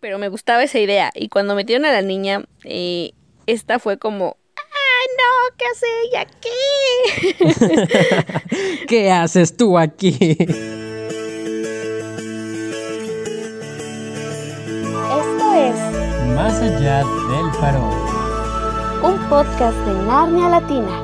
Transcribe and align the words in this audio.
pero 0.00 0.18
me 0.18 0.28
gustaba 0.28 0.62
esa 0.64 0.78
idea. 0.78 1.10
Y 1.14 1.28
cuando 1.28 1.54
metieron 1.54 1.84
a 1.84 1.92
la 1.92 2.02
niña, 2.02 2.44
eh, 2.64 3.12
esta 3.46 3.78
fue 3.78 3.98
como, 3.98 4.36
¡ah, 4.56 4.62
no! 5.18 5.56
¿Qué 5.56 5.64
hace 5.66 5.86
ella 6.06 6.20
aquí? 6.22 6.48
¿Qué 8.88 9.10
haces 9.10 9.56
tú 9.56 9.78
aquí? 9.78 10.36
Esto 15.20 15.54
es 15.54 15.76
Más 16.34 16.60
allá 16.60 16.98
del 16.98 17.52
farol. 17.60 17.94
un 19.02 19.18
podcast 19.28 19.76
de 19.78 19.94
Narnia 20.06 20.48
Latina. 20.48 21.02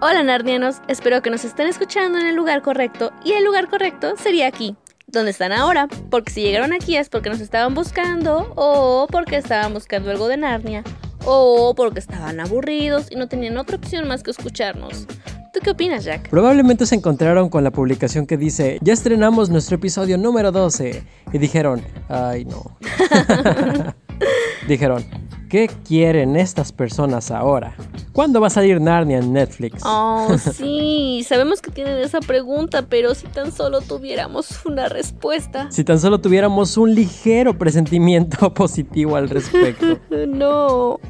Hola 0.00 0.22
Narnianos, 0.22 0.76
espero 0.86 1.22
que 1.22 1.30
nos 1.30 1.44
estén 1.44 1.66
escuchando 1.66 2.18
en 2.18 2.26
el 2.26 2.34
lugar 2.34 2.60
correcto 2.60 3.12
y 3.24 3.32
el 3.32 3.42
lugar 3.44 3.68
correcto 3.70 4.16
sería 4.18 4.46
aquí, 4.46 4.76
donde 5.14 5.30
están 5.30 5.52
ahora, 5.52 5.88
porque 6.10 6.32
si 6.32 6.42
llegaron 6.42 6.72
aquí 6.72 6.96
es 6.96 7.08
porque 7.08 7.30
nos 7.30 7.40
estaban 7.40 7.74
buscando 7.74 8.52
o 8.56 9.06
porque 9.10 9.36
estaban 9.36 9.72
buscando 9.72 10.10
algo 10.10 10.28
de 10.28 10.36
Narnia 10.36 10.84
o 11.24 11.74
porque 11.74 12.00
estaban 12.00 12.40
aburridos 12.40 13.10
y 13.10 13.16
no 13.16 13.28
tenían 13.28 13.56
otra 13.56 13.76
opción 13.76 14.06
más 14.06 14.22
que 14.22 14.30
escucharnos. 14.30 15.06
¿Tú 15.52 15.60
qué 15.62 15.70
opinas, 15.70 16.04
Jack? 16.04 16.28
Probablemente 16.30 16.84
se 16.84 16.96
encontraron 16.96 17.48
con 17.48 17.62
la 17.62 17.70
publicación 17.70 18.26
que 18.26 18.36
dice, 18.36 18.78
ya 18.82 18.92
estrenamos 18.92 19.50
nuestro 19.50 19.76
episodio 19.76 20.18
número 20.18 20.50
12. 20.50 21.04
Y 21.32 21.38
dijeron, 21.38 21.80
ay 22.08 22.44
no. 22.44 22.76
dijeron, 24.68 25.04
¿qué 25.48 25.70
quieren 25.86 26.36
estas 26.36 26.72
personas 26.72 27.30
ahora? 27.30 27.74
¿Cuándo 28.12 28.40
va 28.40 28.46
a 28.46 28.50
salir 28.50 28.80
Narnia 28.80 29.18
en 29.18 29.32
Netflix? 29.32 29.82
Oh, 29.84 30.36
sí, 30.54 31.24
sabemos 31.28 31.60
que 31.60 31.70
tienen 31.70 31.98
esa 31.98 32.20
pregunta, 32.20 32.82
pero 32.88 33.14
si 33.14 33.26
tan 33.26 33.50
solo 33.52 33.80
tuviéramos 33.80 34.64
una 34.64 34.88
respuesta. 34.88 35.70
Si 35.70 35.82
tan 35.84 35.98
solo 35.98 36.20
tuviéramos 36.20 36.76
un 36.76 36.94
ligero 36.94 37.58
presentimiento 37.58 38.54
positivo 38.54 39.16
al 39.16 39.28
respecto. 39.28 39.98
No, 40.24 41.00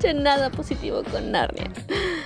ya 0.00 0.12
nada 0.12 0.50
positivo 0.50 1.02
con 1.10 1.32
Narnia. 1.32 1.70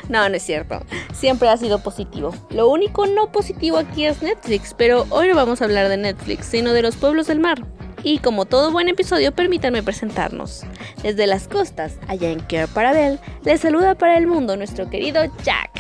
No, 0.09 0.29
no 0.29 0.35
es 0.35 0.43
cierto. 0.43 0.81
Siempre 1.13 1.49
ha 1.49 1.57
sido 1.57 1.79
positivo. 1.83 2.35
Lo 2.51 2.69
único 2.69 3.07
no 3.07 3.31
positivo 3.31 3.79
aquí 3.79 4.05
es 4.05 4.23
Netflix, 4.23 4.75
pero 4.77 5.07
hoy 5.11 5.29
no 5.29 5.35
vamos 5.35 5.63
a 5.63 5.65
hablar 5.65 5.89
de 5.89 5.97
Netflix, 5.97 6.47
sino 6.47 6.73
de 6.73 6.83
los 6.83 6.97
pueblos 6.97 7.27
del 7.27 7.41
mar. 7.41 7.63
Y 8.05 8.19
como 8.19 8.47
todo 8.47 8.73
buen 8.73 8.89
episodio, 8.89 9.33
permítanme 9.33 9.83
presentarnos. 9.83 10.65
Desde 11.03 11.27
las 11.27 11.47
costas, 11.47 11.99
allá 12.09 12.31
en 12.31 12.41
Care 12.41 12.67
Parabel, 12.67 13.21
les 13.45 13.61
saluda 13.61 13.95
para 13.95 14.19
el 14.19 14.27
mundo 14.27 14.57
nuestro 14.57 14.91
querido 14.91 15.23
Jack. 15.45 15.71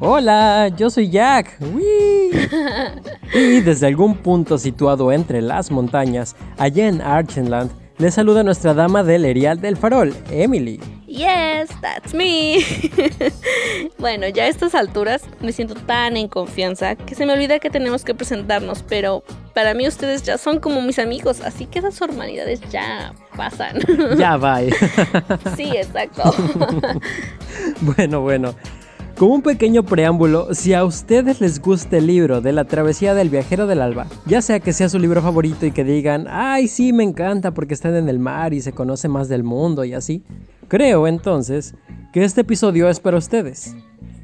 Hola, 0.00 0.68
yo 0.76 0.90
soy 0.90 1.10
Jack. 1.10 1.58
Y 3.32 3.60
desde 3.60 3.86
algún 3.86 4.16
punto 4.16 4.58
situado 4.58 5.12
entre 5.12 5.40
las 5.40 5.70
montañas, 5.70 6.36
allá 6.58 6.88
en 6.88 7.00
Archenland, 7.00 7.70
les 7.98 8.14
saluda 8.14 8.42
nuestra 8.42 8.74
dama 8.74 9.02
del 9.02 9.24
Erial 9.24 9.60
del 9.60 9.76
Farol, 9.76 10.14
Emily. 10.30 10.80
Yes, 11.10 11.70
that's 11.80 12.14
me. 12.14 12.64
bueno, 13.98 14.28
ya 14.28 14.44
a 14.44 14.46
estas 14.46 14.76
alturas 14.76 15.24
me 15.40 15.50
siento 15.50 15.74
tan 15.74 16.16
en 16.16 16.28
confianza 16.28 16.94
que 16.94 17.16
se 17.16 17.26
me 17.26 17.32
olvida 17.32 17.58
que 17.58 17.68
tenemos 17.68 18.04
que 18.04 18.14
presentarnos, 18.14 18.84
pero 18.84 19.24
para 19.52 19.74
mí 19.74 19.88
ustedes 19.88 20.22
ya 20.22 20.38
son 20.38 20.60
como 20.60 20.80
mis 20.82 21.00
amigos, 21.00 21.40
así 21.40 21.66
que 21.66 21.80
esas 21.80 21.98
formalidades 21.98 22.60
ya 22.70 23.12
pasan. 23.36 23.80
Ya, 24.18 24.36
bye. 24.36 24.72
sí, 25.56 25.76
exacto. 25.76 26.22
Bueno, 27.80 28.20
bueno. 28.20 28.54
Como 29.20 29.34
un 29.34 29.42
pequeño 29.42 29.82
preámbulo, 29.82 30.54
si 30.54 30.72
a 30.72 30.82
ustedes 30.82 31.42
les 31.42 31.60
gusta 31.60 31.98
el 31.98 32.06
libro 32.06 32.40
de 32.40 32.54
la 32.54 32.64
travesía 32.64 33.12
del 33.12 33.28
viajero 33.28 33.66
del 33.66 33.82
alba, 33.82 34.06
ya 34.24 34.40
sea 34.40 34.60
que 34.60 34.72
sea 34.72 34.88
su 34.88 34.98
libro 34.98 35.20
favorito 35.20 35.66
y 35.66 35.72
que 35.72 35.84
digan, 35.84 36.24
ay 36.26 36.68
sí, 36.68 36.94
me 36.94 37.04
encanta 37.04 37.52
porque 37.52 37.74
están 37.74 37.96
en 37.96 38.08
el 38.08 38.18
mar 38.18 38.54
y 38.54 38.62
se 38.62 38.72
conoce 38.72 39.08
más 39.08 39.28
del 39.28 39.44
mundo 39.44 39.84
y 39.84 39.92
así, 39.92 40.24
creo 40.68 41.06
entonces 41.06 41.74
que 42.14 42.24
este 42.24 42.40
episodio 42.40 42.88
es 42.88 42.98
para 42.98 43.18
ustedes. 43.18 43.76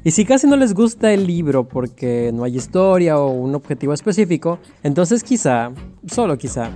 Y 0.03 0.09
si 0.09 0.25
casi 0.25 0.47
no 0.47 0.55
les 0.55 0.73
gusta 0.73 1.13
el 1.13 1.27
libro 1.27 1.67
porque 1.67 2.31
no 2.33 2.43
hay 2.43 2.55
historia 2.55 3.19
o 3.19 3.29
un 3.29 3.53
objetivo 3.53 3.93
específico, 3.93 4.57
entonces 4.81 5.23
quizá, 5.23 5.73
solo 6.07 6.39
quizá, 6.39 6.71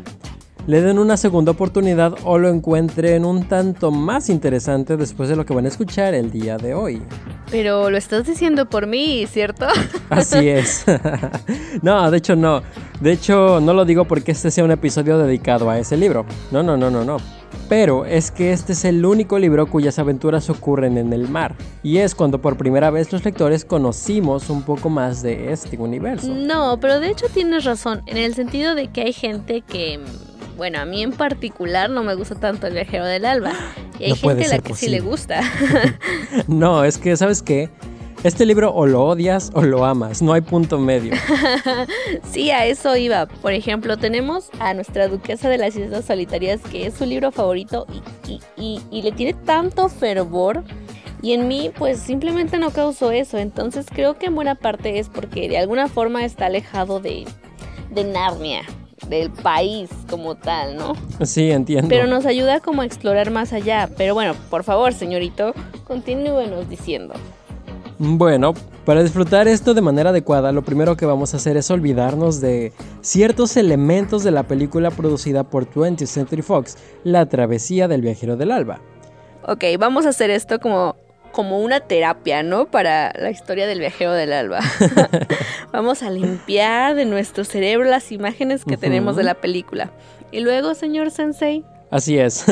le 0.67 0.81
den 0.81 0.99
una 0.99 1.17
segunda 1.17 1.53
oportunidad 1.53 2.13
o 2.23 2.37
lo 2.37 2.49
encuentren 2.49 3.25
un 3.25 3.45
tanto 3.45 3.89
más 3.89 4.29
interesante 4.29 4.95
después 4.95 5.27
de 5.27 5.35
lo 5.35 5.43
que 5.43 5.55
van 5.55 5.65
a 5.65 5.69
escuchar 5.69 6.13
el 6.13 6.29
día 6.29 6.57
de 6.57 6.75
hoy. 6.75 7.01
Pero 7.51 7.89
lo 7.89 7.97
estás 7.97 8.25
diciendo 8.25 8.67
por 8.69 8.87
mí, 8.87 9.27
¿cierto? 9.27 9.67
Así 10.09 10.47
es. 10.47 10.85
no, 11.81 12.09
de 12.09 12.17
hecho 12.17 12.35
no. 12.35 12.63
De 13.01 13.11
hecho 13.11 13.59
no 13.59 13.73
lo 13.73 13.85
digo 13.85 14.05
porque 14.05 14.31
este 14.31 14.49
sea 14.51 14.63
un 14.63 14.71
episodio 14.71 15.17
dedicado 15.17 15.69
a 15.69 15.77
ese 15.77 15.97
libro. 15.97 16.25
No, 16.49 16.63
no, 16.63 16.77
no, 16.77 16.89
no, 16.89 17.03
no. 17.03 17.17
Pero 17.67 18.05
es 18.05 18.31
que 18.31 18.51
este 18.51 18.73
es 18.73 18.85
el 18.85 19.05
único 19.05 19.39
libro 19.39 19.65
cuyas 19.65 19.99
aventuras 19.99 20.49
ocurren 20.49 20.97
en 20.97 21.13
el 21.13 21.29
mar. 21.29 21.55
Y 21.83 21.97
es 21.97 22.15
cuando 22.15 22.41
por 22.41 22.57
primera 22.57 22.89
vez 22.89 23.11
los 23.11 23.23
lectores 23.23 23.65
conocimos 23.65 24.49
un 24.49 24.63
poco 24.63 24.89
más 24.89 25.21
de 25.21 25.51
este 25.51 25.77
universo. 25.77 26.33
No, 26.33 26.79
pero 26.79 26.99
de 26.99 27.09
hecho 27.09 27.27
tienes 27.33 27.65
razón, 27.65 28.01
en 28.07 28.17
el 28.17 28.35
sentido 28.35 28.75
de 28.75 28.87
que 28.87 29.01
hay 29.01 29.13
gente 29.13 29.61
que... 29.61 29.99
Bueno, 30.57 30.79
a 30.79 30.85
mí 30.85 31.01
en 31.01 31.11
particular 31.11 31.89
no 31.89 32.03
me 32.03 32.13
gusta 32.15 32.35
tanto 32.35 32.67
el 32.67 32.73
viajero 32.73 33.05
del 33.05 33.25
alba. 33.25 33.51
Y 33.99 34.05
hay 34.05 34.09
No 34.11 34.15
gente 34.15 34.45
a 34.45 34.47
la 34.47 34.59
que 34.59 34.73
sí 34.73 34.89
le 34.89 34.99
gusta. 34.99 35.41
No, 36.47 36.83
es 36.83 36.97
que, 36.97 37.15
¿sabes 37.17 37.43
qué? 37.43 37.69
Este 38.23 38.45
libro 38.47 38.73
o 38.73 38.85
lo 38.87 39.03
odias 39.03 39.51
o 39.53 39.61
lo 39.63 39.85
amas, 39.85 40.21
no 40.23 40.33
hay 40.33 40.41
punto 40.41 40.79
medio. 40.79 41.13
Sí, 42.31 42.49
a 42.51 42.65
eso 42.65 42.95
iba. 42.95 43.27
Por 43.27 43.53
ejemplo, 43.53 43.97
tenemos 43.97 44.49
a 44.59 44.73
nuestra 44.73 45.07
duquesa 45.07 45.49
de 45.49 45.57
las 45.57 45.75
Islas 45.75 46.05
Solitarias, 46.05 46.61
que 46.61 46.87
es 46.87 46.93
su 46.95 47.05
libro 47.05 47.31
favorito 47.31 47.85
y, 48.27 48.31
y- 48.31 48.41
y- 48.57 48.81
y 48.91 49.01
le 49.03 49.11
tiene 49.11 49.33
tanto 49.33 49.87
fervor. 49.89 50.63
Y 51.23 51.33
en 51.33 51.47
mí, 51.47 51.69
pues 51.77 51.99
simplemente 51.99 52.57
no 52.57 52.71
causó 52.71 53.11
eso. 53.11 53.37
Entonces 53.37 53.85
creo 53.93 54.17
que 54.17 54.27
en 54.27 54.35
buena 54.35 54.55
parte 54.55 54.97
es 54.97 55.09
porque 55.09 55.47
de 55.49 55.57
alguna 55.59 55.87
forma 55.87 56.25
está 56.25 56.47
alejado 56.47 56.99
de, 56.99 57.25
de 57.91 58.03
Narnia, 58.03 58.63
del 59.07 59.31
país 59.31 59.89
como 60.09 60.35
tal, 60.35 60.77
¿no? 60.77 60.93
Sí, 61.25 61.51
entiendo. 61.51 61.89
Pero 61.89 62.07
nos 62.07 62.25
ayuda 62.25 62.59
como 62.59 62.81
a 62.81 62.85
explorar 62.85 63.31
más 63.31 63.53
allá. 63.53 63.89
Pero 63.97 64.13
bueno, 64.13 64.33
por 64.49 64.63
favor, 64.63 64.93
señorito, 64.93 65.53
continúenos 65.85 66.69
diciendo. 66.69 67.13
Bueno, 67.97 68.53
para 68.85 69.03
disfrutar 69.03 69.47
esto 69.47 69.75
de 69.75 69.81
manera 69.81 70.09
adecuada, 70.09 70.51
lo 70.51 70.63
primero 70.63 70.97
que 70.97 71.05
vamos 71.05 71.33
a 71.33 71.37
hacer 71.37 71.55
es 71.55 71.69
olvidarnos 71.69 72.41
de 72.41 72.73
ciertos 73.01 73.55
elementos 73.55 74.23
de 74.23 74.31
la 74.31 74.43
película 74.43 74.89
producida 74.89 75.43
por 75.43 75.69
20th 75.69 76.07
Century 76.07 76.41
Fox, 76.41 76.77
La 77.03 77.27
travesía 77.27 77.87
del 77.87 78.01
viajero 78.01 78.37
del 78.37 78.51
alba. 78.51 78.81
Ok, 79.47 79.65
vamos 79.77 80.07
a 80.07 80.09
hacer 80.09 80.31
esto 80.31 80.59
como, 80.59 80.95
como 81.31 81.59
una 81.59 81.79
terapia, 81.79 82.43
¿no? 82.43 82.65
Para 82.65 83.13
la 83.17 83.31
historia 83.31 83.67
del 83.67 83.79
viajero 83.79 84.13
del 84.13 84.33
alba. 84.33 84.59
vamos 85.71 86.03
a 86.03 86.09
limpiar 86.09 86.95
de 86.95 87.05
nuestro 87.05 87.43
cerebro 87.43 87.89
las 87.89 88.11
imágenes 88.11 88.65
que 88.65 88.77
tenemos 88.77 89.15
de 89.15 89.23
la 89.23 89.35
película. 89.35 89.91
Y 90.31 90.39
luego, 90.39 90.75
señor 90.75 91.11
Sensei, 91.11 91.65
Así 91.91 92.17
es. 92.17 92.45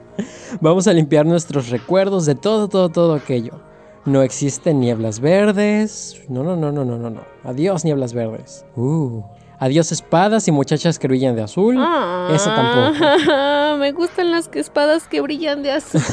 Vamos 0.60 0.86
a 0.86 0.92
limpiar 0.92 1.26
nuestros 1.26 1.70
recuerdos 1.70 2.24
de 2.24 2.36
todo, 2.36 2.68
todo, 2.68 2.88
todo 2.88 3.14
aquello. 3.14 3.60
No 4.04 4.22
existen 4.22 4.78
nieblas 4.78 5.18
verdes. 5.18 6.22
No, 6.28 6.44
no, 6.44 6.54
no, 6.54 6.70
no, 6.70 6.84
no, 6.84 6.96
no, 6.96 7.10
no. 7.10 7.22
Adiós 7.42 7.84
nieblas 7.84 8.14
verdes. 8.14 8.64
Uh. 8.76 9.22
Adiós 9.58 9.90
espadas 9.92 10.46
y 10.48 10.52
muchachas 10.52 10.98
que 10.98 11.08
brillan 11.08 11.34
de 11.36 11.42
azul. 11.42 11.74
Eso 11.74 12.50
tampoco. 12.50 12.98
tampoco. 12.98 13.76
Me 13.78 13.92
gustan 13.92 14.30
las 14.30 14.48
que- 14.48 14.58
espadas 14.60 15.06
que 15.08 15.20
brillan 15.20 15.62
de 15.62 15.72
azul. 15.72 16.00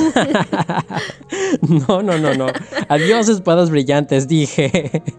No, 1.88 2.02
no, 2.04 2.18
no, 2.18 2.34
no. 2.36 2.48
Adiós 2.90 3.28
espadas 3.30 3.70
brillantes, 3.70 4.28
dije. 4.28 5.04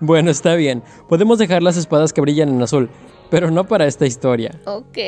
Bueno, 0.00 0.30
está 0.30 0.54
bien. 0.54 0.82
Podemos 1.08 1.38
dejar 1.38 1.62
las 1.62 1.76
espadas 1.76 2.12
que 2.14 2.20
brillan 2.22 2.48
en 2.48 2.62
azul, 2.62 2.88
pero 3.30 3.50
no 3.50 3.64
para 3.66 3.86
esta 3.86 4.06
historia. 4.06 4.58
ok. 4.64 4.98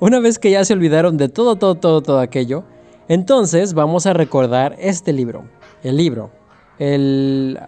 Una 0.00 0.20
vez 0.20 0.38
que 0.38 0.50
ya 0.50 0.64
se 0.64 0.72
olvidaron 0.72 1.16
de 1.18 1.28
todo, 1.28 1.56
todo, 1.56 1.74
todo, 1.76 2.00
todo 2.02 2.18
aquello, 2.20 2.64
entonces 3.08 3.74
vamos 3.74 4.06
a 4.06 4.12
recordar 4.14 4.74
este 4.78 5.12
libro. 5.12 5.44
El 5.82 5.96
libro. 5.98 6.30
El... 6.78 7.60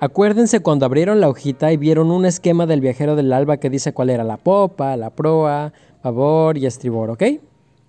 Acuérdense 0.00 0.60
cuando 0.60 0.86
abrieron 0.86 1.20
la 1.20 1.28
hojita 1.28 1.72
y 1.72 1.76
vieron 1.76 2.10
un 2.10 2.26
esquema 2.26 2.66
del 2.66 2.80
viajero 2.80 3.16
del 3.16 3.32
alba 3.32 3.56
que 3.58 3.70
dice 3.70 3.92
cuál 3.92 4.10
era 4.10 4.24
la 4.24 4.36
popa, 4.36 4.96
la 4.96 5.10
proa, 5.10 5.72
babor 6.02 6.58
y 6.58 6.66
estribor, 6.66 7.10
¿ok? 7.10 7.22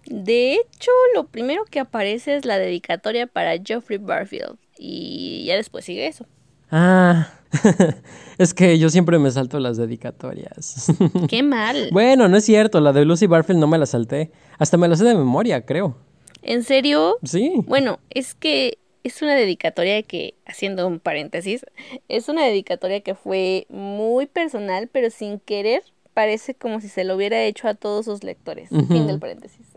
De 0.06 0.54
hecho, 0.54 0.92
lo 1.16 1.25
primero 1.25 1.66
que 1.66 1.80
aparece 1.80 2.36
es 2.36 2.45
la 2.45 2.57
dedicatoria 2.57 3.28
para 3.28 3.57
Geoffrey 3.63 3.98
Barfield. 3.98 4.57
Y 4.78 5.45
ya 5.45 5.56
después 5.56 5.86
sigue 5.86 6.07
eso. 6.07 6.25
Ah, 6.72 7.28
es 8.38 8.54
que 8.54 8.78
yo 8.78 8.89
siempre 8.89 9.19
me 9.19 9.31
salto 9.31 9.60
las 9.60 9.78
dedicatorias. 9.78 10.88
Qué 11.30 11.44
mal. 11.44 11.89
bueno, 11.92 12.28
no 12.28 12.38
es 12.38 12.45
cierto, 12.45 12.80
la 12.80 12.94
de 12.94 13.06
Lucy 13.06 13.28
Barfield 13.28 13.60
no 13.60 13.68
me 13.68 13.78
la 13.78 13.86
salté. 13.86 14.31
Hasta 14.57 14.78
me 14.78 14.88
la 14.88 14.95
sé 14.95 15.04
de 15.04 15.16
memoria, 15.16 15.66
creo. 15.66 15.98
¿En 16.42 16.63
serio? 16.63 17.18
Sí. 17.24 17.51
Bueno, 17.68 18.00
es 18.10 18.34
que 18.34 18.78
es 19.03 19.21
una 19.21 19.35
dedicatoria 19.35 20.03
que, 20.03 20.35
haciendo 20.45 20.88
un 20.88 20.99
paréntesis, 20.99 21.65
es 22.07 22.29
una 22.29 22.45
dedicatoria 22.45 23.01
que 23.01 23.15
fue 23.15 23.65
muy 23.69 24.25
personal, 24.25 24.89
pero 24.91 25.09
sin 25.09 25.39
querer 25.39 25.83
parece 26.13 26.55
como 26.55 26.81
si 26.81 26.89
se 26.89 27.03
lo 27.03 27.15
hubiera 27.15 27.44
hecho 27.44 27.67
a 27.67 27.75
todos 27.75 28.05
sus 28.05 28.23
lectores. 28.23 28.69
Fin 28.69 29.05
del 29.05 29.19
paréntesis. 29.19 29.67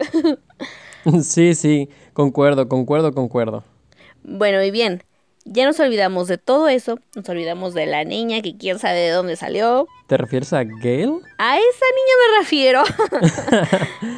sí, 1.23 1.55
sí, 1.55 1.91
concuerdo, 2.15 2.67
concuerdo, 2.67 3.13
concuerdo. 3.13 3.63
Bueno, 4.23 4.63
y 4.63 4.71
bien, 4.71 5.03
ya 5.45 5.67
nos 5.67 5.79
olvidamos 5.81 6.29
de 6.29 6.39
todo 6.39 6.69
eso, 6.69 6.99
nos 7.15 7.29
olvidamos 7.29 7.75
de 7.75 7.87
la 7.87 8.05
niña 8.05 8.41
que 8.41 8.57
quién 8.57 8.79
sabe 8.79 9.01
de 9.01 9.11
dónde 9.11 9.37
salió. 9.37 9.87
¿Te 10.07 10.17
refieres 10.17 10.53
a 10.53 10.65
Gail? 10.65 11.21
A 11.39 11.59
esa 11.59 11.87
niña 11.97 12.15
me 12.21 12.39
refiero. 12.39 12.83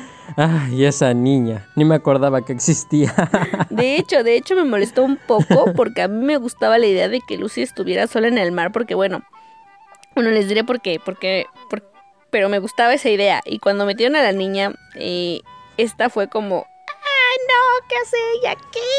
Ay, 0.36 0.84
esa 0.84 1.14
niña, 1.14 1.68
ni 1.76 1.84
me 1.84 1.94
acordaba 1.94 2.44
que 2.44 2.52
existía. 2.52 3.14
De 3.70 3.96
hecho, 3.96 4.22
de 4.22 4.36
hecho 4.36 4.54
me 4.54 4.64
molestó 4.64 5.04
un 5.04 5.16
poco 5.16 5.72
porque 5.74 6.02
a 6.02 6.08
mí 6.08 6.24
me 6.24 6.36
gustaba 6.36 6.78
la 6.78 6.86
idea 6.86 7.08
de 7.08 7.20
que 7.26 7.38
Lucy 7.38 7.62
estuviera 7.62 8.06
sola 8.06 8.28
en 8.28 8.38
el 8.38 8.52
mar 8.52 8.72
porque 8.72 8.94
bueno, 8.94 9.22
bueno, 10.14 10.30
les 10.30 10.48
diré 10.48 10.64
por 10.64 10.80
qué, 10.80 11.00
porque, 11.02 11.46
pero 12.30 12.48
me 12.48 12.58
gustaba 12.58 12.94
esa 12.94 13.08
idea 13.08 13.40
y 13.44 13.58
cuando 13.58 13.86
metieron 13.86 14.16
a 14.16 14.22
la 14.22 14.32
niña, 14.32 14.72
eh, 14.94 15.40
esta 15.78 16.10
fue 16.10 16.28
como, 16.28 16.66
no! 17.48 17.54
¿Qué 17.88 17.96
hace 18.02 18.16
ella 18.36 18.52
aquí? 18.52 18.90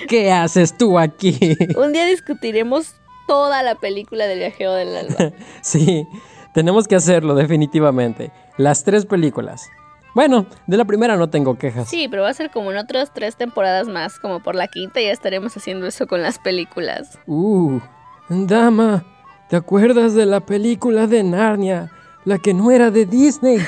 ¿Qué 0.08 0.32
haces 0.32 0.76
tú 0.76 0.98
aquí? 0.98 1.56
Un 1.76 1.92
día 1.92 2.06
discutiremos 2.06 2.96
toda 3.26 3.62
la 3.62 3.76
película 3.76 4.26
del 4.26 4.38
viajero 4.38 4.72
del 4.74 4.96
alba. 4.96 5.32
sí, 5.60 6.08
tenemos 6.54 6.88
que 6.88 6.96
hacerlo 6.96 7.34
definitivamente. 7.34 8.32
Las 8.56 8.84
tres 8.84 9.06
películas. 9.06 9.68
Bueno, 10.14 10.46
de 10.66 10.76
la 10.76 10.84
primera 10.84 11.16
no 11.16 11.30
tengo 11.30 11.56
quejas. 11.56 11.88
Sí, 11.88 12.06
pero 12.08 12.22
va 12.22 12.28
a 12.28 12.34
ser 12.34 12.50
como 12.50 12.70
en 12.70 12.76
otras 12.76 13.12
tres 13.14 13.36
temporadas 13.36 13.88
más, 13.88 14.18
como 14.18 14.40
por 14.40 14.54
la 14.54 14.68
quinta 14.68 15.00
ya 15.00 15.10
estaremos 15.10 15.56
haciendo 15.56 15.86
eso 15.86 16.06
con 16.06 16.22
las 16.22 16.38
películas. 16.38 17.18
Uh, 17.26 17.80
dama, 18.28 19.04
¿te 19.48 19.56
acuerdas 19.56 20.14
de 20.14 20.26
la 20.26 20.40
película 20.40 21.06
de 21.06 21.22
Narnia? 21.22 21.90
La 22.24 22.38
que 22.38 22.52
no 22.52 22.70
era 22.70 22.90
de 22.90 23.06
Disney. 23.06 23.58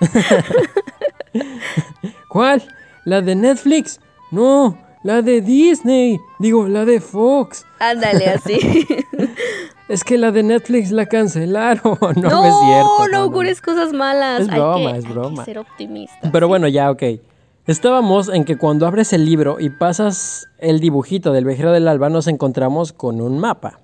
¿Cuál? 2.28 2.62
¿La 3.04 3.20
de 3.20 3.34
Netflix? 3.34 4.00
No, 4.30 4.78
la 5.02 5.20
de 5.20 5.40
Disney. 5.40 6.20
Digo, 6.38 6.68
la 6.68 6.84
de 6.84 7.00
Fox. 7.00 7.66
Ándale, 7.80 8.28
así. 8.28 8.58
es 9.88 10.04
que 10.04 10.18
la 10.18 10.32
de 10.32 10.42
Netflix 10.42 10.90
la 10.90 11.06
cancelaron. 11.06 11.98
No, 12.16 12.30
no 12.30 12.44
es 12.44 12.54
cierto. 12.64 13.08
No, 13.12 13.18
augures 13.18 13.60
cosas 13.60 13.92
malas. 13.92 14.42
Es 14.42 14.48
broma, 14.48 14.96
es 14.96 15.08
broma. 15.08 15.28
Hay 15.28 15.36
que 15.38 15.44
ser 15.44 15.58
optimista. 15.58 16.30
Pero 16.32 16.48
bueno, 16.48 16.68
ya, 16.68 16.90
ok. 16.90 17.02
Estábamos 17.66 18.28
en 18.28 18.44
que 18.44 18.56
cuando 18.56 18.86
abres 18.86 19.12
el 19.12 19.24
libro 19.24 19.58
y 19.58 19.70
pasas 19.70 20.48
el 20.58 20.78
dibujito 20.80 21.32
del 21.32 21.44
viajero 21.44 21.72
del 21.72 21.88
alba, 21.88 22.08
nos 22.08 22.28
encontramos 22.28 22.92
con 22.92 23.20
un 23.20 23.38
mapa. 23.38 23.80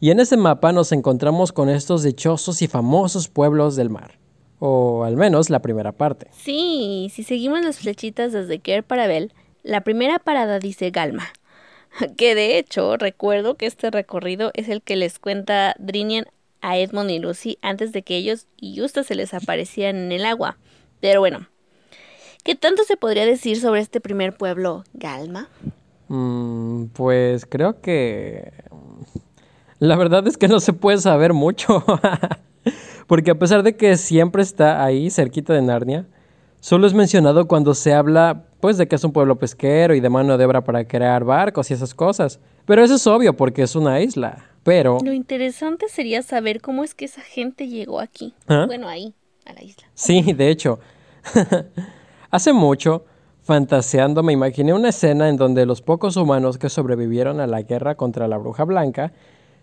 Y 0.00 0.10
en 0.10 0.20
ese 0.20 0.38
mapa 0.38 0.72
nos 0.72 0.92
encontramos 0.92 1.52
con 1.52 1.68
estos 1.68 2.02
dichosos 2.02 2.62
y 2.62 2.66
famosos 2.66 3.28
pueblos 3.28 3.76
del 3.76 3.90
mar. 3.90 4.18
O 4.58 5.04
al 5.04 5.16
menos 5.16 5.50
la 5.50 5.60
primera 5.60 5.92
parte. 5.92 6.28
Sí, 6.32 7.10
si 7.12 7.22
seguimos 7.22 7.62
las 7.62 7.78
flechitas 7.78 8.32
desde 8.32 8.58
Kerr 8.58 8.84
para 8.84 9.06
Bell, 9.06 9.32
la 9.62 9.82
primera 9.82 10.18
parada 10.18 10.58
dice 10.58 10.90
Galma. 10.90 11.24
Que 12.16 12.34
de 12.34 12.58
hecho 12.58 12.96
recuerdo 12.96 13.56
que 13.56 13.66
este 13.66 13.90
recorrido 13.90 14.50
es 14.54 14.68
el 14.68 14.82
que 14.82 14.96
les 14.96 15.18
cuenta 15.18 15.74
Drinian 15.78 16.26
a 16.60 16.78
Edmond 16.78 17.10
y 17.10 17.18
Lucy 17.18 17.58
antes 17.62 17.92
de 17.92 18.02
que 18.02 18.16
ellos 18.16 18.46
y 18.56 18.78
Justa 18.78 19.02
se 19.02 19.14
les 19.14 19.34
aparecieran 19.34 19.96
en 19.96 20.12
el 20.12 20.24
agua. 20.24 20.58
Pero 21.00 21.20
bueno, 21.20 21.48
¿qué 22.44 22.54
tanto 22.54 22.84
se 22.84 22.96
podría 22.96 23.24
decir 23.24 23.60
sobre 23.60 23.80
este 23.80 24.00
primer 24.00 24.36
pueblo, 24.36 24.84
Galma? 24.92 25.48
Mm, 26.08 26.86
pues 26.86 27.46
creo 27.46 27.80
que... 27.80 28.52
La 29.78 29.96
verdad 29.96 30.26
es 30.28 30.36
que 30.36 30.48
no 30.48 30.60
se 30.60 30.74
puede 30.74 30.98
saber 30.98 31.32
mucho. 31.32 31.82
Porque 33.06 33.30
a 33.30 33.38
pesar 33.38 33.62
de 33.62 33.76
que 33.76 33.96
siempre 33.96 34.42
está 34.42 34.84
ahí, 34.84 35.10
cerquita 35.10 35.54
de 35.54 35.62
Narnia, 35.62 36.06
solo 36.60 36.86
es 36.86 36.94
mencionado 36.94 37.48
cuando 37.48 37.74
se 37.74 37.92
habla, 37.92 38.44
pues, 38.60 38.78
de 38.78 38.86
que 38.86 38.96
es 38.96 39.04
un 39.04 39.12
pueblo 39.12 39.36
pesquero 39.38 39.94
y 39.94 40.00
de 40.00 40.08
mano 40.08 40.38
de 40.38 40.44
obra 40.44 40.62
para 40.62 40.86
crear 40.86 41.24
barcos 41.24 41.70
y 41.70 41.74
esas 41.74 41.94
cosas. 41.94 42.40
Pero 42.64 42.84
eso 42.84 42.94
es 42.94 43.06
obvio 43.06 43.36
porque 43.36 43.62
es 43.62 43.74
una 43.74 44.00
isla. 44.00 44.46
Pero... 44.62 44.98
Lo 45.02 45.12
interesante 45.12 45.88
sería 45.88 46.22
saber 46.22 46.60
cómo 46.60 46.84
es 46.84 46.94
que 46.94 47.06
esa 47.06 47.22
gente 47.22 47.68
llegó 47.68 48.00
aquí. 48.00 48.34
¿Ah? 48.46 48.64
Bueno, 48.66 48.88
ahí, 48.88 49.14
a 49.46 49.52
la 49.52 49.62
isla. 49.62 49.86
Sí, 49.94 50.32
de 50.32 50.50
hecho. 50.50 50.78
Hace 52.30 52.52
mucho, 52.52 53.04
fantaseando, 53.42 54.22
me 54.22 54.32
imaginé 54.32 54.72
una 54.72 54.90
escena 54.90 55.28
en 55.28 55.36
donde 55.36 55.66
los 55.66 55.82
pocos 55.82 56.16
humanos 56.16 56.58
que 56.58 56.68
sobrevivieron 56.68 57.40
a 57.40 57.46
la 57.46 57.62
guerra 57.62 57.96
contra 57.96 58.28
la 58.28 58.36
bruja 58.36 58.64
blanca 58.64 59.12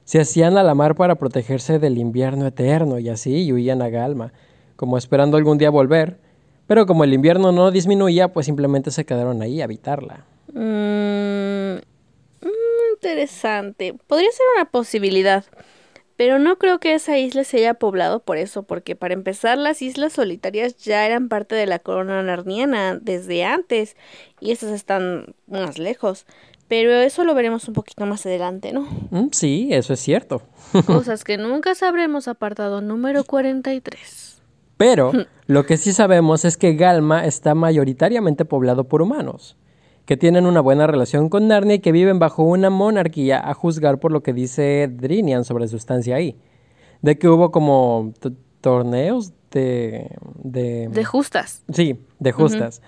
se 0.04 0.20
hacían 0.20 0.58
a 0.58 0.64
la 0.64 0.74
mar 0.74 0.96
para 0.96 1.16
protegerse 1.16 1.80
del 1.80 1.98
invierno 1.98 2.48
eterno 2.48 2.98
y 2.98 3.10
así 3.10 3.52
huían 3.52 3.82
a 3.82 3.90
Galma, 3.90 4.32
como 4.76 4.98
esperando 4.98 5.38
algún 5.38 5.58
día 5.58 5.70
volver, 5.70 6.20
pero 6.68 6.86
como 6.86 7.04
el 7.04 7.14
invierno 7.14 7.52
no 7.52 7.72
disminuía, 7.72 8.28
pues 8.28 8.46
simplemente 8.46 8.92
se 8.92 9.06
quedaron 9.06 9.42
ahí 9.42 9.62
a 9.62 9.64
habitarla. 9.64 10.26
Mm, 10.54 11.78
mm, 12.46 12.94
interesante. 12.94 13.96
Podría 14.08 14.32
ser 14.32 14.46
una 14.56 14.66
posibilidad. 14.66 15.46
Pero 16.18 16.40
no 16.40 16.58
creo 16.58 16.80
que 16.80 16.96
esa 16.96 17.20
isla 17.20 17.44
se 17.44 17.58
haya 17.58 17.76
poblado 17.76 18.20
por 18.22 18.38
eso, 18.38 18.64
porque 18.64 18.96
para 18.96 19.14
empezar 19.14 19.60
las 19.60 19.84
islas 19.84 20.14
solitarias 20.14 20.76
ya 20.78 21.06
eran 21.06 21.30
parte 21.30 21.54
de 21.54 21.68
la 21.68 21.78
corona 21.78 22.24
narniana 22.24 22.98
desde 23.00 23.46
antes 23.46 23.96
y 24.40 24.50
estas 24.50 24.72
están 24.72 25.36
más 25.46 25.78
lejos. 25.78 26.26
Pero 26.68 26.92
eso 26.96 27.24
lo 27.24 27.36
veremos 27.36 27.68
un 27.68 27.76
poquito 27.76 28.06
más 28.08 28.26
adelante, 28.26 28.74
¿no? 28.74 28.82
Mm, 29.12 29.30
sí, 29.32 29.70
eso 29.72 29.94
es 29.94 30.00
cierto. 30.00 30.42
Cosas 30.88 31.24
que 31.24 31.38
nunca 31.38 31.76
sabremos, 31.76 32.28
apartado 32.28 32.82
número 32.82 33.24
43. 33.24 34.27
Pero 34.78 35.12
lo 35.48 35.66
que 35.66 35.78
sí 35.78 35.92
sabemos 35.92 36.46
es 36.46 36.58
que 36.58 36.76
Galma 36.76 37.26
está 37.26 37.56
mayoritariamente 37.56 38.46
poblado 38.46 38.86
por 38.86 39.02
humanos, 39.02 39.58
que 40.06 40.18
tienen 40.18 40.46
una 40.46 40.62
buena 40.62 40.88
relación 40.88 41.30
con 41.30 41.48
Narnia 41.48 41.76
y 41.76 41.80
que 41.80 41.92
viven 41.92 42.20
bajo 42.20 42.44
una 42.44 42.70
monarquía 42.70 43.40
a 43.40 43.54
juzgar 43.54 44.00
por 44.00 44.12
lo 44.12 44.24
que 44.24 44.34
dice 44.34 44.88
Drinian 44.92 45.44
sobre 45.44 45.68
su 45.68 45.78
estancia 45.78 46.16
ahí. 46.16 46.38
De 47.02 47.18
que 47.18 47.28
hubo 47.28 47.52
como 47.52 48.14
torneos 48.62 49.34
de, 49.52 50.16
de... 50.44 50.90
De 50.90 51.06
justas. 51.06 51.64
Sí, 51.72 52.00
de 52.20 52.32
justas 52.32 52.82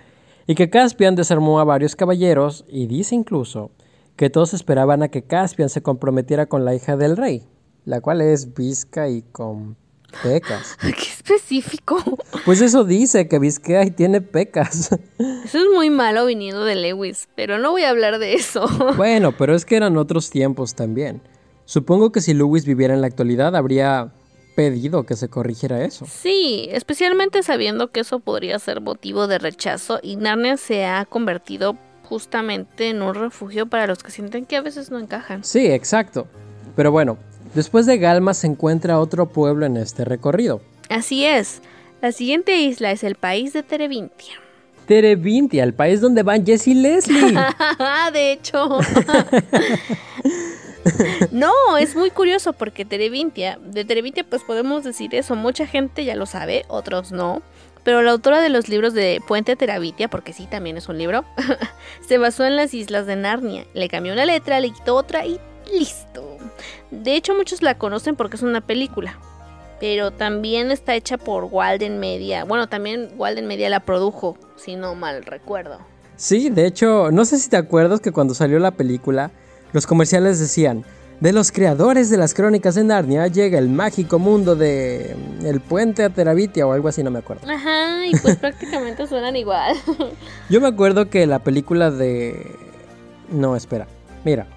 y 0.50 0.56
que 0.56 0.72
Caspian 0.72 1.14
desarmó 1.14 1.60
a 1.60 1.64
varios 1.64 1.96
caballeros 1.96 2.66
y 2.68 2.88
dice 2.88 3.14
incluso 3.14 3.70
que 4.16 4.32
todos 4.32 4.56
esperaban 4.56 5.04
a 5.04 5.10
que 5.10 5.22
Caspian 5.22 5.70
se 5.70 5.84
comprometiera 5.84 6.48
con 6.48 6.66
la 6.66 6.74
hija 6.74 6.98
del 6.98 7.18
rey, 7.18 7.44
la 7.86 8.02
cual 8.02 8.22
es 8.22 8.56
Vizca 8.56 9.10
y 9.10 9.22
con 9.22 9.78
pecas. 10.24 10.78
¡Qué 10.82 10.90
específico! 10.90 11.98
Pues 12.45 12.62
eso 12.62 12.83
dice, 12.83 13.28
que 13.28 13.40
y 13.86 13.92
tiene 13.92 14.22
pecas. 14.22 14.92
Eso 15.19 15.57
es 15.57 15.66
muy 15.74 15.90
malo 15.90 16.26
viniendo 16.26 16.64
de 16.64 16.76
Lewis, 16.76 17.28
pero 17.36 17.57
no 17.57 17.72
voy 17.72 17.83
a 17.83 17.90
hablar 17.90 18.19
de 18.19 18.33
eso. 18.33 18.68
Bueno, 18.98 19.36
pero 19.38 19.56
es 19.56 19.66
que 19.66 19.76
eran 19.78 19.98
otros 19.98 20.30
tiempos 20.30 20.76
también. 20.76 21.22
Supongo 21.66 22.12
que 22.12 22.22
si 22.22 22.33
Lewis 22.33 22.66
viviera 22.66 22.94
en 22.94 23.02
la 23.02 23.07
actualidad 23.07 23.56
habría 23.56 24.12
pedido 24.56 25.06
que 25.06 25.16
se 25.16 25.30
corrigiera 25.30 25.83
eso. 25.83 26.06
Sí, 26.06 26.68
especialmente 26.72 27.44
sabiendo 27.44 27.92
que 27.92 28.02
eso 28.02 28.19
podría 28.19 28.60
ser 28.60 28.81
motivo 28.81 29.28
de 29.28 29.40
rechazo 29.40 30.00
y 30.02 30.18
Narnia 30.18 30.57
se 30.57 30.86
ha 30.86 31.06
convertido 31.06 31.78
justamente 32.04 32.90
en 32.90 33.02
un 33.02 33.14
refugio 33.14 33.68
para 33.68 33.88
los 33.88 34.04
que 34.04 34.12
sienten 34.12 34.45
que 34.45 34.57
a 34.57 34.62
veces 34.62 34.92
no 34.92 35.00
encajan. 35.00 35.44
Sí, 35.44 35.68
exacto. 35.68 36.28
Pero 36.76 36.92
bueno, 36.92 37.18
después 37.54 37.86
de 37.86 37.98
Galma 37.98 38.34
se 38.34 38.48
encuentra 38.48 39.00
otro 39.00 39.28
pueblo 39.28 39.66
en 39.66 39.78
este 39.78 40.06
recorrido. 40.06 40.62
Así 40.90 41.26
es. 41.26 41.62
La 42.02 42.12
siguiente 42.12 42.58
isla 42.58 42.92
es 42.92 43.04
el 43.04 43.16
país 43.16 43.54
de 43.54 43.64
Terevintia. 43.64 44.36
Terevintia, 44.86 45.64
el 45.64 45.74
país 45.74 46.02
donde 46.02 46.24
van 46.24 46.46
Jesse 46.46 46.70
y 46.70 46.74
Leslie. 46.74 47.38
de 48.14 48.32
hecho. 48.32 48.70
no, 51.32 51.78
es 51.78 51.96
muy 51.96 52.10
curioso 52.10 52.54
porque 52.54 52.86
Terevintia, 52.86 53.60
de 53.64 53.86
Terevintia 53.86 54.24
pues 54.24 54.44
podemos 54.44 54.84
decir 54.84 55.14
eso, 55.14 55.36
mucha 55.36 55.68
gente 55.68 56.06
ya 56.06 56.16
lo 56.16 56.26
sabe, 56.26 56.66
otros 56.70 57.12
no. 57.12 57.44
Pero 57.84 58.02
la 58.02 58.12
autora 58.12 58.42
de 58.42 58.50
los 58.50 58.68
libros 58.68 58.94
de 58.94 59.22
Puente 59.28 59.56
Teravitia, 59.56 60.10
porque 60.10 60.34
sí, 60.34 60.48
también 60.48 60.78
es 60.78 60.90
un 60.90 60.98
libro, 60.98 61.24
se 62.08 62.18
basó 62.18 62.46
en 62.46 62.56
las 62.56 62.74
islas 62.74 63.06
de 63.06 63.16
Narnia. 63.16 63.66
Le 63.74 63.90
cambió 63.90 64.14
una 64.14 64.26
letra, 64.26 64.60
le 64.60 64.72
quitó 64.72 64.96
otra 64.96 65.26
y 65.26 65.40
listo. 65.72 66.38
De 66.92 67.16
hecho, 67.16 67.33
muchos 67.35 67.61
la 67.61 67.78
conocen 67.78 68.16
porque 68.16 68.37
es 68.37 68.44
una 68.44 68.61
película. 68.61 69.19
Pero 69.80 70.11
también 70.11 70.71
está 70.71 70.95
hecha 70.95 71.18
por 71.18 71.45
Walden 71.45 71.99
Media. 71.99 72.44
Bueno, 72.44 72.68
también 72.68 73.09
Walden 73.18 73.47
Media 73.47 73.69
la 73.69 73.80
produjo, 73.80 74.37
si 74.57 74.75
no 74.75 74.94
mal 74.95 75.23
recuerdo. 75.23 75.80
Sí, 76.18 76.49
de 76.49 76.66
hecho, 76.66 77.11
no 77.11 77.23
sé 77.23 77.39
si 77.39 77.49
te 77.49 77.56
acuerdas 77.56 78.01
que 78.01 78.11
cuando 78.11 78.33
salió 78.33 78.59
la 78.59 78.71
película, 78.71 79.31
los 79.71 79.87
comerciales 79.87 80.37
decían, 80.39 80.83
De 81.21 81.33
los 81.33 81.51
creadores 81.51 82.09
de 82.09 82.18
las 82.18 82.33
crónicas 82.33 82.75
de 82.75 82.83
Narnia 82.85 83.28
llega 83.28 83.59
el 83.59 83.69
mágico 83.69 84.19
mundo 84.19 84.56
de 84.56 85.16
el 85.44 85.59
puente 85.59 86.04
a 86.04 86.09
Terabitia 86.09 86.66
o 86.66 86.71
algo 86.71 86.87
así, 86.87 87.04
no 87.04 87.11
me 87.11 87.19
acuerdo. 87.19 87.49
Ajá, 87.49 88.06
y 88.06 88.16
pues 88.18 88.35
prácticamente 88.42 89.06
suenan 89.06 89.35
igual. 89.35 89.75
Yo 90.49 90.61
me 90.61 90.68
acuerdo 90.68 91.09
que 91.09 91.25
la 91.28 91.39
película 91.39 91.92
de... 91.92 92.56
No, 93.30 93.56
espera. 93.56 93.87
Mira, 94.23 94.47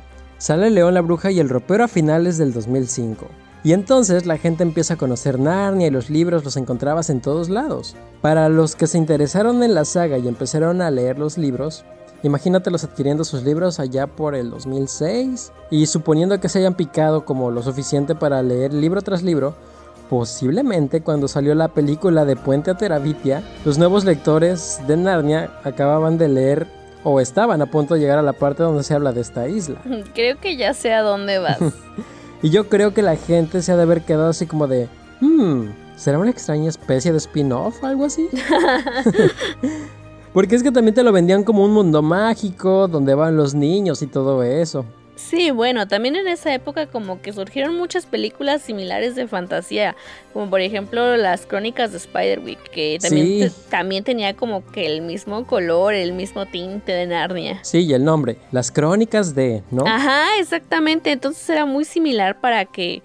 sale 0.42 0.70
León 0.70 0.94
la 0.94 1.02
Bruja 1.02 1.30
y 1.30 1.38
el 1.38 1.48
ropero 1.48 1.84
a 1.84 1.88
finales 1.88 2.36
del 2.36 2.52
2005. 2.52 3.26
Y 3.62 3.74
entonces 3.74 4.26
la 4.26 4.38
gente 4.38 4.64
empieza 4.64 4.94
a 4.94 4.96
conocer 4.96 5.38
Narnia 5.38 5.86
y 5.86 5.90
los 5.90 6.10
libros 6.10 6.44
los 6.44 6.56
encontrabas 6.56 7.10
en 7.10 7.20
todos 7.20 7.48
lados. 7.48 7.94
Para 8.20 8.48
los 8.48 8.74
que 8.74 8.88
se 8.88 8.98
interesaron 8.98 9.62
en 9.62 9.72
la 9.72 9.84
saga 9.84 10.18
y 10.18 10.26
empezaron 10.26 10.82
a 10.82 10.90
leer 10.90 11.16
los 11.16 11.38
libros, 11.38 11.84
Imagínatelos 12.24 12.84
adquiriendo 12.84 13.24
sus 13.24 13.42
libros 13.42 13.80
allá 13.80 14.06
por 14.06 14.36
el 14.36 14.50
2006 14.50 15.50
y 15.70 15.86
suponiendo 15.86 16.38
que 16.38 16.48
se 16.48 16.60
hayan 16.60 16.74
picado 16.74 17.24
como 17.24 17.50
lo 17.50 17.64
suficiente 17.64 18.14
para 18.14 18.44
leer 18.44 18.72
libro 18.72 19.02
tras 19.02 19.24
libro, 19.24 19.56
posiblemente 20.08 21.00
cuando 21.00 21.26
salió 21.26 21.52
la 21.56 21.74
película 21.74 22.24
de 22.24 22.36
Puente 22.36 22.70
a 22.70 22.76
Terabitia, 22.76 23.42
los 23.64 23.76
nuevos 23.76 24.04
lectores 24.04 24.80
de 24.86 24.96
Narnia 24.96 25.50
acababan 25.64 26.16
de 26.16 26.28
leer 26.28 26.81
o 27.04 27.20
estaban 27.20 27.60
a 27.62 27.66
punto 27.66 27.94
de 27.94 28.00
llegar 28.00 28.18
a 28.18 28.22
la 28.22 28.32
parte 28.32 28.62
donde 28.62 28.82
se 28.82 28.94
habla 28.94 29.12
de 29.12 29.20
esta 29.20 29.48
isla. 29.48 29.80
Creo 30.14 30.38
que 30.40 30.56
ya 30.56 30.74
sé 30.74 30.92
a 30.92 31.02
dónde 31.02 31.38
vas. 31.38 31.58
y 32.42 32.50
yo 32.50 32.68
creo 32.68 32.94
que 32.94 33.02
la 33.02 33.16
gente 33.16 33.62
se 33.62 33.72
ha 33.72 33.76
de 33.76 33.82
haber 33.82 34.02
quedado 34.02 34.30
así 34.30 34.46
como 34.46 34.66
de, 34.66 34.88
hmm, 35.20 35.66
¿será 35.96 36.18
una 36.18 36.30
extraña 36.30 36.68
especie 36.68 37.12
de 37.12 37.18
spin-off 37.18 37.82
o 37.82 37.86
algo 37.86 38.04
así? 38.04 38.28
Porque 40.32 40.56
es 40.56 40.62
que 40.62 40.72
también 40.72 40.94
te 40.94 41.02
lo 41.02 41.12
vendían 41.12 41.44
como 41.44 41.64
un 41.64 41.72
mundo 41.72 42.00
mágico, 42.00 42.88
donde 42.88 43.14
van 43.14 43.36
los 43.36 43.54
niños 43.54 44.00
y 44.00 44.06
todo 44.06 44.42
eso. 44.42 44.86
Sí, 45.28 45.50
bueno, 45.50 45.88
también 45.88 46.16
en 46.16 46.28
esa 46.28 46.52
época 46.52 46.86
como 46.86 47.22
que 47.22 47.32
surgieron 47.32 47.74
muchas 47.76 48.06
películas 48.06 48.60
similares 48.62 49.14
de 49.14 49.26
fantasía, 49.26 49.96
como 50.32 50.50
por 50.50 50.60
ejemplo 50.60 51.16
las 51.16 51.46
crónicas 51.46 51.92
de 51.92 52.00
Spiderwick, 52.00 52.60
que 52.70 52.98
también, 53.00 53.50
también 53.70 54.04
tenía 54.04 54.34
como 54.34 54.66
que 54.66 54.86
el 54.86 55.00
mismo 55.00 55.46
color, 55.46 55.94
el 55.94 56.12
mismo 56.12 56.46
tinte 56.46 56.92
de 56.92 57.06
Narnia. 57.06 57.60
Sí, 57.62 57.86
y 57.86 57.94
el 57.94 58.04
nombre, 58.04 58.36
las 58.50 58.70
crónicas 58.70 59.34
de, 59.34 59.62
¿no? 59.70 59.86
Ajá, 59.86 60.38
exactamente, 60.38 61.12
entonces 61.12 61.48
era 61.48 61.64
muy 61.64 61.84
similar 61.84 62.40
para 62.40 62.64
que 62.64 63.02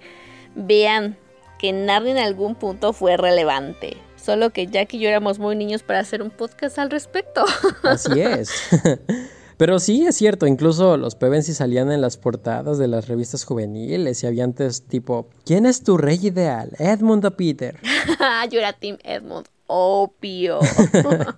vean 0.54 1.16
que 1.58 1.72
Narnia 1.72 2.12
en 2.12 2.18
algún 2.18 2.56
punto 2.56 2.92
fue 2.92 3.16
relevante. 3.16 3.96
Solo 4.16 4.50
que 4.50 4.66
Jack 4.66 4.92
y 4.94 4.98
yo 4.98 5.08
éramos 5.08 5.38
muy 5.38 5.56
niños 5.56 5.82
para 5.82 6.00
hacer 6.00 6.20
un 6.20 6.30
podcast 6.30 6.78
al 6.78 6.90
respecto. 6.90 7.44
Así 7.82 8.20
es. 8.20 8.50
Pero 9.58 9.80
sí, 9.80 10.06
es 10.06 10.14
cierto, 10.14 10.46
incluso 10.46 10.96
los 10.96 11.16
Pevensi 11.16 11.52
salían 11.52 11.90
en 11.90 12.00
las 12.00 12.16
portadas 12.16 12.78
de 12.78 12.86
las 12.86 13.08
revistas 13.08 13.44
juveniles 13.44 14.22
y 14.22 14.26
había 14.28 14.44
antes 14.44 14.84
tipo, 14.86 15.28
¿quién 15.44 15.66
es 15.66 15.82
tu 15.82 15.98
rey 15.98 16.18
ideal? 16.22 16.70
Edmund 16.78 17.24
o 17.24 17.32
Peter. 17.32 17.76
yo 18.50 18.60
era 18.60 18.72
Team 18.72 18.98
Edmund, 19.02 19.46
obvio. 19.66 20.60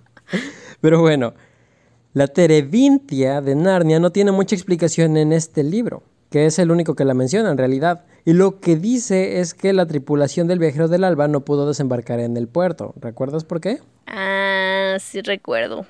Pero 0.81 1.01
bueno, 1.01 1.33
la 2.13 2.27
Terevintia 2.27 3.41
de 3.41 3.55
Narnia 3.55 3.99
no 3.99 4.11
tiene 4.11 4.31
mucha 4.31 4.55
explicación 4.55 5.17
en 5.17 5.33
este 5.33 5.63
libro 5.63 6.03
que 6.31 6.45
es 6.45 6.57
el 6.59 6.71
único 6.71 6.95
que 6.95 7.03
la 7.03 7.13
menciona 7.13 7.51
en 7.51 7.57
realidad. 7.57 8.05
Y 8.23 8.33
lo 8.33 8.61
que 8.61 8.77
dice 8.77 9.41
es 9.41 9.53
que 9.53 9.73
la 9.73 9.85
tripulación 9.85 10.47
del 10.47 10.59
viajero 10.59 10.87
del 10.87 11.03
alba 11.03 11.27
no 11.27 11.41
pudo 11.41 11.67
desembarcar 11.67 12.21
en 12.21 12.37
el 12.37 12.47
puerto. 12.47 12.93
¿Recuerdas 13.01 13.43
por 13.43 13.59
qué? 13.59 13.79
Ah, 14.07 14.95
sí 14.99 15.21
recuerdo. 15.21 15.85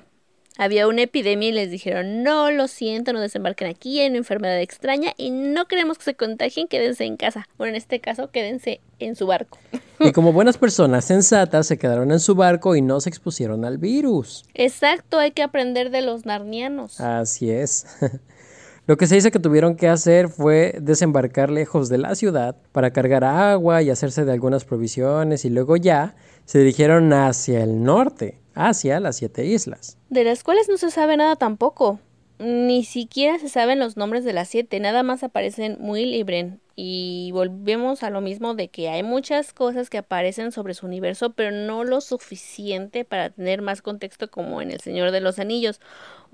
Había 0.58 0.86
una 0.86 1.02
epidemia 1.02 1.48
y 1.48 1.52
les 1.52 1.70
dijeron, 1.70 2.22
no, 2.22 2.50
lo 2.50 2.68
siento, 2.68 3.12
no 3.12 3.20
desembarquen 3.20 3.68
aquí, 3.68 4.00
hay 4.00 4.08
una 4.08 4.18
enfermedad 4.18 4.60
extraña 4.60 5.12
y 5.16 5.30
no 5.30 5.66
queremos 5.66 5.98
que 5.98 6.04
se 6.04 6.14
contagien, 6.14 6.68
quédense 6.68 7.04
en 7.04 7.16
casa. 7.16 7.48
Bueno, 7.56 7.70
en 7.70 7.76
este 7.76 8.00
caso, 8.00 8.30
quédense 8.30 8.80
en 8.98 9.16
su 9.16 9.26
barco. 9.26 9.58
Y 9.98 10.12
como 10.12 10.32
buenas 10.32 10.58
personas 10.58 11.04
sensatas, 11.04 11.66
se 11.66 11.78
quedaron 11.78 12.10
en 12.10 12.20
su 12.20 12.34
barco 12.34 12.76
y 12.76 12.82
no 12.82 13.00
se 13.00 13.08
expusieron 13.08 13.64
al 13.64 13.78
virus. 13.78 14.44
Exacto, 14.54 15.18
hay 15.18 15.30
que 15.30 15.42
aprender 15.42 15.90
de 15.90 16.02
los 16.02 16.26
narnianos. 16.26 17.00
Así 17.00 17.50
es. 17.50 17.86
Lo 18.88 18.96
que 18.96 19.06
se 19.06 19.14
dice 19.14 19.30
que 19.30 19.38
tuvieron 19.38 19.76
que 19.76 19.88
hacer 19.88 20.28
fue 20.28 20.76
desembarcar 20.80 21.50
lejos 21.50 21.88
de 21.88 21.98
la 21.98 22.16
ciudad 22.16 22.56
para 22.72 22.92
cargar 22.92 23.22
agua 23.22 23.80
y 23.80 23.90
hacerse 23.90 24.24
de 24.24 24.32
algunas 24.32 24.64
provisiones 24.64 25.44
y 25.44 25.50
luego 25.50 25.76
ya 25.76 26.16
se 26.46 26.58
dirigieron 26.58 27.12
hacia 27.12 27.62
el 27.62 27.84
norte, 27.84 28.41
hacia 28.54 29.00
las 29.00 29.16
siete 29.16 29.44
islas. 29.46 29.98
De 30.10 30.24
las 30.24 30.44
cuales 30.44 30.68
no 30.68 30.76
se 30.76 30.90
sabe 30.90 31.16
nada 31.16 31.36
tampoco. 31.36 32.00
Ni 32.38 32.84
siquiera 32.84 33.38
se 33.38 33.48
saben 33.48 33.78
los 33.78 33.96
nombres 33.96 34.24
de 34.24 34.32
las 34.32 34.48
siete, 34.48 34.80
nada 34.80 35.02
más 35.02 35.22
aparecen 35.22 35.76
muy 35.80 36.04
libre. 36.04 36.58
Y 36.76 37.30
volvemos 37.32 38.02
a 38.02 38.10
lo 38.10 38.20
mismo 38.20 38.54
de 38.54 38.68
que 38.68 38.88
hay 38.88 39.02
muchas 39.02 39.52
cosas 39.52 39.90
que 39.90 39.98
aparecen 39.98 40.52
sobre 40.52 40.74
su 40.74 40.86
universo, 40.86 41.32
pero 41.32 41.50
no 41.50 41.84
lo 41.84 42.00
suficiente 42.00 43.04
para 43.04 43.30
tener 43.30 43.62
más 43.62 43.82
contexto 43.82 44.30
como 44.30 44.62
en 44.62 44.70
El 44.70 44.80
Señor 44.80 45.10
de 45.10 45.20
los 45.20 45.38
Anillos 45.38 45.80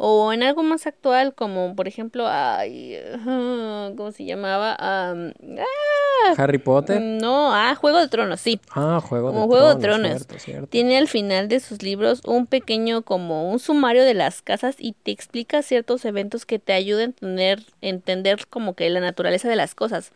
o 0.00 0.32
en 0.32 0.44
algo 0.44 0.62
más 0.62 0.86
actual, 0.86 1.34
como 1.34 1.74
por 1.74 1.88
ejemplo, 1.88 2.26
ay, 2.28 2.96
¿cómo 3.96 4.12
se 4.12 4.24
llamaba? 4.24 4.76
ah, 4.78 5.14
Harry 6.36 6.58
Potter. 6.58 7.00
No, 7.00 7.52
ah, 7.52 7.74
Juego 7.74 7.98
de 7.98 8.06
Tronos, 8.06 8.40
sí. 8.40 8.60
Ah, 8.70 9.00
Juego 9.02 9.32
de 9.32 9.40
Juego 9.40 9.74
de 9.74 9.80
Tronos. 9.80 10.26
Tiene 10.70 10.98
al 10.98 11.08
final 11.08 11.48
de 11.48 11.58
sus 11.58 11.82
libros 11.82 12.22
un 12.24 12.46
pequeño, 12.46 13.02
como 13.02 13.50
un 13.50 13.58
sumario 13.58 14.04
de 14.04 14.14
las 14.14 14.40
casas 14.40 14.76
y 14.78 14.92
te 14.92 15.10
explica 15.10 15.62
ciertos 15.62 16.04
eventos 16.04 16.46
que 16.46 16.60
te 16.60 16.74
ayudan 16.74 17.10
a 17.10 17.20
tener, 17.20 17.62
entender 17.80 18.46
como 18.48 18.74
que 18.74 18.88
la 18.90 19.00
naturaleza 19.00 19.48
de 19.48 19.56
las 19.56 19.74
cosas. 19.74 20.12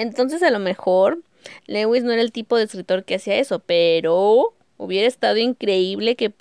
Entonces, 0.00 0.42
a 0.42 0.50
lo 0.50 0.60
mejor 0.60 1.22
Lewis 1.66 2.04
no 2.04 2.12
era 2.12 2.22
el 2.22 2.32
tipo 2.32 2.56
de 2.56 2.64
escritor 2.64 3.04
que 3.04 3.16
hacía 3.16 3.36
eso, 3.36 3.58
pero 3.58 4.54
hubiera 4.78 5.06
estado 5.06 5.36
increíble 5.36 6.16
que 6.16 6.32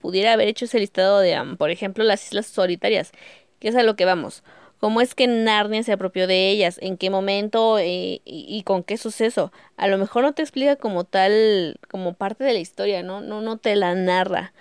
pudiera 0.00 0.32
haber 0.32 0.48
hecho 0.48 0.64
ese 0.64 0.80
listado 0.80 1.20
de, 1.20 1.40
por 1.56 1.70
ejemplo, 1.70 2.02
las 2.02 2.26
islas 2.26 2.46
solitarias, 2.46 3.12
que 3.60 3.68
es 3.68 3.76
a 3.76 3.84
lo 3.84 3.94
que 3.94 4.04
vamos. 4.04 4.42
¿Cómo 4.80 5.00
es 5.00 5.14
que 5.14 5.28
Narnia 5.28 5.84
se 5.84 5.92
apropió 5.92 6.26
de 6.26 6.50
ellas? 6.50 6.78
¿En 6.82 6.96
qué 6.96 7.08
momento 7.08 7.78
eh, 7.78 8.20
y, 8.24 8.62
con 8.64 8.82
qué 8.82 8.96
suceso? 8.96 9.52
A 9.76 9.86
lo 9.86 9.96
mejor 9.96 10.24
no 10.24 10.32
te 10.32 10.42
explica 10.42 10.74
como 10.74 11.04
tal, 11.04 11.78
como 11.88 12.14
parte 12.14 12.42
de 12.42 12.52
la 12.52 12.58
historia, 12.58 13.04
¿no? 13.04 13.20
No, 13.20 13.40
no 13.42 13.58
te 13.58 13.76
la 13.76 13.94
narra 13.94 14.52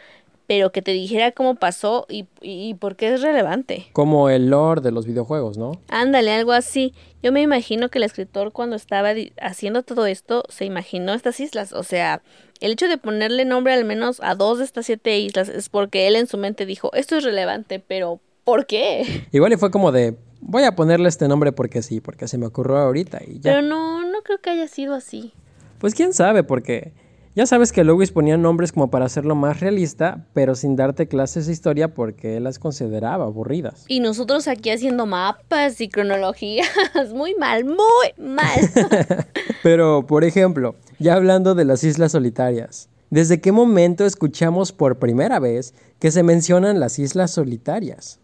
pero 0.47 0.71
que 0.71 0.81
te 0.81 0.91
dijera 0.91 1.31
cómo 1.31 1.55
pasó 1.55 2.05
y, 2.09 2.25
y, 2.41 2.73
por 2.75 2.95
qué 2.95 3.13
es 3.13 3.21
relevante. 3.21 3.87
Como 3.93 4.29
el 4.29 4.49
lore 4.49 4.81
de 4.81 4.91
los 4.91 5.05
videojuegos, 5.05 5.57
¿no? 5.57 5.79
Ándale, 5.87 6.31
algo 6.33 6.51
así. 6.51 6.93
Yo 7.21 7.31
me 7.31 7.41
imagino 7.41 7.89
que 7.89 7.99
el 7.99 8.03
escritor 8.03 8.51
cuando 8.51 8.75
estaba 8.75 9.11
haciendo 9.41 9.83
todo 9.83 10.05
esto 10.05 10.43
se 10.49 10.65
imaginó 10.65 11.13
estas 11.13 11.39
islas. 11.39 11.71
O 11.71 11.83
sea, 11.83 12.21
el 12.59 12.73
hecho 12.73 12.87
de 12.87 12.97
ponerle 12.97 13.45
nombre 13.45 13.73
al 13.73 13.85
menos 13.85 14.19
a 14.21 14.35
dos 14.35 14.59
de 14.59 14.65
estas 14.65 14.85
siete 14.85 15.17
islas 15.19 15.47
es 15.47 15.69
porque 15.69 16.07
él 16.07 16.15
en 16.15 16.27
su 16.27 16.37
mente 16.37 16.65
dijo, 16.65 16.91
esto 16.93 17.15
es 17.15 17.23
relevante, 17.23 17.79
pero 17.79 18.19
¿por 18.43 18.65
qué? 18.65 19.25
Igual 19.31 19.53
y 19.53 19.57
fue 19.57 19.71
como 19.71 19.91
de, 19.91 20.17
voy 20.41 20.63
a 20.63 20.75
ponerle 20.75 21.07
este 21.07 21.27
nombre 21.27 21.53
porque 21.53 21.81
sí, 21.81 22.01
porque 22.01 22.27
se 22.27 22.37
me 22.37 22.45
ocurrió 22.45 22.77
ahorita 22.77 23.21
y 23.25 23.35
ya. 23.35 23.51
Pero 23.53 23.61
no, 23.61 24.05
no 24.05 24.21
creo 24.23 24.39
que 24.39 24.49
haya 24.49 24.67
sido 24.67 24.93
así. 24.93 25.33
Pues 25.79 25.95
quién 25.95 26.13
sabe, 26.13 26.43
porque 26.43 26.93
ya 27.35 27.47
sabes 27.47 27.71
que 27.71 27.83
Lewis 27.83 28.11
ponía 28.11 28.37
nombres 28.37 28.71
como 28.71 28.91
para 28.91 29.05
hacerlo 29.05 29.33
más 29.33 29.59
realista, 29.59 30.27
pero 30.33 30.53
sin 30.53 30.75
darte 30.75 31.07
clases 31.07 31.47
de 31.47 31.53
historia 31.53 31.93
porque 31.93 32.37
él 32.37 32.43
las 32.43 32.59
consideraba 32.59 33.25
aburridas. 33.25 33.85
Y 33.87 34.01
nosotros 34.01 34.47
aquí 34.47 34.69
haciendo 34.69 35.07
mapas 35.07 35.81
y 35.81 35.89
cronologías. 35.89 36.67
Muy 37.13 37.35
mal, 37.35 37.65
muy 37.65 38.13
mal. 38.17 38.59
pero, 39.63 40.05
por 40.05 40.23
ejemplo, 40.23 40.75
ya 40.99 41.15
hablando 41.15 41.55
de 41.55 41.65
las 41.65 41.83
islas 41.83 42.11
solitarias, 42.11 42.89
¿desde 43.09 43.41
qué 43.41 43.51
momento 43.51 44.05
escuchamos 44.05 44.71
por 44.71 44.99
primera 44.99 45.39
vez 45.39 45.73
que 45.99 46.11
se 46.11 46.23
mencionan 46.23 46.79
las 46.79 46.99
islas 46.99 47.31
solitarias? 47.31 48.19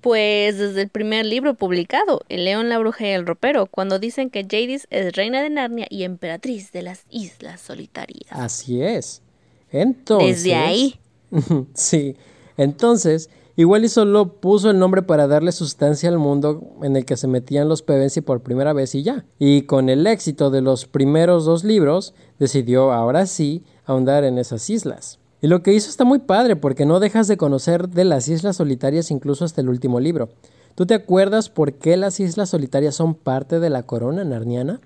Pues 0.00 0.58
desde 0.58 0.82
el 0.82 0.88
primer 0.88 1.26
libro 1.26 1.54
publicado, 1.54 2.22
El 2.28 2.44
León, 2.44 2.68
la 2.68 2.78
Bruja 2.78 3.06
y 3.06 3.10
el 3.10 3.26
Ropero, 3.26 3.66
cuando 3.66 3.98
dicen 3.98 4.30
que 4.30 4.42
Jadis 4.42 4.86
es 4.90 5.14
reina 5.14 5.42
de 5.42 5.50
Narnia 5.50 5.86
y 5.90 6.04
emperatriz 6.04 6.72
de 6.72 6.82
las 6.82 7.04
Islas 7.10 7.60
Solitarias. 7.60 8.30
Así 8.30 8.82
es. 8.82 9.22
Entonces. 9.70 10.44
Desde 10.44 10.54
ahí. 10.54 11.00
sí. 11.74 12.16
Entonces, 12.56 13.30
igual 13.56 13.84
y 13.84 13.88
solo 13.88 14.40
puso 14.40 14.70
el 14.70 14.78
nombre 14.78 15.02
para 15.02 15.26
darle 15.26 15.52
sustancia 15.52 16.08
al 16.08 16.18
mundo 16.18 16.76
en 16.82 16.96
el 16.96 17.04
que 17.04 17.16
se 17.16 17.26
metían 17.26 17.68
los 17.68 17.82
Pevensi 17.82 18.20
por 18.20 18.42
primera 18.42 18.72
vez 18.72 18.94
y 18.94 19.02
ya. 19.02 19.24
Y 19.38 19.62
con 19.62 19.88
el 19.88 20.06
éxito 20.06 20.50
de 20.50 20.60
los 20.60 20.86
primeros 20.86 21.44
dos 21.44 21.64
libros, 21.64 22.14
decidió 22.38 22.92
ahora 22.92 23.26
sí 23.26 23.64
ahondar 23.84 24.24
en 24.24 24.38
esas 24.38 24.68
islas. 24.70 25.18
Y 25.42 25.48
lo 25.48 25.62
que 25.64 25.72
hizo 25.72 25.90
está 25.90 26.04
muy 26.04 26.20
padre 26.20 26.54
porque 26.54 26.86
no 26.86 27.00
dejas 27.00 27.26
de 27.26 27.36
conocer 27.36 27.88
de 27.88 28.04
las 28.04 28.28
Islas 28.28 28.56
Solitarias 28.56 29.10
incluso 29.10 29.44
hasta 29.44 29.60
el 29.60 29.68
último 29.68 29.98
libro. 29.98 30.28
¿Tú 30.76 30.86
te 30.86 30.94
acuerdas 30.94 31.50
por 31.50 31.74
qué 31.74 31.96
las 31.96 32.20
Islas 32.20 32.50
Solitarias 32.50 32.94
son 32.94 33.14
parte 33.14 33.58
de 33.58 33.68
la 33.68 33.82
corona 33.82 34.22
narniana? 34.22 34.80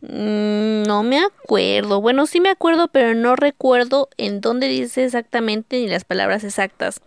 Mm, 0.00 0.84
no 0.86 1.02
me 1.02 1.18
acuerdo. 1.18 2.00
Bueno, 2.00 2.26
sí 2.26 2.40
me 2.40 2.48
acuerdo, 2.48 2.86
pero 2.86 3.14
no 3.14 3.34
recuerdo 3.34 4.08
en 4.16 4.40
dónde 4.40 4.68
dice 4.68 5.04
exactamente 5.04 5.80
ni 5.80 5.88
las 5.88 6.04
palabras 6.04 6.44
exactas. 6.44 7.00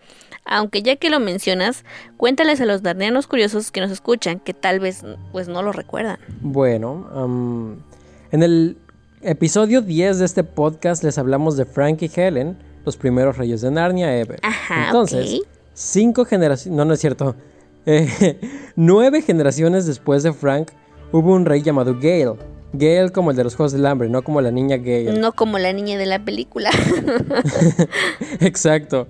Aunque 0.44 0.82
ya 0.82 0.98
que 0.98 1.10
lo 1.10 1.22
mencionas, 1.22 1.86
cuéntales 2.18 2.60
a 2.60 2.66
los 2.66 2.82
narnianos 2.82 3.26
curiosos 3.26 3.72
que 3.72 3.80
nos 3.80 3.92
escuchan 3.92 4.40
que 4.40 4.54
tal 4.54 4.82
vez 4.82 5.06
pues 5.32 5.48
no 5.48 5.62
lo 5.62 5.72
recuerdan. 5.72 6.20
Bueno, 6.42 7.80
en 8.32 8.44
el 8.44 8.78
episodio 9.22 9.82
10 9.82 10.20
de 10.20 10.26
este 10.26 10.44
podcast 10.44 11.06
les 11.06 11.18
hablamos 11.18 11.56
de 11.56 11.64
Frank 11.64 12.02
y 12.02 12.12
Helen, 12.14 12.58
los 12.86 12.98
primeros 12.98 13.38
reyes 13.38 13.62
de 13.62 13.72
Narnia 13.72 14.18
ever. 14.18 14.40
Ajá, 14.44 14.88
Entonces, 14.88 15.42
cinco 15.74 16.26
generaciones, 16.26 16.78
no, 16.78 16.86
no 16.86 16.94
es 16.94 17.00
cierto, 17.00 17.36
eh, 17.86 18.40
nueve 18.76 19.22
generaciones 19.22 19.86
después 19.86 20.24
de 20.24 20.34
Frank 20.34 20.70
hubo 21.12 21.34
un 21.34 21.46
rey 21.46 21.62
llamado 21.62 21.96
Gale. 21.96 22.36
Gale 22.74 23.10
como 23.12 23.32
el 23.32 23.38
de 23.38 23.44
los 23.44 23.56
Juegos 23.56 23.74
del 23.74 23.86
Hambre, 23.86 24.08
no 24.08 24.22
como 24.22 24.40
la 24.40 24.52
niña 24.52 24.78
Gale. 24.78 25.20
No 25.20 25.34
como 25.34 25.58
la 25.60 25.74
niña 25.74 25.98
de 25.98 26.06
la 26.06 26.24
película. 26.24 26.70
Exacto. 28.40 29.08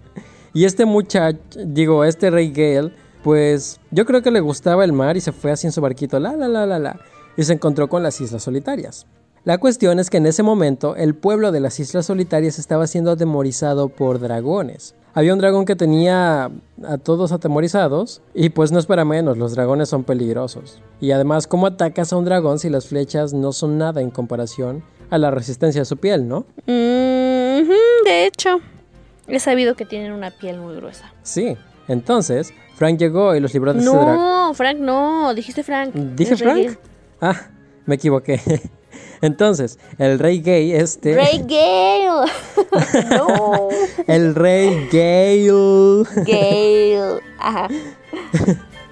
Y 0.54 0.66
este 0.66 0.86
muchacho, 0.86 1.40
digo, 1.66 2.04
este 2.04 2.32
rey 2.32 2.52
Gale, 2.52 2.92
pues 3.24 3.80
yo 3.92 4.06
creo 4.06 4.22
que 4.22 4.32
le 4.32 4.40
gustaba 4.40 4.84
el 4.84 4.94
mar 4.94 5.16
y 5.16 5.22
se 5.22 5.32
fue 5.32 5.52
así 5.52 5.68
en 5.68 5.74
su 5.74 5.80
barquito, 5.80 6.20
la, 6.20 6.36
la, 6.36 6.48
la, 6.48 6.66
la, 6.66 6.80
la, 6.80 7.00
y 7.38 7.44
se 7.44 7.54
encontró 7.54 7.88
con 7.88 8.02
las 8.04 8.20
Islas 8.20 8.44
Solitarias. 8.44 9.06
La 9.44 9.58
cuestión 9.58 9.98
es 9.98 10.12
que 10.12 10.18
en 10.18 10.28
ese 10.28 10.44
momento 10.44 10.96
el 10.96 11.16
pueblo 11.16 11.52
de 11.52 11.60
las 11.60 11.80
Islas 11.80 12.06
Solitarias 12.06 12.60
estaba 12.60 12.86
siendo 12.86 13.10
atemorizado 13.10 13.90
por 13.90 14.20
dragones. 14.20 14.94
Había 15.16 15.34
un 15.34 15.40
dragón 15.40 15.66
que 15.66 15.76
tenía 15.76 16.52
a 16.84 16.98
todos 17.00 17.32
atemorizados 17.32 18.22
y 18.36 18.50
pues 18.50 18.72
no 18.72 18.78
es 18.78 18.86
para 18.86 19.04
menos, 19.04 19.40
los 19.40 19.56
dragones 19.56 19.90
son 19.90 20.04
peligrosos. 20.04 20.80
Y 21.00 21.10
además, 21.10 21.48
¿cómo 21.48 21.66
atacas 21.66 22.14
a 22.14 22.18
un 22.18 22.26
dragón 22.26 22.60
si 22.60 22.70
las 22.70 22.86
flechas 22.86 23.34
no 23.34 23.52
son 23.52 23.80
nada 23.80 24.02
en 24.02 24.12
comparación 24.12 24.84
a 25.10 25.18
la 25.18 25.32
resistencia 25.32 25.82
de 25.82 25.86
su 25.86 25.98
piel, 25.98 26.28
no? 26.28 26.46
de 26.68 28.26
hecho, 28.28 28.60
he 29.28 29.40
sabido 29.40 29.74
que 29.74 29.86
tienen 29.86 30.12
una 30.12 30.30
piel 30.30 30.60
muy 30.60 30.76
gruesa. 30.76 31.12
Sí, 31.24 31.58
entonces 31.88 32.54
Frank 32.76 33.00
llegó 33.00 33.36
y 33.36 33.40
los 33.40 33.52
libró 33.56 33.74
de 33.74 33.80
ese 33.80 33.90
dragón. 33.90 34.18
No, 34.18 34.54
Frank 34.54 34.78
no, 34.78 35.34
dijiste 35.34 35.64
Frank. 35.64 35.96
¿Dije 35.96 36.38
Frank? 36.38 36.78
Ah, 37.20 37.50
me 37.88 37.96
equivoqué. 37.96 38.40
Entonces, 39.22 39.80
el 39.98 40.20
rey 40.20 40.42
gay, 40.42 40.74
este. 40.74 41.16
¡Rey 41.16 41.40
Gale! 41.40 42.32
no. 43.18 43.70
El 44.08 44.36
rey 44.36 44.88
Gale. 44.92 46.04
Gale. 46.26 47.22
Ajá. 47.40 47.68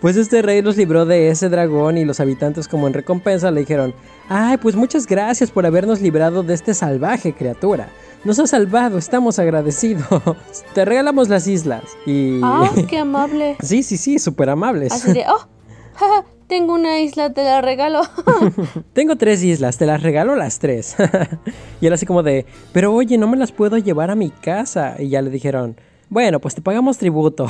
Pues 0.02 0.16
este 0.16 0.42
rey 0.42 0.62
los 0.62 0.78
libró 0.78 1.06
de 1.06 1.30
ese 1.30 1.50
dragón 1.50 1.98
y 1.98 2.06
los 2.06 2.22
habitantes, 2.22 2.68
como 2.68 2.88
en 2.88 2.94
recompensa, 2.94 3.52
le 3.52 3.62
dijeron: 3.62 3.94
Ay, 4.30 4.58
pues 4.58 4.76
muchas 4.76 5.06
gracias 5.06 5.52
por 5.52 5.66
habernos 5.66 6.00
librado 6.00 6.42
de 6.44 6.54
este 6.54 6.74
salvaje 6.74 7.34
criatura. 7.34 7.90
Nos 8.24 8.40
has 8.40 8.50
salvado, 8.50 8.98
estamos 8.98 9.40
agradecidos. 9.40 10.08
Te 10.74 10.86
regalamos 10.86 11.28
las 11.28 11.48
islas. 11.48 11.84
Y. 12.06 12.40
¡Ah, 12.44 12.70
qué 12.88 13.00
amable! 13.00 13.58
Sí, 13.64 13.84
sí, 13.84 13.98
sí, 13.98 14.20
súper 14.20 14.50
amables. 14.50 14.94
Así 14.94 15.12
de, 15.14 15.26
oh, 15.28 16.26
tengo 16.50 16.74
una 16.74 17.00
isla, 17.00 17.32
te 17.32 17.44
la 17.44 17.62
regalo. 17.62 18.02
Tengo 18.94 19.16
tres 19.16 19.42
islas, 19.44 19.78
te 19.78 19.86
las 19.86 20.04
regalo 20.04 20.36
las 20.36 20.60
tres. 20.60 20.98
y 21.82 21.88
él 21.88 21.94
así 21.94 22.06
como 22.06 22.24
de, 22.24 22.46
pero 22.74 22.94
oye, 22.94 23.18
no 23.18 23.28
me 23.28 23.38
las 23.38 23.54
puedo 23.54 23.78
llevar 23.78 24.12
a 24.12 24.16
mi 24.16 24.32
casa. 24.32 24.96
Y 25.00 25.10
ya 25.10 25.22
le 25.22 25.30
dijeron, 25.30 25.78
bueno, 26.10 26.42
pues 26.42 26.56
te 26.56 26.62
pagamos 26.62 26.98
tributo. 26.98 27.48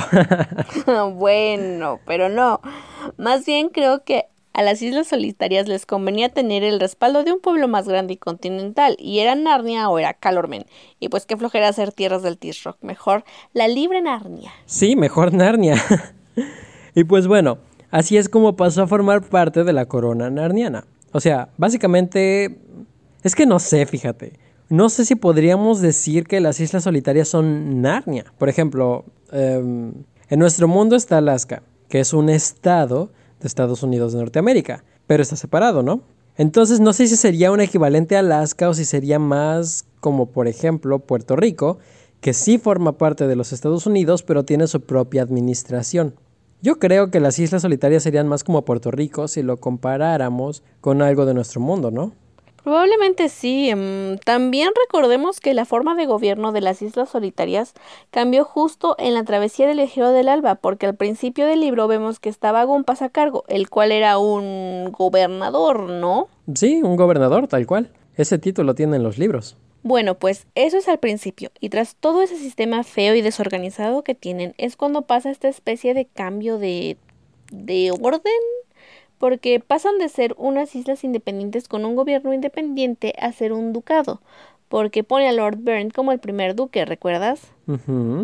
bueno, 1.14 1.98
pero 2.06 2.28
no. 2.28 2.60
Más 3.16 3.46
bien 3.46 3.70
creo 3.70 4.04
que 4.04 4.26
a 4.52 4.62
las 4.62 4.82
Islas 4.82 5.06
Solitarias 5.06 5.66
les 5.66 5.86
convenía 5.86 6.28
tener 6.28 6.62
el 6.62 6.78
respaldo 6.78 7.24
de 7.24 7.32
un 7.32 7.40
pueblo 7.40 7.68
más 7.68 7.88
grande 7.88 8.14
y 8.14 8.16
continental, 8.18 8.96
y 8.98 9.20
era 9.20 9.34
Narnia 9.34 9.88
o 9.88 9.98
era 9.98 10.12
Calormen. 10.12 10.66
Y 10.98 11.08
pues 11.08 11.24
qué 11.24 11.36
flojera 11.36 11.68
hacer 11.68 11.92
tierras 11.92 12.22
del 12.22 12.36
Tisrock. 12.36 12.76
Mejor 12.82 13.24
la 13.54 13.66
libre 13.66 14.02
Narnia. 14.02 14.52
Sí, 14.66 14.94
mejor 14.94 15.32
Narnia. 15.32 15.76
y 16.94 17.04
pues 17.04 17.26
bueno, 17.26 17.58
Así 17.90 18.16
es 18.16 18.28
como 18.28 18.56
pasó 18.56 18.82
a 18.82 18.86
formar 18.86 19.22
parte 19.22 19.64
de 19.64 19.72
la 19.72 19.86
corona 19.86 20.30
narniana. 20.30 20.84
O 21.12 21.20
sea, 21.20 21.48
básicamente... 21.56 22.58
Es 23.22 23.34
que 23.34 23.46
no 23.46 23.58
sé, 23.58 23.84
fíjate. 23.86 24.38
No 24.68 24.88
sé 24.88 25.04
si 25.04 25.16
podríamos 25.16 25.80
decir 25.80 26.26
que 26.26 26.40
las 26.40 26.60
Islas 26.60 26.84
Solitarias 26.84 27.28
son 27.28 27.82
Narnia. 27.82 28.24
Por 28.38 28.48
ejemplo, 28.48 29.04
em, 29.32 29.92
en 30.28 30.38
nuestro 30.38 30.68
mundo 30.68 30.94
está 30.94 31.18
Alaska, 31.18 31.62
que 31.88 32.00
es 32.00 32.12
un 32.12 32.30
estado 32.30 33.10
de 33.40 33.48
Estados 33.48 33.82
Unidos 33.82 34.12
de 34.12 34.20
Norteamérica, 34.20 34.84
pero 35.06 35.22
está 35.22 35.34
separado, 35.34 35.82
¿no? 35.82 36.02
Entonces 36.36 36.80
no 36.80 36.92
sé 36.92 37.08
si 37.08 37.16
sería 37.16 37.50
un 37.50 37.60
equivalente 37.60 38.16
a 38.16 38.20
Alaska 38.20 38.68
o 38.68 38.74
si 38.74 38.84
sería 38.84 39.18
más 39.18 39.84
como 39.98 40.26
por 40.26 40.48
ejemplo 40.48 41.00
Puerto 41.00 41.36
Rico, 41.36 41.78
que 42.20 42.32
sí 42.32 42.58
forma 42.58 42.96
parte 42.96 43.26
de 43.26 43.36
los 43.36 43.52
Estados 43.52 43.86
Unidos, 43.86 44.22
pero 44.22 44.44
tiene 44.44 44.66
su 44.66 44.80
propia 44.80 45.22
administración. 45.22 46.14
Yo 46.62 46.78
creo 46.78 47.10
que 47.10 47.20
las 47.20 47.38
islas 47.38 47.62
solitarias 47.62 48.02
serían 48.02 48.28
más 48.28 48.44
como 48.44 48.64
Puerto 48.66 48.90
Rico 48.90 49.28
si 49.28 49.42
lo 49.42 49.56
comparáramos 49.56 50.62
con 50.82 51.00
algo 51.00 51.24
de 51.24 51.32
nuestro 51.32 51.60
mundo, 51.60 51.90
¿no? 51.90 52.12
Probablemente 52.62 53.30
sí. 53.30 53.70
Em, 53.70 54.18
también 54.18 54.70
recordemos 54.86 55.40
que 55.40 55.54
la 55.54 55.64
forma 55.64 55.94
de 55.94 56.04
gobierno 56.04 56.52
de 56.52 56.60
las 56.60 56.82
Islas 56.82 57.08
Solitarias 57.08 57.72
cambió 58.10 58.44
justo 58.44 58.94
en 58.98 59.14
la 59.14 59.24
travesía 59.24 59.66
del 59.66 59.78
Ejero 59.78 60.10
del 60.10 60.28
Alba, 60.28 60.56
porque 60.56 60.84
al 60.84 60.94
principio 60.94 61.46
del 61.46 61.60
libro 61.60 61.88
vemos 61.88 62.20
que 62.20 62.28
estaba 62.28 62.64
Gumpas 62.64 63.00
a 63.00 63.08
cargo, 63.08 63.44
el 63.48 63.70
cual 63.70 63.92
era 63.92 64.18
un 64.18 64.92
gobernador, 64.92 65.88
¿no? 65.88 66.28
Sí, 66.54 66.82
un 66.82 66.96
gobernador, 66.96 67.48
tal 67.48 67.66
cual. 67.66 67.90
Ese 68.16 68.38
título 68.38 68.74
tienen 68.74 69.02
los 69.02 69.16
libros. 69.16 69.56
Bueno, 69.82 70.14
pues 70.16 70.46
eso 70.54 70.76
es 70.76 70.88
al 70.88 70.98
principio, 70.98 71.50
y 71.58 71.70
tras 71.70 71.96
todo 71.96 72.20
ese 72.22 72.36
sistema 72.36 72.84
feo 72.84 73.14
y 73.14 73.22
desorganizado 73.22 74.04
que 74.04 74.14
tienen, 74.14 74.54
es 74.58 74.76
cuando 74.76 75.02
pasa 75.02 75.30
esta 75.30 75.48
especie 75.48 75.94
de 75.94 76.04
cambio 76.04 76.58
de, 76.58 76.98
de 77.50 77.90
orden, 77.90 78.32
porque 79.18 79.60
pasan 79.60 79.98
de 79.98 80.08
ser 80.08 80.34
unas 80.38 80.74
islas 80.74 81.02
independientes 81.04 81.66
con 81.66 81.84
un 81.84 81.96
gobierno 81.96 82.34
independiente 82.34 83.14
a 83.18 83.32
ser 83.32 83.52
un 83.52 83.72
ducado, 83.72 84.20
porque 84.68 85.02
pone 85.02 85.28
a 85.28 85.32
Lord 85.32 85.58
Byrne 85.58 85.90
como 85.90 86.12
el 86.12 86.18
primer 86.18 86.54
duque, 86.54 86.84
¿recuerdas? 86.84 87.52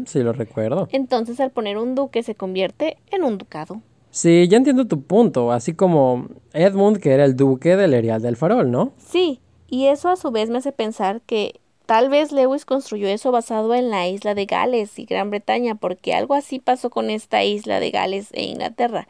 sí, 0.07 0.23
lo 0.23 0.33
recuerdo. 0.33 0.89
Entonces 0.93 1.41
al 1.41 1.51
poner 1.51 1.79
un 1.79 1.95
duque 1.95 2.23
se 2.23 2.35
convierte 2.35 2.99
en 3.11 3.25
un 3.25 3.39
ducado. 3.39 3.81
Sí, 4.11 4.49
ya 4.49 4.57
entiendo 4.57 4.87
tu 4.87 5.03
punto, 5.03 5.53
así 5.53 5.75
como 5.75 6.29
Edmund, 6.55 6.99
que 6.99 7.13
era 7.13 7.25
el 7.25 7.37
duque 7.37 7.77
del 7.77 7.93
Erial 7.93 8.23
del 8.23 8.37
Farol, 8.37 8.71
¿no? 8.71 8.93
Sí, 8.97 9.41
y 9.69 9.87
eso 9.87 10.09
a 10.09 10.17
su 10.17 10.31
vez 10.31 10.51
me 10.51 10.59
hace 10.59 10.73
pensar 10.73 11.21
que 11.23 11.61
tal 11.87 12.09
vez 12.09 12.33
Lewis 12.33 12.65
construyó 12.65 13.09
eso 13.09 13.33
basado 13.33 13.75
en 13.75 13.91
la 13.91 14.09
isla 14.09 14.35
de 14.35 14.47
Gales 14.47 14.99
y 14.99 15.05
Gran 15.05 15.31
Bretaña, 15.31 15.75
porque 15.75 16.15
algo 16.15 16.35
así 16.35 16.59
pasó 16.59 16.91
con 16.91 17.11
esta 17.11 17.45
isla 17.45 17.81
de 17.81 17.91
Gales 17.91 18.29
e 18.33 18.45
Inglaterra. 18.45 19.09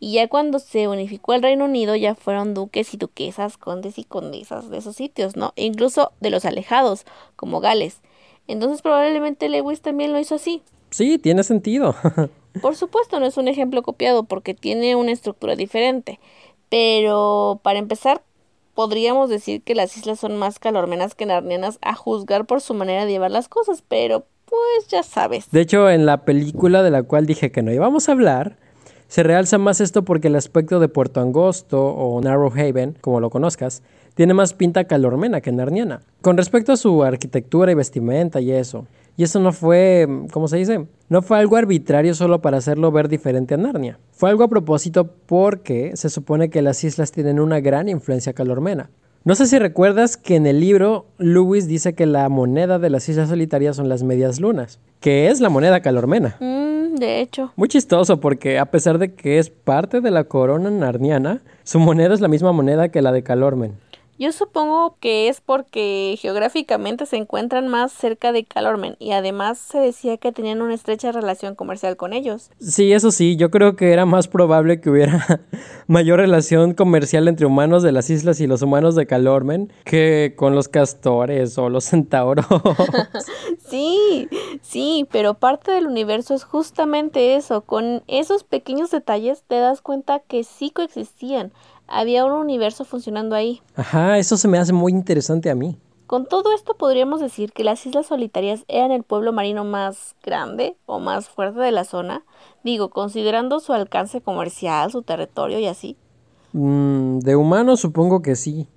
Y 0.00 0.14
ya 0.14 0.28
cuando 0.28 0.58
se 0.58 0.86
unificó 0.86 1.34
el 1.34 1.42
Reino 1.42 1.64
Unido 1.64 1.96
ya 1.96 2.14
fueron 2.14 2.54
duques 2.54 2.94
y 2.94 2.96
duquesas, 2.96 3.56
condes 3.56 3.98
y 3.98 4.04
condesas 4.04 4.70
de 4.70 4.78
esos 4.78 4.94
sitios, 4.94 5.36
¿no? 5.36 5.52
E 5.56 5.64
incluso 5.64 6.12
de 6.20 6.30
los 6.30 6.44
alejados, 6.44 7.04
como 7.34 7.60
Gales. 7.60 8.00
Entonces 8.46 8.80
probablemente 8.80 9.48
Lewis 9.48 9.80
también 9.80 10.12
lo 10.12 10.20
hizo 10.20 10.36
así. 10.36 10.62
Sí, 10.90 11.18
tiene 11.18 11.42
sentido. 11.42 11.94
Por 12.62 12.76
supuesto, 12.76 13.20
no 13.20 13.26
es 13.26 13.36
un 13.36 13.48
ejemplo 13.48 13.82
copiado 13.82 14.24
porque 14.24 14.54
tiene 14.54 14.96
una 14.96 15.12
estructura 15.12 15.56
diferente. 15.56 16.18
Pero 16.68 17.60
para 17.62 17.78
empezar, 17.78 18.22
podríamos 18.78 19.28
decir 19.28 19.62
que 19.62 19.74
las 19.74 19.96
islas 19.96 20.20
son 20.20 20.36
más 20.36 20.60
calormenas 20.60 21.16
que 21.16 21.26
narnianas 21.26 21.80
a 21.82 21.96
juzgar 21.96 22.46
por 22.46 22.60
su 22.60 22.74
manera 22.74 23.04
de 23.04 23.10
llevar 23.10 23.32
las 23.32 23.48
cosas, 23.48 23.82
pero 23.82 24.24
pues 24.44 24.86
ya 24.88 25.02
sabes. 25.02 25.50
De 25.50 25.62
hecho, 25.62 25.90
en 25.90 26.06
la 26.06 26.18
película 26.18 26.84
de 26.84 26.92
la 26.92 27.02
cual 27.02 27.26
dije 27.26 27.50
que 27.50 27.60
no 27.60 27.72
íbamos 27.72 28.08
a 28.08 28.12
hablar, 28.12 28.56
se 29.08 29.24
realza 29.24 29.58
más 29.58 29.80
esto 29.80 30.04
porque 30.04 30.28
el 30.28 30.36
aspecto 30.36 30.78
de 30.78 30.86
Puerto 30.86 31.20
Angosto 31.20 31.86
o 31.86 32.20
Narrow 32.20 32.52
Haven, 32.52 32.96
como 33.00 33.18
lo 33.18 33.30
conozcas, 33.30 33.82
tiene 34.14 34.32
más 34.32 34.54
pinta 34.54 34.84
calormena 34.84 35.40
que 35.40 35.50
narniana. 35.50 36.02
Con 36.22 36.36
respecto 36.36 36.70
a 36.70 36.76
su 36.76 37.02
arquitectura 37.02 37.72
y 37.72 37.74
vestimenta 37.74 38.40
y 38.40 38.52
eso. 38.52 38.86
Y 39.18 39.24
eso 39.24 39.40
no 39.40 39.52
fue, 39.52 40.06
¿cómo 40.30 40.46
se 40.46 40.58
dice? 40.58 40.86
No 41.08 41.22
fue 41.22 41.38
algo 41.38 41.56
arbitrario 41.56 42.14
solo 42.14 42.40
para 42.40 42.58
hacerlo 42.58 42.92
ver 42.92 43.08
diferente 43.08 43.54
a 43.54 43.56
Narnia. 43.56 43.98
Fue 44.12 44.30
algo 44.30 44.44
a 44.44 44.48
propósito 44.48 45.10
porque 45.26 45.90
se 45.96 46.08
supone 46.08 46.50
que 46.50 46.62
las 46.62 46.84
islas 46.84 47.10
tienen 47.10 47.40
una 47.40 47.58
gran 47.58 47.88
influencia 47.88 48.32
calormena. 48.32 48.90
No 49.24 49.34
sé 49.34 49.46
si 49.46 49.58
recuerdas 49.58 50.16
que 50.16 50.36
en 50.36 50.46
el 50.46 50.60
libro 50.60 51.06
Lewis 51.18 51.66
dice 51.66 51.94
que 51.94 52.06
la 52.06 52.28
moneda 52.28 52.78
de 52.78 52.90
las 52.90 53.08
Islas 53.08 53.28
Solitarias 53.28 53.74
son 53.74 53.88
las 53.88 54.04
medias 54.04 54.38
lunas, 54.38 54.78
que 55.00 55.26
es 55.26 55.40
la 55.40 55.48
moneda 55.48 55.80
calormena. 55.80 56.36
Mm, 56.38 56.94
de 56.94 57.20
hecho. 57.20 57.52
Muy 57.56 57.66
chistoso 57.66 58.20
porque 58.20 58.60
a 58.60 58.66
pesar 58.66 58.98
de 58.98 59.14
que 59.14 59.40
es 59.40 59.50
parte 59.50 60.00
de 60.00 60.12
la 60.12 60.24
corona 60.24 60.70
narniana, 60.70 61.42
su 61.64 61.80
moneda 61.80 62.14
es 62.14 62.20
la 62.20 62.28
misma 62.28 62.52
moneda 62.52 62.90
que 62.90 63.02
la 63.02 63.10
de 63.10 63.24
Calormen. 63.24 63.72
Yo 64.18 64.32
supongo 64.32 64.96
que 64.98 65.28
es 65.28 65.40
porque 65.40 66.16
geográficamente 66.20 67.06
se 67.06 67.16
encuentran 67.16 67.68
más 67.68 67.92
cerca 67.92 68.32
de 68.32 68.44
Calormen 68.44 68.96
y 68.98 69.12
además 69.12 69.58
se 69.58 69.78
decía 69.78 70.16
que 70.16 70.32
tenían 70.32 70.60
una 70.60 70.74
estrecha 70.74 71.12
relación 71.12 71.54
comercial 71.54 71.96
con 71.96 72.12
ellos. 72.12 72.50
Sí, 72.58 72.92
eso 72.92 73.12
sí, 73.12 73.36
yo 73.36 73.52
creo 73.52 73.76
que 73.76 73.92
era 73.92 74.06
más 74.06 74.26
probable 74.26 74.80
que 74.80 74.90
hubiera 74.90 75.40
mayor 75.86 76.18
relación 76.18 76.74
comercial 76.74 77.28
entre 77.28 77.46
humanos 77.46 77.84
de 77.84 77.92
las 77.92 78.10
islas 78.10 78.40
y 78.40 78.48
los 78.48 78.62
humanos 78.62 78.96
de 78.96 79.06
Calormen 79.06 79.72
que 79.84 80.34
con 80.36 80.56
los 80.56 80.68
castores 80.68 81.56
o 81.56 81.68
los 81.68 81.84
centauros. 81.84 82.46
sí, 83.58 84.28
sí, 84.62 85.06
pero 85.12 85.34
parte 85.34 85.70
del 85.70 85.86
universo 85.86 86.34
es 86.34 86.42
justamente 86.42 87.36
eso. 87.36 87.60
Con 87.60 88.02
esos 88.08 88.42
pequeños 88.42 88.90
detalles 88.90 89.44
te 89.46 89.60
das 89.60 89.80
cuenta 89.80 90.18
que 90.18 90.42
sí 90.42 90.70
coexistían 90.70 91.52
había 91.88 92.24
un 92.24 92.32
universo 92.32 92.84
funcionando 92.84 93.34
ahí. 93.34 93.60
Ajá, 93.74 94.18
eso 94.18 94.36
se 94.36 94.48
me 94.48 94.58
hace 94.58 94.72
muy 94.72 94.92
interesante 94.92 95.50
a 95.50 95.54
mí. 95.54 95.76
Con 96.06 96.24
todo 96.24 96.54
esto 96.54 96.74
podríamos 96.74 97.20
decir 97.20 97.52
que 97.52 97.64
las 97.64 97.84
Islas 97.84 98.06
Solitarias 98.06 98.64
eran 98.68 98.92
el 98.92 99.02
pueblo 99.02 99.32
marino 99.32 99.64
más 99.64 100.14
grande 100.22 100.76
o 100.86 101.00
más 101.00 101.28
fuerte 101.28 101.60
de 101.60 101.70
la 101.70 101.84
zona, 101.84 102.22
digo, 102.64 102.88
considerando 102.88 103.60
su 103.60 103.74
alcance 103.74 104.22
comercial, 104.22 104.90
su 104.90 105.02
territorio 105.02 105.58
y 105.58 105.66
así. 105.66 105.96
Mm, 106.52 107.18
de 107.18 107.36
humanos 107.36 107.80
supongo 107.80 108.22
que 108.22 108.36
sí. 108.36 108.68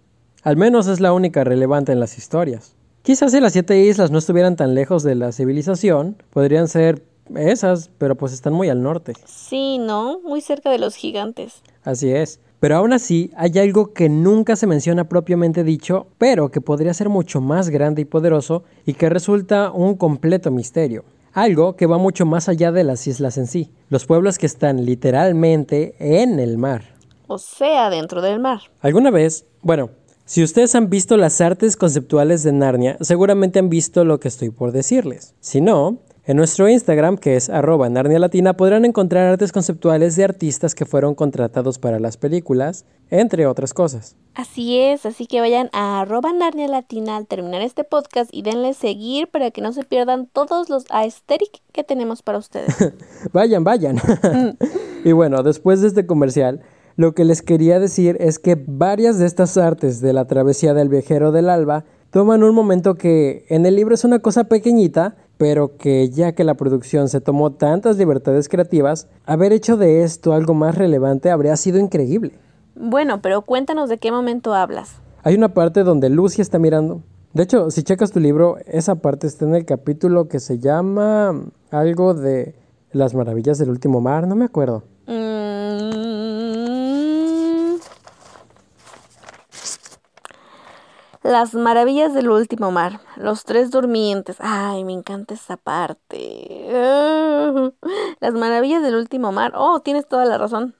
Al 0.43 0.57
menos 0.57 0.87
es 0.87 0.99
la 0.99 1.13
única 1.13 1.43
relevante 1.43 1.91
en 1.91 2.01
las 2.01 2.17
historias. 2.17 2.75
Quizás 3.03 3.31
si 3.31 3.39
las 3.39 3.53
siete 3.53 3.79
islas 3.79 4.11
no 4.11 4.17
estuvieran 4.17 4.55
tan 4.55 4.75
lejos 4.75 5.03
de 5.03 5.15
la 5.15 5.31
civilización, 5.31 6.17
podrían 6.31 6.67
ser 6.67 7.03
esas, 7.35 7.89
pero 7.97 8.15
pues 8.15 8.33
están 8.33 8.53
muy 8.53 8.69
al 8.69 8.83
norte. 8.83 9.13
Sí, 9.25 9.77
¿no? 9.77 10.19
Muy 10.19 10.41
cerca 10.41 10.69
de 10.69 10.79
los 10.79 10.95
gigantes. 10.95 11.63
Así 11.83 12.11
es. 12.11 12.41
Pero 12.61 12.75
aún 12.75 12.93
así, 12.93 13.31
hay 13.35 13.57
algo 13.57 13.91
que 13.91 14.07
nunca 14.07 14.55
se 14.55 14.67
menciona 14.67 15.09
propiamente 15.09 15.63
dicho, 15.63 16.05
pero 16.19 16.51
que 16.51 16.61
podría 16.61 16.93
ser 16.93 17.09
mucho 17.09 17.41
más 17.41 17.69
grande 17.69 18.03
y 18.03 18.05
poderoso 18.05 18.65
y 18.85 18.93
que 18.93 19.09
resulta 19.09 19.71
un 19.71 19.95
completo 19.95 20.51
misterio. 20.51 21.03
Algo 21.33 21.75
que 21.75 21.87
va 21.87 21.97
mucho 21.97 22.27
más 22.27 22.49
allá 22.49 22.71
de 22.71 22.83
las 22.83 23.07
islas 23.07 23.39
en 23.39 23.47
sí, 23.47 23.71
los 23.89 24.05
pueblos 24.05 24.37
que 24.37 24.45
están 24.45 24.85
literalmente 24.85 25.95
en 25.97 26.39
el 26.39 26.59
mar. 26.59 26.83
O 27.25 27.39
sea, 27.39 27.89
dentro 27.89 28.21
del 28.21 28.39
mar. 28.39 28.59
¿Alguna 28.81 29.09
vez? 29.09 29.43
Bueno, 29.63 29.89
si 30.25 30.43
ustedes 30.43 30.75
han 30.75 30.91
visto 30.91 31.17
las 31.17 31.41
artes 31.41 31.75
conceptuales 31.75 32.43
de 32.43 32.51
Narnia, 32.51 32.95
seguramente 33.01 33.57
han 33.57 33.69
visto 33.69 34.05
lo 34.05 34.19
que 34.19 34.27
estoy 34.27 34.51
por 34.51 34.71
decirles. 34.71 35.33
Si 35.39 35.61
no, 35.61 35.97
en 36.23 36.37
nuestro 36.37 36.69
Instagram, 36.69 37.17
que 37.17 37.35
es 37.35 37.49
arroba 37.49 37.89
Narnia 37.89 38.19
Latina, 38.19 38.53
podrán 38.53 38.85
encontrar 38.85 39.25
artes 39.27 39.51
conceptuales 39.51 40.15
de 40.15 40.23
artistas 40.23 40.75
que 40.75 40.85
fueron 40.85 41.15
contratados 41.15 41.79
para 41.79 41.99
las 41.99 42.17
películas, 42.17 42.85
entre 43.09 43.47
otras 43.47 43.73
cosas. 43.73 44.15
Así 44.35 44.77
es, 44.77 45.07
así 45.07 45.25
que 45.25 45.41
vayan 45.41 45.69
a 45.73 46.01
arroba 46.01 46.31
Narnia 46.31 46.67
Latina 46.67 47.17
al 47.17 47.25
terminar 47.25 47.63
este 47.63 47.83
podcast 47.83 48.29
y 48.31 48.43
denle 48.43 48.75
seguir 48.75 49.29
para 49.29 49.49
que 49.49 49.61
no 49.61 49.73
se 49.73 49.83
pierdan 49.83 50.27
todos 50.31 50.69
los 50.69 50.85
aesthetic 50.91 51.61
que 51.71 51.83
tenemos 51.83 52.21
para 52.21 52.37
ustedes. 52.37 52.75
vayan, 53.33 53.63
vayan. 53.63 53.97
y 55.03 55.11
bueno, 55.13 55.41
después 55.41 55.81
de 55.81 55.87
este 55.87 56.05
comercial, 56.05 56.61
lo 56.97 57.15
que 57.15 57.25
les 57.25 57.41
quería 57.41 57.79
decir 57.79 58.17
es 58.19 58.37
que 58.37 58.55
varias 58.63 59.17
de 59.17 59.25
estas 59.25 59.57
artes 59.57 60.01
de 60.01 60.13
la 60.13 60.25
travesía 60.25 60.75
del 60.75 60.89
viajero 60.89 61.31
del 61.31 61.49
alba 61.49 61.83
toman 62.11 62.43
un 62.43 62.53
momento 62.53 62.95
que 62.95 63.45
en 63.49 63.65
el 63.65 63.75
libro 63.75 63.95
es 63.95 64.03
una 64.03 64.19
cosa 64.19 64.43
pequeñita, 64.43 65.15
pero 65.41 65.75
que 65.75 66.07
ya 66.11 66.33
que 66.33 66.43
la 66.43 66.53
producción 66.53 67.09
se 67.09 67.19
tomó 67.19 67.51
tantas 67.51 67.97
libertades 67.97 68.47
creativas, 68.47 69.07
haber 69.25 69.53
hecho 69.53 69.75
de 69.75 70.03
esto 70.03 70.33
algo 70.33 70.53
más 70.53 70.75
relevante 70.75 71.31
habría 71.31 71.57
sido 71.57 71.79
increíble. 71.79 72.33
Bueno, 72.75 73.23
pero 73.23 73.41
cuéntanos 73.41 73.89
de 73.89 73.97
qué 73.97 74.11
momento 74.11 74.53
hablas. 74.53 74.97
Hay 75.23 75.33
una 75.33 75.55
parte 75.55 75.83
donde 75.83 76.11
Lucy 76.11 76.43
está 76.43 76.59
mirando. 76.59 77.01
De 77.33 77.41
hecho, 77.41 77.71
si 77.71 77.81
checas 77.81 78.11
tu 78.11 78.19
libro, 78.19 78.57
esa 78.67 78.93
parte 78.93 79.25
está 79.25 79.45
en 79.45 79.55
el 79.55 79.65
capítulo 79.65 80.27
que 80.27 80.39
se 80.39 80.59
llama 80.59 81.33
algo 81.71 82.13
de 82.13 82.53
las 82.91 83.15
maravillas 83.15 83.57
del 83.57 83.71
último 83.71 83.99
mar, 83.99 84.27
no 84.27 84.35
me 84.35 84.45
acuerdo. 84.45 84.83
Las 91.23 91.53
maravillas 91.53 92.15
del 92.15 92.29
último 92.29 92.71
mar, 92.71 92.99
los 93.15 93.43
tres 93.43 93.69
durmientes. 93.69 94.37
Ay, 94.39 94.83
me 94.83 94.93
encanta 94.93 95.35
esa 95.35 95.55
parte. 95.55 96.67
Las 98.19 98.33
maravillas 98.33 98.81
del 98.81 98.95
último 98.95 99.31
mar. 99.31 99.53
Oh, 99.55 99.81
tienes 99.81 100.07
toda 100.07 100.25
la 100.25 100.39
razón. 100.39 100.75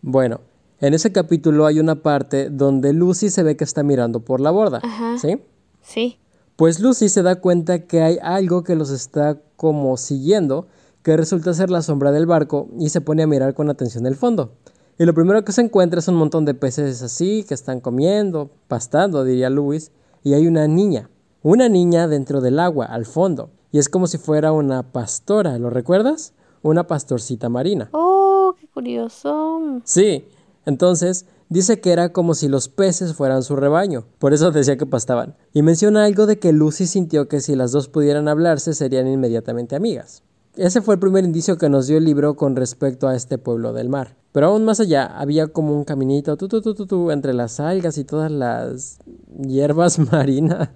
Bueno, 0.00 0.40
en 0.80 0.94
ese 0.94 1.12
capítulo 1.12 1.66
hay 1.66 1.78
una 1.78 1.96
parte 1.96 2.48
donde 2.48 2.94
Lucy 2.94 3.28
se 3.28 3.42
ve 3.42 3.58
que 3.58 3.64
está 3.64 3.82
mirando 3.82 4.20
por 4.20 4.40
la 4.40 4.50
borda. 4.50 4.80
¿Sí? 5.20 5.42
Sí. 5.82 6.18
Pues 6.56 6.80
Lucy 6.80 7.10
se 7.10 7.22
da 7.22 7.36
cuenta 7.36 7.80
que 7.80 8.00
hay 8.00 8.18
algo 8.22 8.64
que 8.64 8.76
los 8.76 8.90
está 8.90 9.38
como 9.56 9.98
siguiendo, 9.98 10.68
que 11.02 11.18
resulta 11.18 11.52
ser 11.52 11.70
la 11.70 11.82
sombra 11.82 12.12
del 12.12 12.24
barco, 12.26 12.68
y 12.78 12.88
se 12.88 13.02
pone 13.02 13.22
a 13.22 13.26
mirar 13.26 13.52
con 13.52 13.68
atención 13.68 14.06
el 14.06 14.16
fondo. 14.16 14.52
Y 15.00 15.06
lo 15.06 15.14
primero 15.14 15.42
que 15.46 15.52
se 15.52 15.62
encuentra 15.62 15.98
es 15.98 16.08
un 16.08 16.16
montón 16.16 16.44
de 16.44 16.52
peces 16.52 17.00
así 17.00 17.42
que 17.48 17.54
están 17.54 17.80
comiendo, 17.80 18.50
pastando, 18.68 19.24
diría 19.24 19.48
Luis, 19.48 19.92
y 20.22 20.34
hay 20.34 20.46
una 20.46 20.68
niña, 20.68 21.08
una 21.42 21.70
niña 21.70 22.06
dentro 22.06 22.42
del 22.42 22.58
agua, 22.58 22.84
al 22.84 23.06
fondo, 23.06 23.48
y 23.72 23.78
es 23.78 23.88
como 23.88 24.06
si 24.06 24.18
fuera 24.18 24.52
una 24.52 24.82
pastora, 24.92 25.56
¿lo 25.56 25.70
recuerdas? 25.70 26.34
Una 26.60 26.86
pastorcita 26.86 27.48
marina. 27.48 27.88
Oh, 27.92 28.54
qué 28.60 28.68
curioso. 28.68 29.80
Sí, 29.84 30.26
entonces 30.66 31.24
dice 31.48 31.80
que 31.80 31.92
era 31.92 32.12
como 32.12 32.34
si 32.34 32.48
los 32.48 32.68
peces 32.68 33.14
fueran 33.14 33.42
su 33.42 33.56
rebaño, 33.56 34.04
por 34.18 34.34
eso 34.34 34.50
decía 34.50 34.76
que 34.76 34.84
pastaban. 34.84 35.34
Y 35.54 35.62
menciona 35.62 36.04
algo 36.04 36.26
de 36.26 36.38
que 36.38 36.52
Lucy 36.52 36.86
sintió 36.86 37.26
que 37.26 37.40
si 37.40 37.56
las 37.56 37.72
dos 37.72 37.88
pudieran 37.88 38.28
hablarse 38.28 38.74
serían 38.74 39.08
inmediatamente 39.08 39.76
amigas. 39.76 40.24
Ese 40.60 40.82
fue 40.82 40.92
el 40.92 41.00
primer 41.00 41.24
indicio 41.24 41.56
que 41.56 41.70
nos 41.70 41.86
dio 41.86 41.96
el 41.96 42.04
libro 42.04 42.34
con 42.34 42.54
respecto 42.54 43.08
a 43.08 43.16
este 43.16 43.38
pueblo 43.38 43.72
del 43.72 43.88
mar. 43.88 44.14
Pero 44.30 44.48
aún 44.48 44.66
más 44.66 44.78
allá 44.78 45.06
había 45.06 45.46
como 45.46 45.74
un 45.74 45.84
caminito 45.84 46.36
tu, 46.36 46.48
tu, 46.48 46.60
tu, 46.60 47.10
entre 47.10 47.32
las 47.32 47.60
algas 47.60 47.96
y 47.96 48.04
todas 48.04 48.30
las 48.30 48.98
hierbas 49.38 49.98
marinas, 50.12 50.68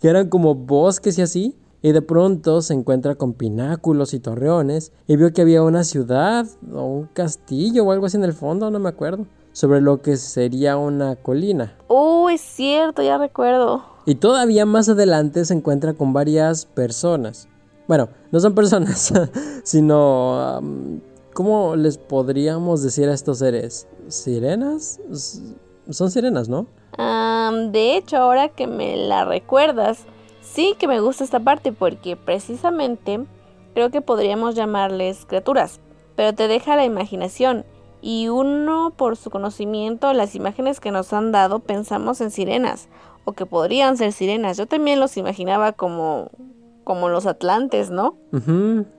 que 0.00 0.08
eran 0.08 0.28
como 0.28 0.56
bosques 0.56 1.18
y 1.18 1.22
así. 1.22 1.56
Y 1.82 1.92
de 1.92 2.02
pronto 2.02 2.62
se 2.62 2.74
encuentra 2.74 3.14
con 3.14 3.34
pináculos 3.34 4.12
y 4.12 4.18
torreones 4.18 4.90
y 5.06 5.14
vio 5.14 5.32
que 5.32 5.42
había 5.42 5.62
una 5.62 5.84
ciudad 5.84 6.48
o 6.74 6.84
un 6.86 7.06
castillo 7.06 7.84
o 7.84 7.92
algo 7.92 8.06
así 8.06 8.16
en 8.16 8.24
el 8.24 8.32
fondo, 8.32 8.72
no 8.72 8.80
me 8.80 8.88
acuerdo, 8.88 9.26
sobre 9.52 9.80
lo 9.82 10.02
que 10.02 10.16
sería 10.16 10.78
una 10.78 11.14
colina. 11.14 11.76
Oh, 11.86 12.28
es 12.28 12.40
cierto, 12.40 13.04
ya 13.04 13.18
recuerdo. 13.18 13.84
Y 14.04 14.16
todavía 14.16 14.66
más 14.66 14.88
adelante 14.88 15.44
se 15.44 15.54
encuentra 15.54 15.94
con 15.94 16.12
varias 16.12 16.66
personas. 16.66 17.46
Bueno, 17.86 18.08
no 18.32 18.40
son 18.40 18.54
personas, 18.54 19.12
sino 19.62 20.60
¿Cómo 21.36 21.76
les 21.76 21.98
podríamos 21.98 22.82
decir 22.82 23.10
a 23.10 23.12
estos 23.12 23.40
seres? 23.40 23.86
¿Sirenas? 24.08 24.98
Son 25.90 26.10
sirenas, 26.10 26.48
¿no? 26.48 26.66
de 26.96 27.94
hecho, 27.94 28.16
ahora 28.16 28.48
que 28.48 28.66
me 28.66 28.96
la 28.96 29.26
recuerdas, 29.26 30.06
sí 30.40 30.74
que 30.78 30.88
me 30.88 30.98
gusta 31.00 31.24
esta 31.24 31.40
parte 31.40 31.72
porque 31.72 32.16
precisamente 32.16 33.26
creo 33.74 33.90
que 33.90 34.00
podríamos 34.00 34.54
llamarles 34.54 35.26
criaturas, 35.26 35.78
pero 36.16 36.34
te 36.34 36.48
deja 36.48 36.74
la 36.74 36.86
imaginación 36.86 37.66
y 38.00 38.28
uno 38.28 38.94
por 38.96 39.18
su 39.18 39.28
conocimiento, 39.28 40.14
las 40.14 40.34
imágenes 40.36 40.80
que 40.80 40.90
nos 40.90 41.12
han 41.12 41.32
dado, 41.32 41.58
pensamos 41.58 42.22
en 42.22 42.30
sirenas 42.30 42.88
o 43.26 43.32
que 43.32 43.44
podrían 43.44 43.98
ser 43.98 44.12
sirenas. 44.12 44.56
Yo 44.56 44.64
también 44.64 45.00
los 45.00 45.18
imaginaba 45.18 45.72
como 45.72 46.30
como 46.86 47.08
los 47.08 47.26
atlantes, 47.26 47.90
¿no? 47.90 48.16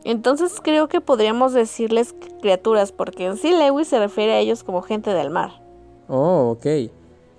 Entonces 0.04 0.60
creo 0.62 0.89
que 0.89 1.00
podríamos 1.00 1.54
decirles 1.54 2.13
criaturas, 2.41 2.91
porque 2.91 3.28
en 3.28 3.38
sí 3.38 3.52
Lewis 3.52 3.88
se 3.88 3.97
refiere 3.97 4.34
a 4.34 4.39
ellos 4.39 4.65
como 4.65 4.82
gente 4.82 5.13
del 5.13 5.30
mar. 5.30 5.62
Oh, 6.10 6.50
ok. 6.50 6.91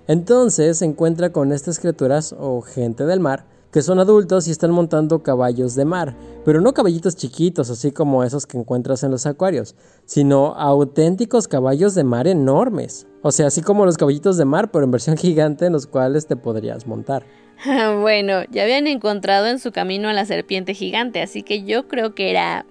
Entonces 0.06 0.78
se 0.78 0.86
encuentra 0.86 1.32
con 1.32 1.52
estas 1.52 1.78
criaturas 1.78 2.34
o 2.38 2.62
gente 2.62 3.04
del 3.04 3.20
mar 3.20 3.44
que 3.72 3.82
son 3.82 3.98
adultos 3.98 4.48
y 4.48 4.50
están 4.50 4.70
montando 4.70 5.22
caballos 5.22 5.74
de 5.74 5.84
mar, 5.84 6.16
pero 6.44 6.60
no 6.60 6.72
caballitos 6.72 7.16
chiquitos, 7.16 7.70
así 7.70 7.92
como 7.92 8.24
esos 8.24 8.46
que 8.46 8.58
encuentras 8.58 9.02
en 9.02 9.10
los 9.10 9.26
acuarios, 9.26 9.74
sino 10.06 10.54
auténticos 10.54 11.48
caballos 11.48 11.94
de 11.94 12.04
mar 12.04 12.26
enormes. 12.26 13.06
O 13.22 13.32
sea, 13.32 13.48
así 13.48 13.62
como 13.62 13.84
los 13.84 13.96
caballitos 13.96 14.36
de 14.36 14.44
mar, 14.44 14.70
pero 14.70 14.84
en 14.84 14.90
versión 14.90 15.16
gigante 15.18 15.66
en 15.66 15.72
los 15.72 15.86
cuales 15.86 16.26
te 16.26 16.36
podrías 16.36 16.86
montar. 16.86 17.24
bueno, 18.00 18.44
ya 18.50 18.62
habían 18.62 18.86
encontrado 18.86 19.46
en 19.46 19.58
su 19.58 19.72
camino 19.72 20.08
a 20.08 20.12
la 20.12 20.24
serpiente 20.24 20.74
gigante, 20.74 21.20
así 21.22 21.42
que 21.42 21.64
yo 21.64 21.88
creo 21.88 22.14
que 22.14 22.30
era 22.30 22.66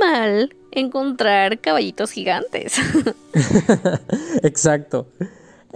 normal 0.00 0.54
encontrar 0.70 1.60
caballitos 1.60 2.10
gigantes. 2.10 2.76
Exacto. 4.42 5.08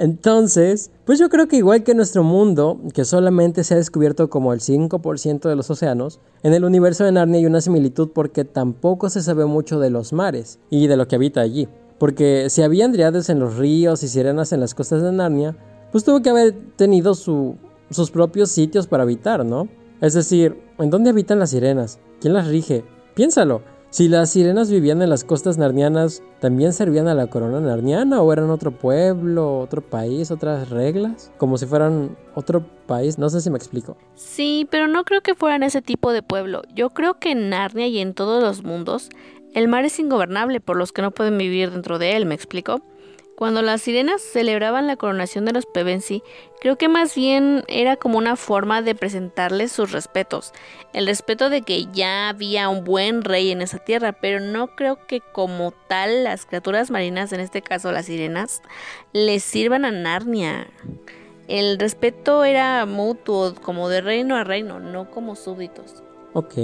Entonces, 0.00 0.90
pues 1.04 1.18
yo 1.18 1.28
creo 1.28 1.46
que 1.46 1.56
igual 1.56 1.82
que 1.82 1.94
nuestro 1.94 2.22
mundo, 2.24 2.80
que 2.94 3.04
solamente 3.04 3.64
se 3.64 3.74
ha 3.74 3.76
descubierto 3.76 4.30
como 4.30 4.54
el 4.54 4.60
5% 4.60 5.46
de 5.46 5.56
los 5.56 5.68
océanos, 5.68 6.20
en 6.42 6.54
el 6.54 6.64
universo 6.64 7.04
de 7.04 7.12
Narnia 7.12 7.40
hay 7.40 7.44
una 7.44 7.60
similitud 7.60 8.08
porque 8.14 8.46
tampoco 8.46 9.10
se 9.10 9.20
sabe 9.20 9.44
mucho 9.44 9.78
de 9.78 9.90
los 9.90 10.14
mares 10.14 10.58
y 10.70 10.86
de 10.86 10.96
lo 10.96 11.06
que 11.06 11.16
habita 11.16 11.42
allí. 11.42 11.68
Porque 11.98 12.48
si 12.48 12.62
había 12.62 12.86
andriades 12.86 13.28
en 13.28 13.40
los 13.40 13.58
ríos 13.58 14.02
y 14.02 14.08
sirenas 14.08 14.54
en 14.54 14.60
las 14.60 14.74
costas 14.74 15.02
de 15.02 15.12
Narnia, 15.12 15.58
pues 15.92 16.02
tuvo 16.02 16.22
que 16.22 16.30
haber 16.30 16.54
tenido 16.76 17.12
su, 17.12 17.56
sus 17.90 18.10
propios 18.10 18.50
sitios 18.50 18.86
para 18.86 19.02
habitar, 19.02 19.44
¿no? 19.44 19.68
Es 20.00 20.14
decir, 20.14 20.62
¿en 20.78 20.88
dónde 20.88 21.10
habitan 21.10 21.38
las 21.38 21.50
sirenas? 21.50 21.98
¿Quién 22.22 22.32
las 22.32 22.48
rige? 22.48 22.84
Piénsalo. 23.14 23.60
Si 23.90 24.08
las 24.08 24.30
sirenas 24.30 24.70
vivían 24.70 25.02
en 25.02 25.10
las 25.10 25.24
costas 25.24 25.58
narnianas, 25.58 26.22
¿también 26.38 26.72
servían 26.72 27.08
a 27.08 27.14
la 27.14 27.26
corona 27.26 27.58
narniana 27.58 28.22
o 28.22 28.32
eran 28.32 28.48
otro 28.50 28.70
pueblo, 28.70 29.58
otro 29.58 29.82
país, 29.82 30.30
otras 30.30 30.70
reglas? 30.70 31.32
Como 31.38 31.58
si 31.58 31.66
fueran 31.66 32.16
otro 32.36 32.64
país, 32.86 33.18
no 33.18 33.28
sé 33.30 33.40
si 33.40 33.50
me 33.50 33.58
explico. 33.58 33.96
Sí, 34.14 34.68
pero 34.70 34.86
no 34.86 35.02
creo 35.02 35.22
que 35.22 35.34
fueran 35.34 35.64
ese 35.64 35.82
tipo 35.82 36.12
de 36.12 36.22
pueblo. 36.22 36.62
Yo 36.72 36.90
creo 36.90 37.14
que 37.14 37.32
en 37.32 37.50
Narnia 37.50 37.88
y 37.88 37.98
en 37.98 38.14
todos 38.14 38.40
los 38.40 38.62
mundos, 38.62 39.10
el 39.54 39.66
mar 39.66 39.84
es 39.84 39.98
ingobernable 39.98 40.60
por 40.60 40.76
los 40.76 40.92
que 40.92 41.02
no 41.02 41.10
pueden 41.10 41.36
vivir 41.36 41.72
dentro 41.72 41.98
de 41.98 42.16
él, 42.16 42.26
¿me 42.26 42.36
explico? 42.36 42.80
Cuando 43.40 43.62
las 43.62 43.80
sirenas 43.80 44.20
celebraban 44.20 44.86
la 44.86 44.96
coronación 44.96 45.46
de 45.46 45.54
los 45.54 45.64
Pevensi, 45.64 46.22
creo 46.60 46.76
que 46.76 46.90
más 46.90 47.14
bien 47.14 47.64
era 47.68 47.96
como 47.96 48.18
una 48.18 48.36
forma 48.36 48.82
de 48.82 48.94
presentarles 48.94 49.72
sus 49.72 49.92
respetos, 49.92 50.52
el 50.92 51.06
respeto 51.06 51.48
de 51.48 51.62
que 51.62 51.86
ya 51.90 52.28
había 52.28 52.68
un 52.68 52.84
buen 52.84 53.24
rey 53.24 53.50
en 53.50 53.62
esa 53.62 53.78
tierra, 53.78 54.12
pero 54.12 54.40
no 54.40 54.76
creo 54.76 55.06
que 55.06 55.22
como 55.32 55.72
tal 55.88 56.22
las 56.22 56.44
criaturas 56.44 56.90
marinas, 56.90 57.32
en 57.32 57.40
este 57.40 57.62
caso 57.62 57.92
las 57.92 58.04
sirenas, 58.04 58.60
les 59.14 59.42
sirvan 59.42 59.86
a 59.86 59.90
Narnia. 59.90 60.66
El 61.48 61.78
respeto 61.78 62.44
era 62.44 62.84
mutuo, 62.84 63.54
como 63.54 63.88
de 63.88 64.02
reino 64.02 64.36
a 64.36 64.44
reino, 64.44 64.80
no 64.80 65.10
como 65.10 65.34
súbditos. 65.34 66.02
Ok. 66.34 66.56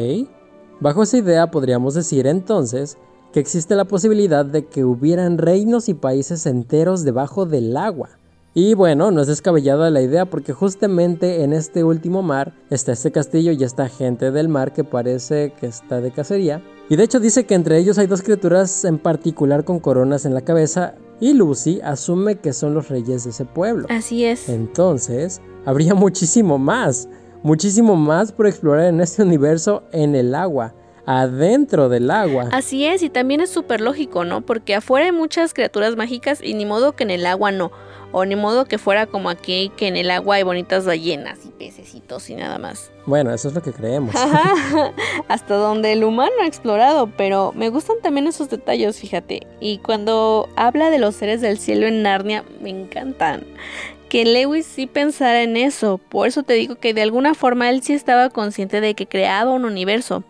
Bajo 0.81 1.05
esa 1.05 1.17
idea 1.17 1.51
podríamos 1.51 1.95
decir 1.95 2.27
entonces 2.27 2.99
que 3.33 3.41
existe 3.41 3.75
la 3.75 3.85
posibilidad 3.85 4.45
de 4.45 4.67
que 4.67 4.85
hubieran 4.85 5.39
reinos 5.39 5.89
y 5.89 5.95
países 5.95 6.47
enteros 6.47 7.05
debajo 7.05 7.47
del 7.47 7.77
agua. 7.77 8.11
Y 8.59 8.73
bueno, 8.73 9.11
no 9.11 9.21
es 9.21 9.27
descabellada 9.27 9.91
la 9.91 10.01
idea 10.01 10.25
porque 10.25 10.55
justamente 10.55 11.45
en 11.45 11.53
este 11.53 11.85
último 11.85 12.23
mar 12.23 12.55
está 12.71 12.93
este 12.93 13.13
castillo 13.13 13.53
y 13.53 13.63
esta 13.63 13.91
gente 13.91 14.31
del 14.31 14.49
mar 14.49 14.73
que 14.73 14.83
parece 14.83 15.53
que 15.61 15.67
está 15.67 16.01
de 16.01 16.11
cacería. 16.11 16.63
Y 16.89 16.97
de 16.97 17.05
hecho 17.05 17.21
dice 17.21 17.45
que 17.45 17.55
entre 17.55 17.77
ellos 17.77 17.99
hay 17.99 18.07
dos 18.07 18.23
criaturas 18.23 18.87
en 18.87 18.99
particular 18.99 19.65
con 19.65 19.79
coronas 19.79 20.25
en 20.25 20.33
la 20.33 20.41
cabeza 20.41 20.95
y 21.21 21.35
Lucy 21.35 21.81
asume 21.83 22.37
que 22.37 22.55
son 22.55 22.73
los 22.73 22.89
reyes 22.89 23.25
de 23.25 23.31
ese 23.31 23.45
pueblo. 23.45 23.89
Así 23.91 24.25
es. 24.25 24.49
Entonces, 24.49 25.43
habría 25.67 25.93
muchísimo 25.95 26.57
más, 26.57 27.11
muchísimo 27.43 27.95
más 27.95 28.33
por 28.33 28.47
explorar 28.47 28.87
en 28.87 29.03
este 29.03 29.23
universo 29.23 29.83
en 29.93 30.15
el 30.15 30.35
agua 30.35 30.75
adentro 31.07 31.89
del 31.89 32.11
agua. 32.11 32.49
Así 32.53 32.85
es, 32.85 33.03
y 33.03 33.09
también 33.09 33.41
es 33.41 33.51
súper 33.51 33.81
lógico, 33.81 34.25
¿no? 34.25 34.43
Porque 34.43 34.75
afuera 34.75 35.07
hay 35.07 35.13
muchas 35.13 35.55
criaturas 35.55 35.97
mágicas 35.97 36.41
y 36.43 36.55
ni 36.55 36.67
modo 36.67 36.93
que 36.93 37.05
en 37.05 37.11
el 37.11 37.25
agua 37.25 37.53
no. 37.53 37.71
O 38.13 38.25
ni 38.25 38.37
modo 38.37 38.67
que 38.67 38.79
fuera 38.79 39.07
como 39.07 39.31
aquí, 39.31 39.71
que 39.77 39.89
en 39.89 39.97
el 39.97 40.11
agua 40.11 40.37
hay 40.37 40.43
bonitas 40.43 40.87
ballenas 40.87 41.41
y 41.45 41.51
pececitos 41.51 42.31
y 42.31 42.35
nada 42.35 42.59
más. 42.59 42.91
Bueno, 43.05 43.33
eso 43.33 43.49
es 43.49 43.55
lo 43.55 43.63
que 43.63 43.73
creemos. 43.73 44.15
Hasta 45.29 45.55
donde 45.57 45.93
el 45.93 46.03
humano 46.03 46.33
ha 46.43 46.47
explorado, 46.47 47.11
pero 47.17 47.53
me 47.55 47.69
gustan 47.69 47.97
también 48.03 48.27
esos 48.27 48.49
detalles, 48.49 48.99
fíjate. 49.01 49.47
Y 49.61 49.79
cuando 49.79 50.49
habla 50.57 50.91
de 50.91 50.99
los 50.99 51.15
seres 51.15 51.41
del 51.41 51.59
cielo 51.59 51.87
en 51.87 52.03
Narnia, 52.03 52.45
me 52.61 52.71
encantan 52.71 53.45
que 54.09 54.25
Lewis 54.25 54.67
sí 54.67 54.87
pensara 54.87 55.43
en 55.43 55.57
eso. 55.57 55.99
Por 55.99 56.29
eso 56.29 56.43
te 56.43 56.55
digo 56.55 56.77
que 56.77 56.95
de 56.95 57.03
alguna 57.03 57.35
forma 57.35 57.69
él 57.71 57.83
sí 57.83 57.93
estaba 57.93 58.31
consciente 58.31 58.81
de 58.81 58.95
que 58.95 59.07
creaba 59.07 59.51
un 59.51 59.65
universo 59.65 60.25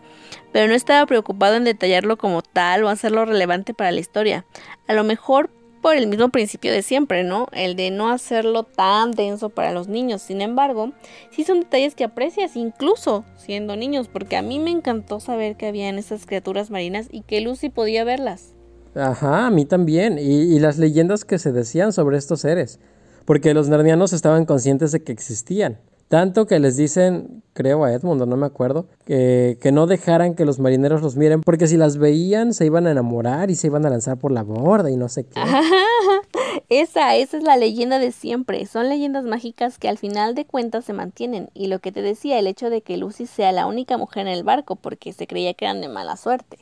pero 0.57 0.69
no 0.69 0.73
estaba 0.73 1.05
preocupado 1.05 1.53
en 1.53 1.65
detallarlo 1.65 2.17
como 2.17 2.41
tal 2.41 2.83
o 2.83 2.89
hacerlo 2.89 3.25
relevante 3.25 3.75
para 3.75 3.91
la 3.91 3.99
historia. 3.99 4.43
A 4.87 4.95
lo 4.95 5.03
mejor 5.03 5.51
por 5.83 5.95
el 5.95 6.07
mismo 6.07 6.29
principio 6.29 6.71
de 6.71 6.81
siempre, 6.81 7.23
¿no? 7.23 7.45
El 7.51 7.75
de 7.75 7.91
no 7.91 8.09
hacerlo 8.09 8.63
tan 8.63 9.11
denso 9.11 9.49
para 9.49 9.71
los 9.71 9.87
niños. 9.87 10.23
Sin 10.23 10.41
embargo, 10.41 10.93
sí 11.29 11.43
son 11.43 11.59
detalles 11.59 11.93
que 11.93 12.05
aprecias 12.05 12.55
incluso 12.55 13.23
siendo 13.35 13.75
niños, 13.75 14.07
porque 14.07 14.35
a 14.35 14.41
mí 14.41 14.57
me 14.57 14.71
encantó 14.71 15.19
saber 15.19 15.57
que 15.57 15.67
había 15.67 15.89
en 15.89 15.99
esas 15.99 16.25
criaturas 16.25 16.71
marinas 16.71 17.05
y 17.11 17.21
que 17.21 17.39
Lucy 17.39 17.69
podía 17.69 18.03
verlas. 18.03 18.55
Ajá, 18.95 19.45
a 19.45 19.51
mí 19.51 19.65
también. 19.65 20.17
Y, 20.17 20.55
y 20.55 20.57
las 20.57 20.79
leyendas 20.79 21.23
que 21.23 21.37
se 21.37 21.51
decían 21.51 21.93
sobre 21.93 22.17
estos 22.17 22.41
seres. 22.41 22.79
Porque 23.25 23.53
los 23.53 23.69
narnianos 23.69 24.11
estaban 24.11 24.47
conscientes 24.47 24.91
de 24.91 25.03
que 25.03 25.11
existían. 25.11 25.77
Tanto 26.07 26.45
que 26.45 26.59
les 26.59 26.77
dicen, 26.77 27.43
creo 27.53 27.83
a 27.83 27.91
Edmund, 27.91 28.25
no 28.25 28.37
me 28.37 28.45
acuerdo, 28.45 28.87
que, 29.03 29.57
que, 29.59 29.73
no 29.73 29.87
dejaran 29.87 30.35
que 30.35 30.45
los 30.45 30.57
marineros 30.57 31.01
los 31.01 31.17
miren, 31.17 31.41
porque 31.41 31.67
si 31.67 31.75
las 31.75 31.97
veían 31.97 32.53
se 32.53 32.65
iban 32.65 32.87
a 32.87 32.91
enamorar 32.91 33.51
y 33.51 33.55
se 33.55 33.67
iban 33.67 33.85
a 33.85 33.89
lanzar 33.89 34.17
por 34.17 34.31
la 34.31 34.43
borda 34.43 34.89
y 34.89 34.95
no 34.95 35.09
sé 35.09 35.25
qué. 35.25 35.41
esa, 36.69 37.17
esa 37.17 37.37
es 37.37 37.43
la 37.43 37.57
leyenda 37.57 37.99
de 37.99 38.13
siempre. 38.13 38.65
Son 38.67 38.87
leyendas 38.87 39.25
mágicas 39.25 39.79
que 39.79 39.89
al 39.89 39.97
final 39.97 40.33
de 40.33 40.45
cuentas 40.45 40.85
se 40.85 40.93
mantienen. 40.93 41.49
Y 41.53 41.67
lo 41.67 41.79
que 41.79 41.91
te 41.91 42.01
decía, 42.01 42.39
el 42.39 42.47
hecho 42.47 42.69
de 42.69 42.81
que 42.81 42.95
Lucy 42.95 43.25
sea 43.25 43.51
la 43.51 43.65
única 43.65 43.97
mujer 43.97 44.27
en 44.27 44.33
el 44.33 44.43
barco, 44.43 44.77
porque 44.77 45.11
se 45.11 45.27
creía 45.27 45.53
que 45.55 45.65
eran 45.65 45.81
de 45.81 45.89
mala 45.89 46.15
suerte, 46.15 46.57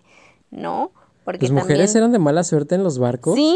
¿no? 0.49 0.91
Porque 1.23 1.45
¿Las 1.45 1.51
mujeres 1.51 1.95
eran 1.95 2.11
de 2.11 2.19
mala 2.19 2.43
suerte 2.43 2.75
en 2.75 2.83
los 2.83 2.97
barcos? 2.97 3.35
Sí. 3.35 3.55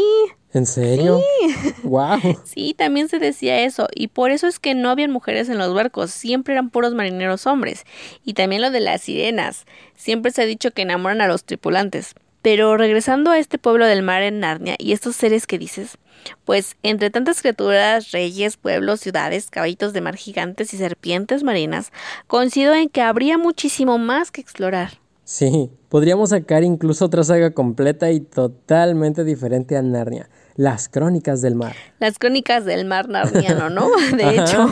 ¿En 0.52 0.66
serio? 0.66 1.20
Sí. 1.20 1.74
Wow. 1.84 2.18
Sí, 2.44 2.74
también 2.76 3.08
se 3.08 3.18
decía 3.18 3.60
eso. 3.60 3.88
Y 3.94 4.08
por 4.08 4.30
eso 4.30 4.46
es 4.46 4.58
que 4.58 4.74
no 4.74 4.90
habían 4.90 5.10
mujeres 5.10 5.48
en 5.48 5.58
los 5.58 5.72
barcos. 5.72 6.10
Siempre 6.10 6.54
eran 6.54 6.70
puros 6.70 6.94
marineros 6.94 7.46
hombres. 7.46 7.84
Y 8.24 8.34
también 8.34 8.62
lo 8.62 8.70
de 8.70 8.80
las 8.80 9.02
sirenas. 9.02 9.64
Siempre 9.94 10.32
se 10.32 10.42
ha 10.42 10.46
dicho 10.46 10.72
que 10.72 10.82
enamoran 10.82 11.20
a 11.20 11.28
los 11.28 11.44
tripulantes. 11.44 12.14
Pero 12.42 12.76
regresando 12.76 13.30
a 13.30 13.38
este 13.38 13.58
pueblo 13.58 13.86
del 13.86 14.02
mar 14.02 14.22
en 14.22 14.40
Narnia 14.40 14.74
y 14.78 14.92
estos 14.92 15.14
seres 15.14 15.46
que 15.46 15.58
dices, 15.58 15.98
pues 16.46 16.76
entre 16.82 17.10
tantas 17.10 17.42
criaturas, 17.42 18.12
reyes, 18.12 18.56
pueblos, 18.56 19.00
ciudades, 19.00 19.50
caballitos 19.50 19.92
de 19.92 20.00
mar 20.00 20.16
gigantes 20.16 20.72
y 20.72 20.78
serpientes 20.78 21.42
marinas, 21.42 21.92
coincido 22.26 22.74
en 22.74 22.88
que 22.88 23.02
habría 23.02 23.36
muchísimo 23.36 23.98
más 23.98 24.30
que 24.30 24.40
explorar. 24.40 24.99
Sí, 25.30 25.70
podríamos 25.88 26.30
sacar 26.30 26.64
incluso 26.64 27.04
otra 27.04 27.22
saga 27.22 27.52
completa 27.52 28.10
y 28.10 28.18
totalmente 28.18 29.22
diferente 29.22 29.76
a 29.76 29.82
Narnia. 29.82 30.28
Las 30.56 30.88
Crónicas 30.88 31.40
del 31.40 31.54
Mar. 31.54 31.76
Las 32.00 32.18
Crónicas 32.18 32.64
del 32.64 32.84
Mar 32.84 33.08
Narniano, 33.08 33.70
¿no? 33.70 33.88
De 34.16 34.34
hecho, 34.34 34.66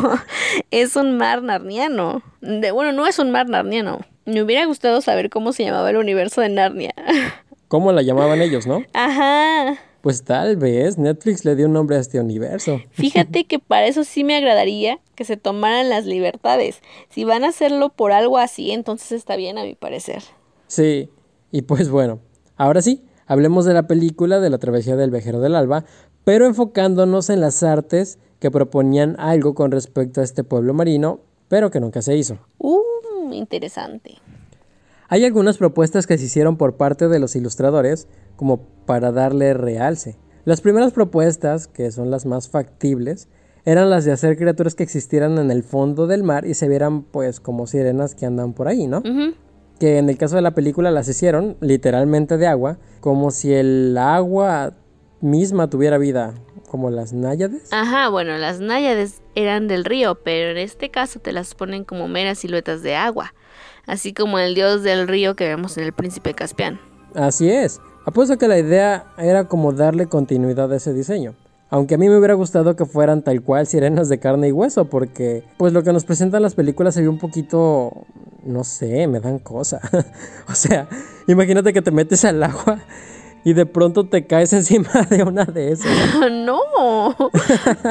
es 0.73 0.97
un 0.97 1.17
mar 1.17 1.45
narniano. 1.45 2.23
De, 2.41 2.73
bueno, 2.73 2.91
no 2.91 3.07
es 3.07 3.21
un 3.21 3.31
mar 3.31 3.49
narniano. 3.49 4.01
Me 4.25 4.43
hubiera 4.43 4.67
gustado 4.67 5.01
saber 5.01 5.31
cómo 5.31 5.53
se 5.53 5.63
llamaba 5.63 5.91
el 5.91 5.97
universo 5.97 6.41
de 6.41 6.49
Narnia. 6.49 6.93
¿Cómo 7.69 7.93
la 7.93 8.03
llamaban 8.03 8.43
ellos, 8.43 8.67
no? 8.67 8.83
Ajá. 8.95 9.79
Pues 10.01 10.25
tal 10.25 10.57
vez 10.57 10.99
Netflix 10.99 11.45
le 11.45 11.55
dio 11.55 11.67
un 11.67 11.73
nombre 11.73 11.97
a 11.97 12.01
este 12.01 12.19
universo. 12.19 12.81
Fíjate 12.91 13.45
que 13.45 13.61
para 13.61 13.87
eso 13.87 14.03
sí 14.03 14.25
me 14.25 14.37
agradaría 14.37 14.99
que 15.15 15.25
se 15.25 15.37
tomaran 15.37 15.89
las 15.89 16.05
libertades. 16.05 16.81
Si 17.11 17.23
van 17.23 17.45
a 17.45 17.51
hacerlo 17.51 17.91
por 17.91 18.11
algo 18.11 18.39
así, 18.39 18.73
entonces 18.73 19.13
está 19.13 19.37
bien 19.37 19.57
a 19.57 19.63
mi 19.63 19.77
parecer. 19.77 20.25
Sí, 20.69 21.11
y 21.51 21.63
pues 21.63 21.91
bueno, 21.91 22.21
ahora 22.57 22.83
sí, 22.83 23.05
hablemos 23.27 23.65
de 23.65 23.75
la 23.75 23.87
película 23.87 24.39
de 24.39 24.51
la 24.51 24.59
travesía 24.59 24.97
del 24.97 25.11
viajero 25.11 25.41
del 25.41 25.57
alba, 25.57 25.85
pero 26.25 26.47
enfocándonos 26.47 27.31
en 27.31 27.41
las 27.41 27.63
artes 27.63 28.19
que 28.39 28.51
proponían 28.51 29.17
algo 29.19 29.55
con 29.55 29.71
respecto 29.71 30.21
a 30.21 30.25
este 30.25 30.45
pueblo 30.45 30.75
marino, 30.75 31.21
pero 31.49 31.71
que 31.71 31.81
nunca 31.81 32.03
se 32.03 32.17
hizo. 32.17 32.39
Uh, 32.59 33.33
interesante. 33.33 34.17
Hay 35.09 35.25
algunas 35.25 35.57
propuestas 35.57 36.07
que 36.07 36.19
se 36.19 36.27
hicieron 36.27 36.59
por 36.59 36.77
parte 36.77 37.09
de 37.09 37.19
los 37.19 37.35
ilustradores 37.35 38.07
como 38.37 38.61
para 38.85 39.11
darle 39.11 39.55
realce. 39.55 40.17
Las 40.45 40.61
primeras 40.61 40.93
propuestas, 40.93 41.67
que 41.67 41.91
son 41.91 42.11
las 42.11 42.27
más 42.27 42.49
factibles, 42.49 43.29
eran 43.65 43.91
las 43.91 44.05
de 44.05 44.13
hacer 44.13 44.37
criaturas 44.37 44.75
que 44.75 44.83
existieran 44.83 45.39
en 45.39 45.51
el 45.51 45.63
fondo 45.63 46.07
del 46.07 46.23
mar 46.23 46.47
y 46.47 46.55
se 46.55 46.69
vieran 46.69 47.03
pues 47.03 47.41
como 47.41 47.67
sirenas 47.67 48.15
que 48.15 48.27
andan 48.27 48.53
por 48.53 48.69
ahí, 48.69 48.87
¿no? 48.87 49.03
Que 49.79 49.99
en 49.99 50.09
el 50.09 50.19
caso 50.19 50.37
de 50.37 50.43
la 50.43 50.53
película 50.53 50.91
las 50.91 51.09
hicieron 51.09 51.57
literalmente 51.61 52.37
de 52.37 52.47
agua, 52.47 52.79
como 53.01 53.31
si 53.31 53.53
el 53.53 53.97
agua 53.99 54.73
misma 55.21 55.71
tuviera 55.71 55.99
vida, 55.99 56.35
como 56.69 56.91
las 56.91 57.13
náyades. 57.13 57.73
Ajá, 57.73 58.09
bueno, 58.09 58.37
las 58.39 58.61
náyades 58.61 59.23
eran 59.35 59.69
del 59.69 59.85
río, 59.85 60.17
pero 60.23 60.51
en 60.51 60.59
este 60.59 60.91
caso 60.91 61.21
te 61.21 61.33
las 61.33 61.55
ponen 61.55 61.85
como 61.85 62.09
meras 62.09 62.39
siluetas 62.39 62.83
de 62.83 62.97
agua, 62.97 63.35
así 63.87 64.13
como 64.13 64.39
el 64.39 64.55
dios 64.55 64.83
del 64.83 65.09
río 65.09 65.37
que 65.37 65.49
vemos 65.49 65.79
en 65.79 65.85
el 65.85 65.93
príncipe 65.93 66.35
Caspián. 66.35 66.81
Así 67.15 67.51
es. 67.51 67.81
Apuesto 68.05 68.39
que 68.39 68.49
la 68.49 68.59
idea 68.59 69.07
era 69.19 69.45
como 69.45 69.73
darle 69.73 70.07
continuidad 70.07 70.73
a 70.73 70.77
ese 70.77 70.93
diseño. 70.93 71.35
Aunque 71.71 71.97
a 71.97 71.99
mí 71.99 72.09
me 72.09 72.17
hubiera 72.17 72.35
gustado 72.35 72.77
que 72.77 72.87
fueran 72.87 73.23
tal 73.23 73.43
cual 73.43 73.67
sirenas 73.67 74.09
de 74.09 74.19
carne 74.19 74.49
y 74.49 74.53
hueso, 74.53 74.87
porque 74.87 75.45
pues 75.59 75.73
lo 75.73 75.83
que 75.83 75.93
nos 75.93 76.05
presentan 76.05 76.43
las 76.43 76.55
películas 76.55 76.95
se 76.95 77.03
ve 77.03 77.09
un 77.09 77.19
poquito, 77.19 78.07
no 78.45 78.65
sé, 78.65 79.07
me 79.07 79.21
dan 79.21 79.39
cosa. 79.39 79.81
o 80.49 80.55
sea, 80.55 80.89
imagínate 81.27 81.73
que 81.75 81.83
te 81.83 81.91
metes 81.91 82.25
al 82.25 82.43
agua 82.43 82.79
y 83.45 83.53
de 83.53 83.67
pronto 83.67 84.05
te 84.05 84.27
caes 84.27 84.53
encima 84.55 84.91
de 85.11 85.23
una 85.23 85.45
de 85.45 85.73
esas. 85.73 85.93
no, 86.31 86.61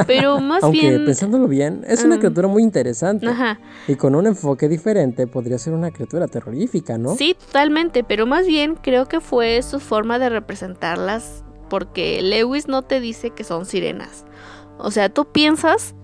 pero 0.07 0.39
más 0.39 0.63
Aunque, 0.63 0.81
bien... 0.81 1.05
pensándolo 1.05 1.47
bien, 1.47 1.83
es 1.87 2.03
una 2.03 2.17
criatura 2.17 2.47
muy 2.47 2.63
interesante. 2.63 3.27
Ajá. 3.27 3.59
Y 3.87 3.95
con 3.95 4.15
un 4.15 4.27
enfoque 4.27 4.69
diferente 4.69 5.27
podría 5.27 5.59
ser 5.59 5.73
una 5.73 5.91
criatura 5.91 6.27
terrorífica, 6.27 6.97
¿no? 6.97 7.15
Sí, 7.15 7.35
totalmente, 7.35 8.03
pero 8.03 8.25
más 8.25 8.47
bien 8.47 8.75
creo 8.75 9.07
que 9.07 9.21
fue 9.21 9.61
su 9.61 9.79
forma 9.79 10.17
de 10.19 10.29
representarlas 10.29 11.43
porque 11.69 12.21
Lewis 12.21 12.67
no 12.67 12.81
te 12.81 12.99
dice 12.99 13.31
que 13.31 13.43
son 13.43 13.65
sirenas. 13.65 14.25
O 14.77 14.91
sea, 14.91 15.09
tú 15.09 15.31
piensas 15.31 15.95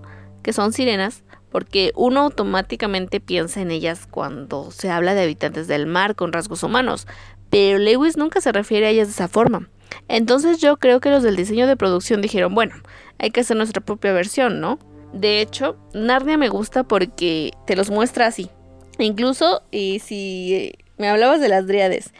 que 0.42 0.52
son 0.52 0.72
sirenas, 0.72 1.24
porque 1.50 1.92
uno 1.94 2.22
automáticamente 2.22 3.20
piensa 3.20 3.60
en 3.60 3.70
ellas 3.70 4.08
cuando 4.10 4.70
se 4.72 4.90
habla 4.90 5.14
de 5.14 5.22
habitantes 5.22 5.68
del 5.68 5.86
mar 5.86 6.16
con 6.16 6.32
rasgos 6.32 6.62
humanos, 6.64 7.06
pero 7.48 7.78
Lewis 7.78 8.16
nunca 8.16 8.40
se 8.40 8.50
refiere 8.50 8.86
a 8.86 8.90
ellas 8.90 9.06
de 9.06 9.12
esa 9.12 9.28
forma. 9.28 9.68
Entonces 10.08 10.58
yo 10.58 10.76
creo 10.78 11.00
que 11.00 11.10
los 11.10 11.22
del 11.22 11.36
diseño 11.36 11.66
de 11.66 11.76
producción 11.76 12.20
dijeron, 12.20 12.54
bueno, 12.54 12.74
hay 13.18 13.30
que 13.30 13.40
hacer 13.40 13.56
nuestra 13.56 13.80
propia 13.80 14.12
versión, 14.12 14.60
¿no? 14.60 14.78
De 15.12 15.40
hecho, 15.40 15.76
Narnia 15.94 16.36
me 16.36 16.48
gusta 16.48 16.82
porque 16.82 17.52
te 17.66 17.76
los 17.76 17.90
muestra 17.90 18.26
así. 18.26 18.50
Incluso, 18.98 19.62
y 19.70 20.00
si 20.00 20.72
me 20.98 21.08
hablabas 21.08 21.40
de 21.40 21.48
las 21.48 21.66
dríades, 21.66 22.12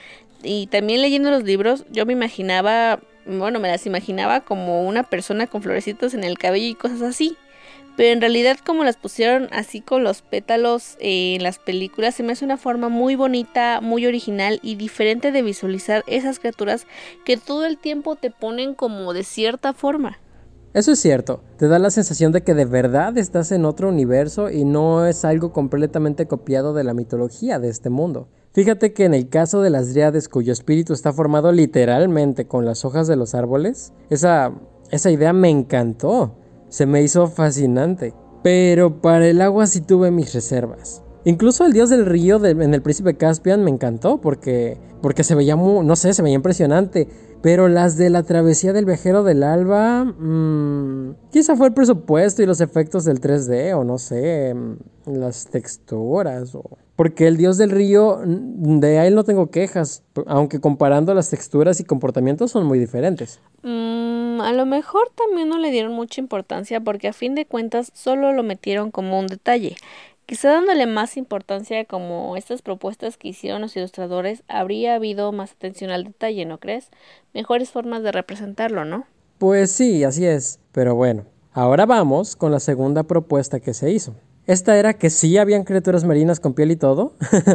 y 0.43 0.69
también 0.69 1.03
leyendo 1.03 1.31
los 1.31 1.43
libros, 1.43 1.85
yo 1.91 2.07
me 2.07 2.13
imaginaba, 2.13 3.01
bueno, 3.27 3.61
me 3.61 3.69
las 3.69 3.87
imaginaba 3.87 4.41
como 4.41 4.87
una 4.87 5.03
persona 5.03 5.47
con 5.47 5.63
florecitos 5.63 6.15
en 6.15 6.25
el 6.25 6.39
cabello 6.39 6.67
y 6.67 6.75
cosas 6.75 7.03
así. 7.03 7.37
Pero 7.97 8.13
en 8.13 8.21
realidad 8.21 8.57
como 8.65 8.83
las 8.83 8.97
pusieron 8.97 9.49
así 9.53 9.81
con 9.81 10.03
los 10.03 10.23
pétalos 10.23 10.97
en 10.99 11.43
las 11.43 11.59
películas, 11.59 12.17
se 12.17 12.25
me 12.25 12.33
hace 12.33 12.45
una 12.45 12.57
forma 12.57 12.89
muy 12.89 13.15
bonita, 13.15 13.81
muy 13.81 14.05
original 14.07 14.59
y 14.63 14.75
diferente 14.75 15.31
de 15.31 15.43
visualizar 15.43 16.03
esas 16.09 16.41
criaturas 16.41 16.87
que 17.25 17.37
todo 17.37 17.67
el 17.67 17.79
tiempo 17.79 18.17
te 18.17 18.31
ponen 18.31 18.75
como 18.75 19.13
de 19.13 19.23
cierta 19.23 19.75
forma. 19.75 20.19
Eso 20.73 20.91
es 20.91 20.99
cierto, 20.99 21.45
te 21.57 21.69
da 21.69 21.79
la 21.79 21.91
sensación 21.91 22.33
de 22.33 22.43
que 22.43 22.53
de 22.53 22.65
verdad 22.65 23.17
estás 23.17 23.53
en 23.53 23.65
otro 23.65 23.89
universo 23.89 24.51
y 24.51 24.65
no 24.65 25.07
es 25.07 25.25
algo 25.25 25.53
completamente 25.53 26.27
copiado 26.27 26.75
de 26.75 26.83
la 26.83 26.95
mitología 26.95 27.61
de 27.61 27.69
este 27.69 27.91
mundo. 27.91 28.29
Fíjate 28.55 28.95
que 28.95 29.05
en 29.05 29.13
el 29.13 29.29
caso 29.29 29.61
de 29.61 29.69
las 29.69 29.93
dríades 29.93 30.31
cuyo 30.31 30.53
espíritu 30.53 30.95
está 30.95 31.13
formado 31.13 31.53
literalmente 31.53 32.47
con 32.47 32.65
las 32.65 32.87
hojas 32.87 33.07
de 33.07 33.17
los 33.17 33.35
árboles, 33.35 33.93
esa, 34.09 34.53
esa 34.91 35.11
idea 35.11 35.35
me 35.35 35.51
encantó 35.51 36.39
se 36.75 36.87
me 36.87 37.03
hizo 37.03 37.29
fascinante. 37.29 38.15
Pero 38.43 39.01
para 39.01 39.29
el 39.29 39.41
agua 39.43 39.69
sí 39.69 39.81
tuve 39.81 40.11
mis 40.11 40.35
reservas. 40.35 41.05
Incluso 41.25 41.65
el 41.65 41.73
dios 41.73 41.89
del 41.89 42.05
río 42.05 42.45
en 42.45 42.75
el 42.75 42.83
príncipe 42.83 43.17
Caspian 43.17 43.63
me 43.63 43.71
encantó 43.71 44.21
porque, 44.21 44.77
porque 45.01 45.23
se 45.23 45.37
veía 45.37 45.55
muy, 45.55 45.87
no 45.87 45.95
sé, 45.95 46.13
se 46.13 46.23
veía 46.23 46.35
impresionante. 46.35 47.07
Pero 47.43 47.69
las 47.69 47.97
de 47.97 48.11
la 48.11 48.25
travesía 48.25 48.73
del 48.73 48.87
viajero 48.87 49.23
del 49.23 49.45
alba, 49.45 50.05
mmm, 50.05 51.15
quizá 51.31 51.55
fue 51.55 51.69
el 51.69 51.75
presupuesto 51.75 52.43
y 52.43 52.47
los 52.47 52.61
efectos 52.61 53.05
del 53.05 53.21
3D 53.21 53.73
o 53.79 53.85
no 53.85 53.99
sé, 53.99 54.53
mm, 54.53 55.13
las 55.13 55.47
texturas 55.47 56.57
o... 56.57 56.65
Porque 56.97 57.27
el 57.27 57.37
dios 57.37 57.59
del 57.59 57.71
río, 57.71 58.21
de 58.25 59.07
él 59.07 59.15
no 59.15 59.25
tengo 59.25 59.51
quejas, 59.51 60.05
aunque 60.27 60.61
comparando 60.61 61.13
las 61.13 61.31
texturas 61.31 61.81
y 61.81 61.85
comportamientos 61.85 62.53
son 62.53 62.67
muy 62.67 62.79
diferentes. 62.79 63.41
Mm, 63.63 64.41
a 64.41 64.53
lo 64.53 64.65
mejor 64.65 65.11
también 65.15 65.49
no 65.49 65.59
le 65.59 65.71
dieron 65.71 65.93
mucha 65.93 66.21
importancia 66.21 66.81
porque 66.81 67.09
a 67.09 67.13
fin 67.13 67.35
de 67.35 67.47
cuentas 67.47 67.91
solo 67.95 68.33
lo 68.33 68.43
metieron 68.43 68.91
como 68.91 69.19
un 69.19 69.27
detalle. 69.27 69.77
Quizá 70.27 70.53
dándole 70.53 70.87
más 70.87 71.19
importancia 71.19 71.85
como 71.85 72.37
estas 72.37 72.63
propuestas 72.63 73.19
que 73.19 73.29
hicieron 73.29 73.61
los 73.61 73.77
ilustradores, 73.77 74.43
habría 74.49 74.95
habido 74.95 75.33
más 75.33 75.53
atención 75.53 75.91
al 75.91 76.05
detalle, 76.05 76.47
¿no 76.47 76.59
crees? 76.59 76.89
Mejores 77.35 77.71
formas 77.71 78.03
de 78.03 78.13
representarlo, 78.13 78.87
¿no? 78.87 79.05
Pues 79.39 79.71
sí, 79.71 80.03
así 80.03 80.25
es. 80.25 80.61
Pero 80.73 80.95
bueno, 80.95 81.27
ahora 81.53 81.85
vamos 81.85 82.37
con 82.37 82.53
la 82.53 82.61
segunda 82.61 83.03
propuesta 83.03 83.61
que 83.61 83.75
se 83.75 83.91
hizo. 83.91 84.15
Esta 84.47 84.77
era 84.77 84.93
que 84.93 85.09
sí 85.09 85.39
habían 85.39 85.65
criaturas 85.65 86.05
marinas 86.05 86.39
con 86.39 86.53
piel 86.53 86.71
y 86.71 86.77
todo, 86.77 87.15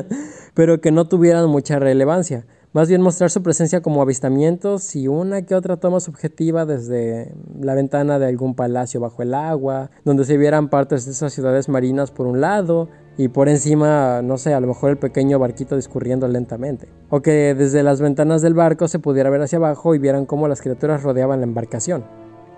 pero 0.55 0.81
que 0.81 0.91
no 0.91 1.07
tuvieran 1.07 1.47
mucha 1.47 1.77
relevancia. 1.77 2.45
Más 2.73 2.87
bien 2.87 3.01
mostrar 3.01 3.29
su 3.29 3.41
presencia 3.43 3.81
como 3.81 4.01
avistamientos 4.01 4.95
y 4.95 5.07
una 5.07 5.43
que 5.43 5.55
otra 5.55 5.77
toma 5.77 5.99
subjetiva 5.99 6.65
desde 6.65 7.33
la 7.59 7.73
ventana 7.73 8.19
de 8.19 8.27
algún 8.27 8.55
palacio 8.55 8.99
bajo 8.99 9.21
el 9.23 9.33
agua, 9.33 9.89
donde 10.05 10.23
se 10.23 10.37
vieran 10.37 10.69
partes 10.69 11.05
de 11.05 11.11
esas 11.11 11.33
ciudades 11.33 11.67
marinas 11.67 12.11
por 12.11 12.27
un 12.27 12.41
lado 12.41 12.89
y 13.17 13.27
por 13.27 13.49
encima, 13.49 14.21
no 14.23 14.37
sé, 14.37 14.53
a 14.53 14.59
lo 14.59 14.67
mejor 14.67 14.91
el 14.91 14.97
pequeño 14.97 15.39
barquito 15.39 15.75
discurriendo 15.75 16.27
lentamente. 16.27 16.87
O 17.09 17.21
que 17.21 17.53
desde 17.53 17.83
las 17.83 18.01
ventanas 18.01 18.41
del 18.41 18.53
barco 18.53 18.87
se 18.87 18.99
pudiera 18.99 19.29
ver 19.29 19.41
hacia 19.41 19.57
abajo 19.57 19.93
y 19.93 19.99
vieran 19.99 20.25
cómo 20.25 20.47
las 20.47 20.61
criaturas 20.61 21.03
rodeaban 21.03 21.39
la 21.39 21.45
embarcación. 21.45 22.05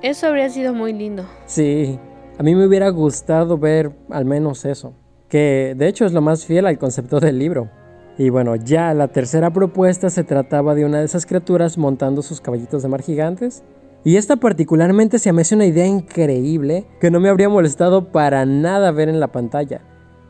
Eso 0.01 0.27
habría 0.27 0.49
sido 0.49 0.73
muy 0.73 0.93
lindo. 0.93 1.25
Sí, 1.45 1.99
a 2.41 2.43
mí 2.43 2.56
me 2.56 2.65
hubiera 2.65 2.89
gustado 2.89 3.60
ver 3.60 3.91
al 4.10 4.25
menos 4.25 4.65
eso, 4.65 4.95
que 5.30 5.75
de 5.77 5.88
hecho 5.88 6.08
es 6.08 6.12
lo 6.12 6.21
más 6.21 6.43
fiel 6.43 6.65
al 6.65 6.80
concepto 6.80 7.19
del 7.19 7.38
libro. 7.38 7.69
Y 8.17 8.32
bueno, 8.32 8.56
ya 8.56 8.95
la 8.95 9.10
tercera 9.10 9.54
propuesta 9.54 10.10
se 10.10 10.23
trataba 10.23 10.73
de 10.73 10.84
una 10.84 10.97
de 10.97 11.06
esas 11.06 11.27
criaturas 11.27 11.77
montando 11.77 12.23
sus 12.23 12.41
caballitos 12.41 12.82
de 12.82 12.89
mar 12.89 13.04
gigantes. 13.04 13.62
Y 14.04 14.15
esta 14.15 14.38
particularmente 14.38 15.19
se 15.19 15.32
me 15.32 15.43
hace 15.43 15.54
una 15.54 15.67
idea 15.67 15.86
increíble 15.86 16.88
que 16.99 17.12
no 17.12 17.19
me 17.19 17.30
habría 17.30 17.47
molestado 17.47 18.12
para 18.12 18.43
nada 18.47 18.89
ver 18.91 19.08
en 19.08 19.19
la 19.19 19.32
pantalla. 19.32 19.82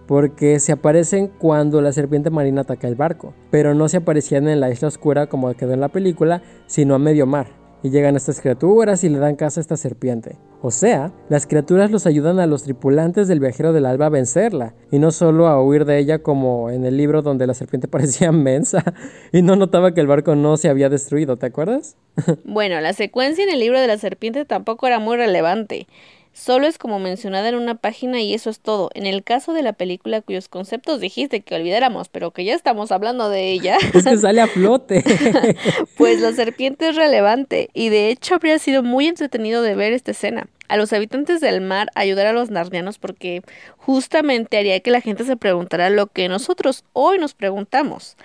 Porque 0.05 0.59
se 0.59 0.73
aparecen 0.73 1.31
cuando 1.39 1.79
la 1.79 1.93
serpiente 1.93 2.29
marina 2.29 2.63
ataca 2.63 2.89
el 2.89 2.95
barco, 2.95 3.33
pero 3.51 3.73
no 3.73 3.87
se 3.87 3.95
aparecían 3.95 4.49
en 4.49 4.59
la 4.59 4.69
isla 4.69 4.89
oscura 4.89 5.27
como 5.27 5.53
quedó 5.53 5.71
en 5.71 5.79
la 5.79 5.87
película, 5.87 6.41
sino 6.65 6.93
a 6.93 6.99
medio 6.99 7.25
mar 7.25 7.61
y 7.83 7.89
llegan 7.89 8.17
estas 8.17 8.41
criaturas 8.41 9.05
y 9.05 9.09
le 9.09 9.19
dan 9.19 9.37
caza 9.37 9.59
a 9.59 9.63
esta 9.63 9.77
serpiente. 9.77 10.37
O 10.63 10.69
sea, 10.69 11.11
las 11.27 11.47
criaturas 11.47 11.89
los 11.89 12.05
ayudan 12.05 12.39
a 12.39 12.45
los 12.45 12.63
tripulantes 12.63 13.27
del 13.27 13.39
viajero 13.39 13.73
del 13.73 13.87
alba 13.87 14.05
a 14.05 14.09
vencerla, 14.09 14.75
y 14.91 14.99
no 14.99 15.11
solo 15.11 15.47
a 15.47 15.61
huir 15.63 15.85
de 15.85 15.97
ella 15.97 16.19
como 16.19 16.69
en 16.69 16.85
el 16.85 16.97
libro 16.97 17.23
donde 17.23 17.47
la 17.47 17.55
serpiente 17.55 17.87
parecía 17.89 18.31
mensa 18.31 18.83
y 19.31 19.41
no 19.41 19.55
notaba 19.55 19.93
que 19.93 20.01
el 20.01 20.07
barco 20.07 20.35
no 20.35 20.57
se 20.57 20.69
había 20.69 20.89
destruido, 20.89 21.37
¿te 21.37 21.47
acuerdas? 21.47 21.97
bueno, 22.45 22.79
la 22.79 22.93
secuencia 22.93 23.43
en 23.43 23.49
el 23.49 23.59
libro 23.59 23.79
de 23.79 23.87
la 23.87 23.97
serpiente 23.97 24.45
tampoco 24.45 24.85
era 24.85 24.99
muy 24.99 25.17
relevante. 25.17 25.87
Solo 26.33 26.65
es 26.65 26.77
como 26.77 26.97
mencionada 26.97 27.49
en 27.49 27.55
una 27.55 27.75
página 27.75 28.21
y 28.21 28.33
eso 28.33 28.49
es 28.49 28.61
todo. 28.61 28.89
En 28.93 29.05
el 29.05 29.23
caso 29.23 29.53
de 29.53 29.63
la 29.63 29.73
película 29.73 30.21
cuyos 30.21 30.47
conceptos 30.47 31.01
dijiste 31.01 31.41
que 31.41 31.55
olvidáramos, 31.55 32.07
pero 32.07 32.31
que 32.31 32.45
ya 32.45 32.55
estamos 32.55 32.91
hablando 32.91 33.29
de 33.29 33.51
ella. 33.51 33.77
Es 33.93 34.05
que 34.05 34.17
sale 34.17 34.41
a 34.41 34.47
flote. 34.47 35.03
pues 35.97 36.21
la 36.21 36.31
serpiente 36.31 36.89
es 36.89 36.95
relevante 36.95 37.69
y 37.73 37.89
de 37.89 38.09
hecho 38.09 38.35
habría 38.35 38.57
sido 38.59 38.81
muy 38.81 39.07
entretenido 39.07 39.61
de 39.61 39.75
ver 39.75 39.91
esta 39.91 40.11
escena. 40.11 40.47
A 40.69 40.77
los 40.77 40.93
habitantes 40.93 41.41
del 41.41 41.59
mar 41.59 41.89
ayudar 41.95 42.27
a 42.27 42.33
los 42.33 42.49
narnianos 42.49 42.97
porque 42.97 43.41
justamente 43.75 44.57
haría 44.57 44.79
que 44.79 44.91
la 44.91 45.01
gente 45.01 45.25
se 45.25 45.35
preguntara 45.35 45.89
lo 45.89 46.07
que 46.07 46.29
nosotros 46.29 46.85
hoy 46.93 47.17
nos 47.19 47.33
preguntamos. 47.33 48.15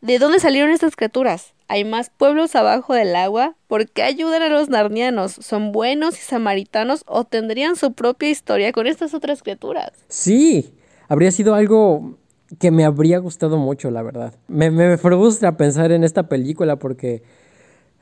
¿De 0.00 0.18
dónde 0.18 0.40
salieron 0.40 0.70
estas 0.70 0.96
criaturas? 0.96 1.53
¿Hay 1.68 1.84
más 1.84 2.10
pueblos 2.10 2.54
abajo 2.54 2.94
del 2.94 3.16
agua? 3.16 3.56
¿Por 3.66 3.88
qué 3.88 4.02
ayudan 4.02 4.42
a 4.42 4.48
los 4.48 4.68
narnianos? 4.68 5.32
¿Son 5.32 5.72
buenos 5.72 6.18
y 6.18 6.22
samaritanos 6.22 7.04
o 7.06 7.24
tendrían 7.24 7.76
su 7.76 7.94
propia 7.94 8.30
historia 8.30 8.72
con 8.72 8.86
estas 8.86 9.14
otras 9.14 9.42
criaturas? 9.42 9.92
Sí, 10.08 10.74
habría 11.08 11.30
sido 11.30 11.54
algo 11.54 12.18
que 12.58 12.70
me 12.70 12.84
habría 12.84 13.18
gustado 13.18 13.56
mucho, 13.56 13.90
la 13.90 14.02
verdad. 14.02 14.34
Me, 14.46 14.70
me 14.70 14.98
frustra 14.98 15.56
pensar 15.56 15.92
en 15.92 16.04
esta 16.04 16.28
película 16.28 16.76
porque... 16.76 17.22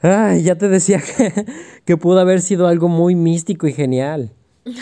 Ay, 0.01 0.43
ya 0.43 0.57
te 0.57 0.69
decía 0.69 1.01
que, 1.17 1.47
que 1.85 1.97
pudo 1.97 2.19
haber 2.19 2.41
sido 2.41 2.67
algo 2.67 2.89
muy 2.89 3.15
místico 3.15 3.69
y 3.69 3.73
genial. 3.73 4.33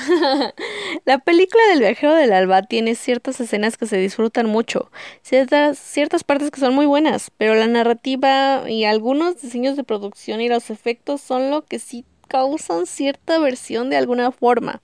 la 1.05 1.19
película 1.19 1.63
del 1.71 1.81
viajero 1.81 2.15
del 2.15 2.33
alba 2.33 2.63
tiene 2.63 2.95
ciertas 2.95 3.41
escenas 3.41 3.77
que 3.77 3.87
se 3.87 3.97
disfrutan 3.97 4.47
mucho, 4.47 4.91
ciertas, 5.23 5.79
ciertas 5.79 6.25
partes 6.25 6.51
que 6.51 6.61
son 6.61 6.75
muy 6.75 6.87
buenas, 6.87 7.31
pero 7.37 7.55
la 7.55 7.67
narrativa 7.67 8.69
y 8.69 8.85
algunos 8.85 9.41
diseños 9.41 9.77
de 9.77 9.85
producción 9.85 10.41
y 10.41 10.49
los 10.49 10.71
efectos 10.71 11.21
son 11.21 11.51
lo 11.51 11.63
que 11.63 11.79
sí 11.79 12.05
causan 12.29 12.87
cierta 12.87 13.39
versión 13.39 13.91
de 13.91 13.97
alguna 13.97 14.31
forma. 14.31 14.83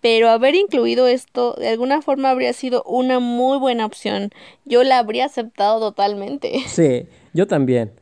Pero 0.00 0.28
haber 0.30 0.56
incluido 0.56 1.06
esto 1.06 1.54
de 1.54 1.68
alguna 1.68 2.02
forma 2.02 2.30
habría 2.30 2.52
sido 2.52 2.82
una 2.82 3.20
muy 3.20 3.56
buena 3.58 3.86
opción. 3.86 4.30
Yo 4.64 4.82
la 4.82 4.98
habría 4.98 5.26
aceptado 5.26 5.78
totalmente. 5.78 6.52
Sí, 6.66 7.06
yo 7.32 7.46
también. 7.46 7.92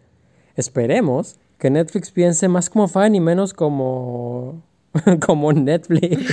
Esperemos 0.57 1.39
que 1.59 1.69
Netflix 1.69 2.11
piense 2.11 2.49
más 2.49 2.71
como 2.71 2.89
fan 2.89 3.15
y 3.15 3.21
menos 3.21 3.53
como 3.53 4.63
como 5.27 5.53
Netflix. 5.53 6.27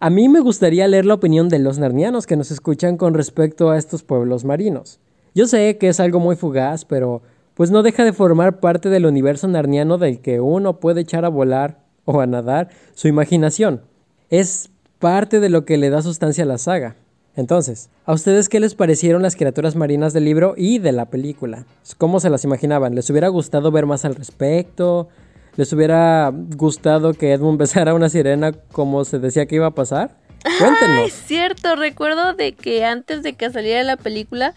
a 0.00 0.10
mí 0.10 0.28
me 0.28 0.40
gustaría 0.40 0.88
leer 0.88 1.06
la 1.06 1.14
opinión 1.14 1.48
de 1.48 1.58
los 1.58 1.78
narnianos 1.78 2.26
que 2.26 2.36
nos 2.36 2.50
escuchan 2.50 2.96
con 2.96 3.14
respecto 3.14 3.70
a 3.70 3.78
estos 3.78 4.02
pueblos 4.02 4.44
marinos. 4.44 5.00
Yo 5.34 5.46
sé 5.46 5.78
que 5.78 5.88
es 5.88 6.00
algo 6.00 6.20
muy 6.20 6.36
fugaz, 6.36 6.84
pero 6.84 7.22
pues 7.54 7.70
no 7.70 7.82
deja 7.82 8.04
de 8.04 8.12
formar 8.12 8.60
parte 8.60 8.88
del 8.88 9.06
universo 9.06 9.48
narniano 9.48 9.98
del 9.98 10.20
que 10.20 10.40
uno 10.40 10.80
puede 10.80 11.02
echar 11.02 11.24
a 11.24 11.28
volar 11.28 11.80
o 12.04 12.20
a 12.20 12.26
nadar 12.26 12.70
su 12.94 13.08
imaginación. 13.08 13.82
Es 14.30 14.70
parte 14.98 15.40
de 15.40 15.48
lo 15.48 15.64
que 15.64 15.76
le 15.76 15.90
da 15.90 16.02
sustancia 16.02 16.44
a 16.44 16.46
la 16.46 16.58
saga. 16.58 16.96
Entonces, 17.36 17.90
¿a 18.04 18.12
ustedes 18.12 18.48
qué 18.48 18.60
les 18.60 18.76
parecieron 18.76 19.22
las 19.22 19.34
criaturas 19.34 19.74
marinas 19.74 20.12
del 20.12 20.24
libro 20.24 20.54
y 20.56 20.78
de 20.78 20.92
la 20.92 21.06
película? 21.06 21.66
¿Cómo 21.98 22.20
se 22.20 22.30
las 22.30 22.44
imaginaban? 22.44 22.94
¿Les 22.94 23.10
hubiera 23.10 23.28
gustado 23.28 23.72
ver 23.72 23.86
más 23.86 24.04
al 24.04 24.14
respecto? 24.14 25.08
¿Les 25.56 25.72
hubiera 25.72 26.32
gustado 26.56 27.14
que 27.14 27.32
Edmund 27.32 27.58
besara 27.58 27.92
a 27.92 27.94
una 27.94 28.08
sirena 28.08 28.52
como 28.72 29.04
se 29.04 29.18
decía 29.18 29.46
que 29.46 29.56
iba 29.56 29.66
a 29.66 29.74
pasar? 29.74 30.16
Cuéntenos. 30.58 31.08
es 31.08 31.14
cierto, 31.14 31.74
recuerdo 31.74 32.34
de 32.34 32.52
que 32.52 32.84
antes 32.84 33.22
de 33.22 33.32
que 33.32 33.50
saliera 33.50 33.82
la 33.82 33.96
película 33.96 34.52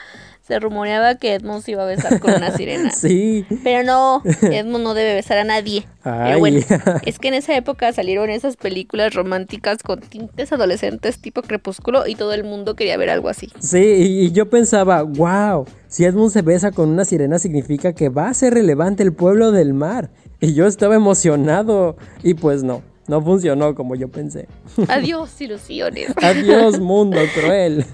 se 0.47 0.60
rumoreaba 0.60 1.15
que 1.15 1.33
Edmund 1.33 1.62
se 1.62 1.71
iba 1.71 1.83
a 1.83 1.86
besar 1.86 2.21
con 2.21 2.33
una 2.33 2.55
sirena. 2.55 2.91
Sí. 2.97 3.45
Pero 3.63 3.83
no, 3.83 4.21
Edmund 4.41 4.83
no 4.83 4.93
debe 4.93 5.13
besar 5.13 5.38
a 5.38 5.43
nadie. 5.43 5.85
Ay. 6.04 6.21
Pero 6.25 6.39
bueno, 6.39 6.60
es 7.06 7.19
que 7.19 7.27
en 7.27 7.33
esa 7.33 7.56
época 7.56 7.91
salieron 7.91 8.29
esas 8.29 8.56
películas 8.56 9.13
románticas 9.13 9.83
con 9.83 10.00
tintes 10.00 10.52
adolescentes 10.54 11.19
tipo 11.19 11.41
crepúsculo 11.41 12.08
y 12.08 12.15
todo 12.15 12.33
el 12.33 12.43
mundo 12.43 12.75
quería 12.75 12.98
ver 12.98 13.10
algo 13.10 13.29
así. 13.29 13.50
Sí, 13.60 13.77
y 13.77 14.17
y 14.27 14.31
yo 14.31 14.50
pensaba, 14.50 15.04
wow, 15.04 15.65
si 15.87 16.06
Edmund 16.06 16.31
se 16.31 16.41
besa 16.41 16.71
con 16.71 16.89
una 16.89 17.06
sirena 17.06 17.39
significa 17.39 17.93
que 17.93 18.10
va 18.10 18.29
a 18.29 18.33
ser 18.33 18.54
relevante 18.54 19.04
el 19.04 19.13
pueblo 19.13 19.52
del 19.52 19.73
mar. 19.73 20.10
Y 20.40 20.54
yo 20.54 20.67
estaba 20.67 20.96
emocionado. 20.96 21.98
Y 22.23 22.33
pues 22.33 22.63
no, 22.63 22.83
no 23.08 23.21
funcionó 23.21 23.75
como 23.75 23.96
yo 23.96 24.10
pensé. 24.10 24.48
Adiós, 24.88 25.40
ilusiones. 25.42 26.13
Adiós, 26.21 26.79
mundo 26.79 27.19
cruel. 27.33 27.85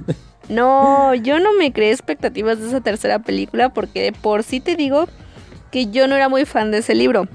No, 0.50 1.14
yo 1.16 1.40
no 1.40 1.54
me 1.54 1.72
creé 1.72 1.92
expectativas 1.92 2.60
de 2.60 2.68
esa 2.68 2.82
tercera 2.82 3.20
película 3.20 3.70
porque 3.70 4.02
de 4.02 4.12
por 4.12 4.44
sí 4.44 4.60
te 4.60 4.76
digo 4.76 5.08
que 5.72 5.88
yo 5.88 6.08
no 6.08 6.16
era 6.16 6.30
muy 6.30 6.46
fan 6.46 6.72
de 6.72 6.80
ese 6.80 6.96
libro. 6.96 7.28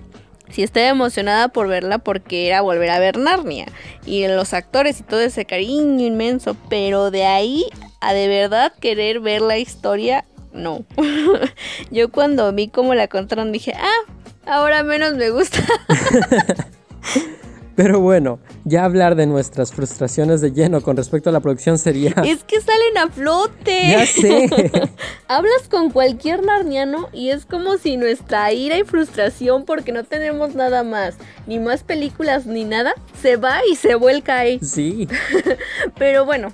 Sí 0.50 0.62
estaba 0.62 0.86
emocionada 0.88 1.48
por 1.48 1.68
verla 1.68 1.98
porque 1.98 2.46
era 2.46 2.62
volver 2.62 2.90
a 2.90 2.98
ver 2.98 3.18
Narnia 3.18 3.66
y 4.06 4.26
los 4.28 4.54
actores 4.54 5.00
y 5.00 5.02
todo 5.02 5.20
ese 5.20 5.44
cariño 5.44 6.06
inmenso, 6.06 6.56
pero 6.70 7.10
de 7.10 7.24
ahí 7.24 7.66
a 8.00 8.14
de 8.14 8.28
verdad 8.28 8.72
querer 8.80 9.20
ver 9.20 9.42
la 9.42 9.58
historia, 9.58 10.24
no. 10.58 10.84
yo 11.90 12.10
cuando 12.10 12.52
vi 12.52 12.68
cómo 12.68 12.94
la 12.94 13.08
contaron 13.08 13.52
dije, 13.52 13.74
ah, 13.74 14.12
ahora 14.46 14.82
menos 14.82 15.14
me 15.14 15.30
gusta. 15.30 15.60
Pero 17.78 18.00
bueno, 18.00 18.40
ya 18.64 18.84
hablar 18.84 19.14
de 19.14 19.28
nuestras 19.28 19.72
frustraciones 19.72 20.40
de 20.40 20.50
lleno 20.50 20.80
con 20.80 20.96
respecto 20.96 21.30
a 21.30 21.32
la 21.32 21.38
producción 21.38 21.78
sería... 21.78 22.12
es 22.26 22.42
que 22.42 22.60
salen 22.60 22.98
a 22.98 23.08
flote. 23.08 23.90
Ya 23.90 24.04
sé. 24.04 24.50
Hablas 25.28 25.68
con 25.70 25.90
cualquier 25.90 26.44
narniano 26.44 27.08
y 27.12 27.30
es 27.30 27.46
como 27.46 27.76
si 27.76 27.96
nuestra 27.96 28.52
ira 28.52 28.76
y 28.78 28.82
frustración 28.82 29.64
porque 29.64 29.92
no 29.92 30.02
tenemos 30.02 30.56
nada 30.56 30.82
más, 30.82 31.18
ni 31.46 31.60
más 31.60 31.84
películas 31.84 32.46
ni 32.46 32.64
nada, 32.64 32.94
se 33.22 33.36
va 33.36 33.60
y 33.70 33.76
se 33.76 33.94
vuelca 33.94 34.38
ahí. 34.38 34.58
Sí. 34.58 35.06
Pero 36.00 36.24
bueno, 36.24 36.52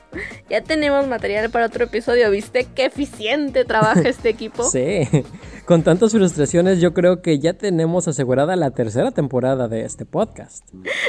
ya 0.51 0.63
tenemos 0.63 1.09
material 1.09 1.49
para 1.49 1.65
otro 1.65 1.85
episodio, 1.85 2.31
¿viste 2.31 2.67
qué 2.75 2.85
eficiente 2.85 3.65
trabaja 3.65 4.03
este 4.07 4.29
equipo? 4.29 4.63
Sí. 4.75 5.09
Con 5.65 5.83
tantas 5.83 6.13
frustraciones 6.13 6.81
yo 6.81 6.93
creo 6.93 7.23
que 7.23 7.39
ya 7.39 7.55
tenemos 7.55 8.07
asegurada 8.07 8.55
la 8.55 8.73
tercera 8.73 9.13
temporada 9.13 9.67
de 9.67 9.85
este 9.85 10.05
podcast. 10.05 10.69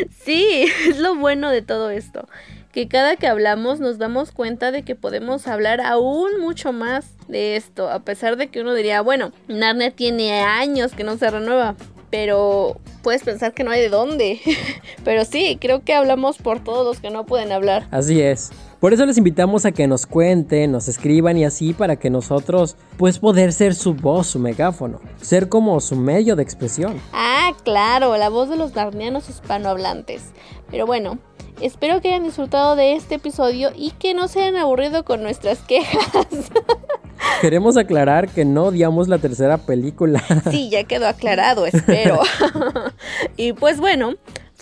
Sí, 0.24 0.66
es 0.88 0.99
lo 0.99 1.16
bueno 1.16 1.49
de 1.49 1.62
todo 1.62 1.89
esto, 1.89 2.28
que 2.72 2.88
cada 2.88 3.16
que 3.16 3.28
hablamos 3.28 3.80
nos 3.80 3.97
damos 3.97 4.32
cuenta 4.32 4.72
de 4.72 4.84
que 4.84 4.95
podemos 4.95 5.47
hablar 5.47 5.82
aún 5.82 6.39
mucho 6.39 6.74
más 6.74 7.06
de 7.28 7.56
esto, 7.56 7.89
a 7.89 7.99
pesar 7.99 8.38
de 8.38 8.47
que 8.47 8.62
uno 8.62 8.74
diría, 8.74 9.01
bueno, 9.01 9.32
Narnia 9.47 9.91
tiene 9.91 10.41
años 10.41 10.93
que 10.93 11.03
no 11.03 11.18
se 11.18 11.30
renueva, 11.30 11.76
pero 12.10 12.80
puedes 13.01 13.24
pensar 13.24 13.53
que 13.53 13.64
no 13.64 13.72
hay 13.72 13.82
de 13.82 13.89
dónde. 13.89 14.39
pero 15.03 15.26
sí, 15.26 15.58
creo 15.60 15.84
que 15.84 15.93
hablamos 15.93 16.38
por 16.38 16.64
todos 16.64 16.86
los 16.86 16.99
que 16.99 17.10
no 17.10 17.26
pueden 17.26 17.51
hablar. 17.51 17.88
Así 17.91 18.22
es. 18.22 18.51
Por 18.86 18.94
eso 18.94 19.04
les 19.08 19.18
invitamos 19.18 19.66
a 19.66 19.72
que 19.72 19.88
nos 19.88 20.06
cuenten, 20.06 20.72
nos 20.72 20.88
escriban 20.88 21.38
y 21.38 21.44
así 21.44 21.74
para 21.74 21.96
que 21.96 22.12
nosotros 22.12 22.76
pues 22.98 23.18
poder 23.18 23.52
ser 23.52 23.74
su 23.74 23.96
voz, 23.96 24.28
su 24.28 24.38
megáfono, 24.38 25.02
ser 25.20 25.50
como 25.50 25.80
su 25.80 25.96
medio 25.96 26.36
de 26.36 26.44
expresión. 26.44 27.02
Ah, 27.12 27.54
claro, 27.64 28.16
la 28.16 28.30
voz 28.30 28.48
de 28.48 28.58
los 28.58 28.76
narnianos 28.76 29.28
hispanohablantes. 29.28 30.26
Pero 30.70 30.86
bueno, 30.86 31.18
espero 31.62 32.00
que 32.00 32.10
hayan 32.10 32.26
disfrutado 32.26 32.76
de 32.76 32.94
este 32.94 33.16
episodio 33.16 33.72
y 33.76 33.90
que 33.90 34.14
no 34.14 34.28
se 34.28 34.42
hayan 34.42 34.58
aburrido 34.58 35.04
con 35.04 35.24
nuestras 35.24 35.64
quejas. 35.64 36.08
Queremos 37.42 37.78
aclarar 37.78 38.30
que 38.30 38.46
no 38.46 38.66
odiamos 38.66 39.08
la 39.08 39.18
tercera 39.18 39.58
película. 39.58 40.24
Sí, 40.52 40.70
ya 40.70 40.84
quedó 40.84 41.08
aclarado, 41.08 41.66
espero. 41.66 42.20
y 43.36 43.54
pues 43.54 43.80
bueno, 43.80 44.14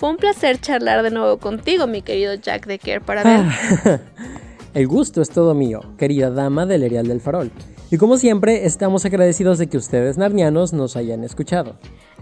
fue 0.03 0.09
un 0.09 0.17
placer 0.17 0.59
charlar 0.59 1.01
de 1.01 1.11
nuevo 1.11 1.37
contigo, 1.37 1.87
mi 1.87 2.01
querido 2.01 2.33
Jack 2.33 2.65
de 2.65 2.77
Care 2.77 2.99
para 2.99 3.23
ver. 3.23 4.01
El 4.73 4.85
gusto 4.85 5.21
es 5.21 5.29
todo 5.29 5.53
mío, 5.53 5.79
querida 5.97 6.29
dama 6.29 6.65
del 6.65 6.83
Erial 6.83 7.07
del 7.07 7.21
Farol. 7.21 7.53
Y 7.89 7.95
como 7.95 8.17
siempre, 8.17 8.65
estamos 8.65 9.05
agradecidos 9.05 9.59
de 9.59 9.67
que 9.67 9.77
ustedes 9.77 10.17
narnianos 10.17 10.73
nos 10.73 10.97
hayan 10.97 11.23
escuchado. 11.23 11.77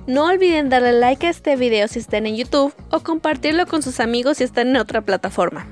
No 0.06 0.26
olviden 0.28 0.70
darle 0.70 0.94
like 0.94 1.26
a 1.26 1.32
este 1.32 1.56
video 1.56 1.88
si 1.88 1.98
están 1.98 2.28
en 2.28 2.36
YouTube 2.36 2.72
o 2.92 3.00
compartirlo 3.00 3.66
con 3.66 3.82
sus 3.82 4.00
amigos 4.00 4.38
si 4.38 4.44
están 4.44 4.68
en 4.68 4.78
otra 4.78 5.02
plataforma. 5.02 5.66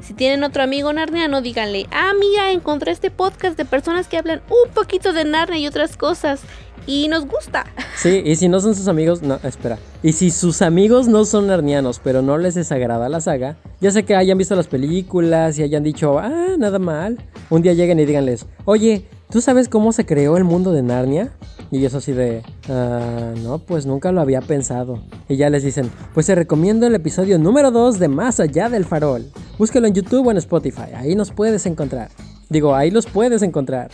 Si 0.00 0.14
tienen 0.14 0.44
otro 0.44 0.62
amigo 0.62 0.92
narniano, 0.92 1.42
díganle, 1.42 1.86
ah, 1.90 2.12
mira, 2.16 2.52
encontré 2.52 2.92
este 2.92 3.10
podcast 3.10 3.56
de 3.56 3.64
personas 3.64 4.06
que 4.06 4.18
hablan 4.18 4.40
un 4.50 4.72
poquito 4.72 5.12
de 5.12 5.24
Narnia 5.24 5.58
y 5.58 5.66
otras 5.66 5.96
cosas. 5.96 6.42
Y 6.86 7.08
nos 7.08 7.26
gusta. 7.26 7.66
Sí, 7.96 8.22
y 8.24 8.36
si 8.36 8.48
no 8.48 8.60
son 8.60 8.74
sus 8.74 8.86
amigos, 8.86 9.22
no, 9.22 9.40
espera. 9.42 9.78
Y 10.02 10.12
si 10.12 10.30
sus 10.30 10.62
amigos 10.62 11.08
no 11.08 11.24
son 11.24 11.48
narnianos, 11.48 12.00
pero 12.02 12.22
no 12.22 12.38
les 12.38 12.54
desagrada 12.54 13.08
la 13.08 13.20
saga, 13.20 13.56
ya 13.80 13.90
sé 13.90 14.04
que 14.04 14.14
hayan 14.14 14.38
visto 14.38 14.54
las 14.54 14.68
películas 14.68 15.58
y 15.58 15.64
hayan 15.64 15.82
dicho, 15.82 16.18
ah, 16.18 16.54
nada 16.56 16.78
mal. 16.78 17.18
Un 17.50 17.62
día 17.62 17.72
lleguen 17.72 17.98
y 17.98 18.04
díganles, 18.04 18.46
oye, 18.64 19.04
¿tú 19.30 19.40
sabes 19.40 19.68
cómo 19.68 19.92
se 19.92 20.06
creó 20.06 20.36
el 20.36 20.44
mundo 20.44 20.70
de 20.70 20.82
Narnia? 20.82 21.32
Y 21.72 21.78
ellos 21.78 21.94
así 21.94 22.12
de, 22.12 22.44
ah, 22.68 23.32
no, 23.42 23.58
pues 23.58 23.84
nunca 23.86 24.12
lo 24.12 24.20
había 24.20 24.40
pensado. 24.40 25.02
Y 25.28 25.36
ya 25.36 25.50
les 25.50 25.64
dicen, 25.64 25.90
pues 26.14 26.26
te 26.26 26.36
recomiendo 26.36 26.86
el 26.86 26.94
episodio 26.94 27.38
número 27.38 27.72
2 27.72 27.98
de 27.98 28.06
Más 28.06 28.38
allá 28.38 28.68
del 28.68 28.84
farol. 28.84 29.26
Búsquelo 29.58 29.88
en 29.88 29.94
YouTube 29.94 30.26
o 30.26 30.30
en 30.30 30.36
Spotify, 30.36 30.92
ahí 30.94 31.16
nos 31.16 31.32
puedes 31.32 31.66
encontrar. 31.66 32.10
Digo, 32.48 32.76
ahí 32.76 32.92
los 32.92 33.06
puedes 33.06 33.42
encontrar. 33.42 33.90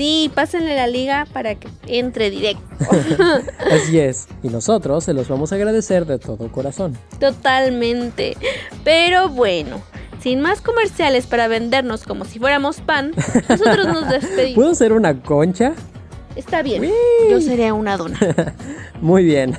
Sí, 0.00 0.32
pásenle 0.34 0.76
la 0.76 0.86
liga 0.86 1.26
para 1.30 1.56
que 1.56 1.68
entre 1.86 2.30
directo. 2.30 2.62
Así 3.70 3.98
es, 3.98 4.28
y 4.42 4.48
nosotros 4.48 5.04
se 5.04 5.12
los 5.12 5.28
vamos 5.28 5.52
a 5.52 5.56
agradecer 5.56 6.06
de 6.06 6.18
todo 6.18 6.50
corazón. 6.50 6.96
Totalmente. 7.18 8.34
Pero 8.82 9.28
bueno, 9.28 9.82
sin 10.22 10.40
más 10.40 10.62
comerciales 10.62 11.26
para 11.26 11.48
vendernos 11.48 12.04
como 12.04 12.24
si 12.24 12.38
fuéramos 12.38 12.80
pan, 12.80 13.12
nosotros 13.46 13.88
nos 13.88 14.08
despedimos. 14.08 14.54
¿Puedo 14.54 14.74
ser 14.74 14.94
una 14.94 15.20
concha? 15.20 15.74
Está 16.34 16.62
bien, 16.62 16.90
yo 17.28 17.38
seré 17.42 17.70
una 17.70 17.98
dona. 17.98 18.18
Muy 19.02 19.22
bien. 19.24 19.54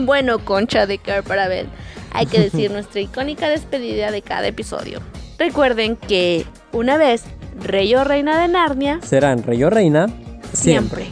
bueno, 0.00 0.42
concha 0.46 0.86
de 0.86 0.96
Care 0.96 1.24
para 1.24 1.46
ver. 1.46 1.66
Hay 2.14 2.24
que 2.24 2.40
decir 2.40 2.70
nuestra 2.70 3.02
icónica 3.02 3.50
despedida 3.50 4.10
de 4.10 4.22
cada 4.22 4.46
episodio. 4.46 5.02
Recuerden 5.38 5.96
que 5.96 6.46
una 6.72 6.96
vez 6.96 7.24
rey 7.62 7.94
o 7.94 8.04
reina 8.04 8.38
de 8.40 8.48
Narnia, 8.48 9.00
Serán 9.02 9.42
rey 9.42 9.62
o 9.64 9.70
reina 9.70 10.08
siempre. 10.52 11.06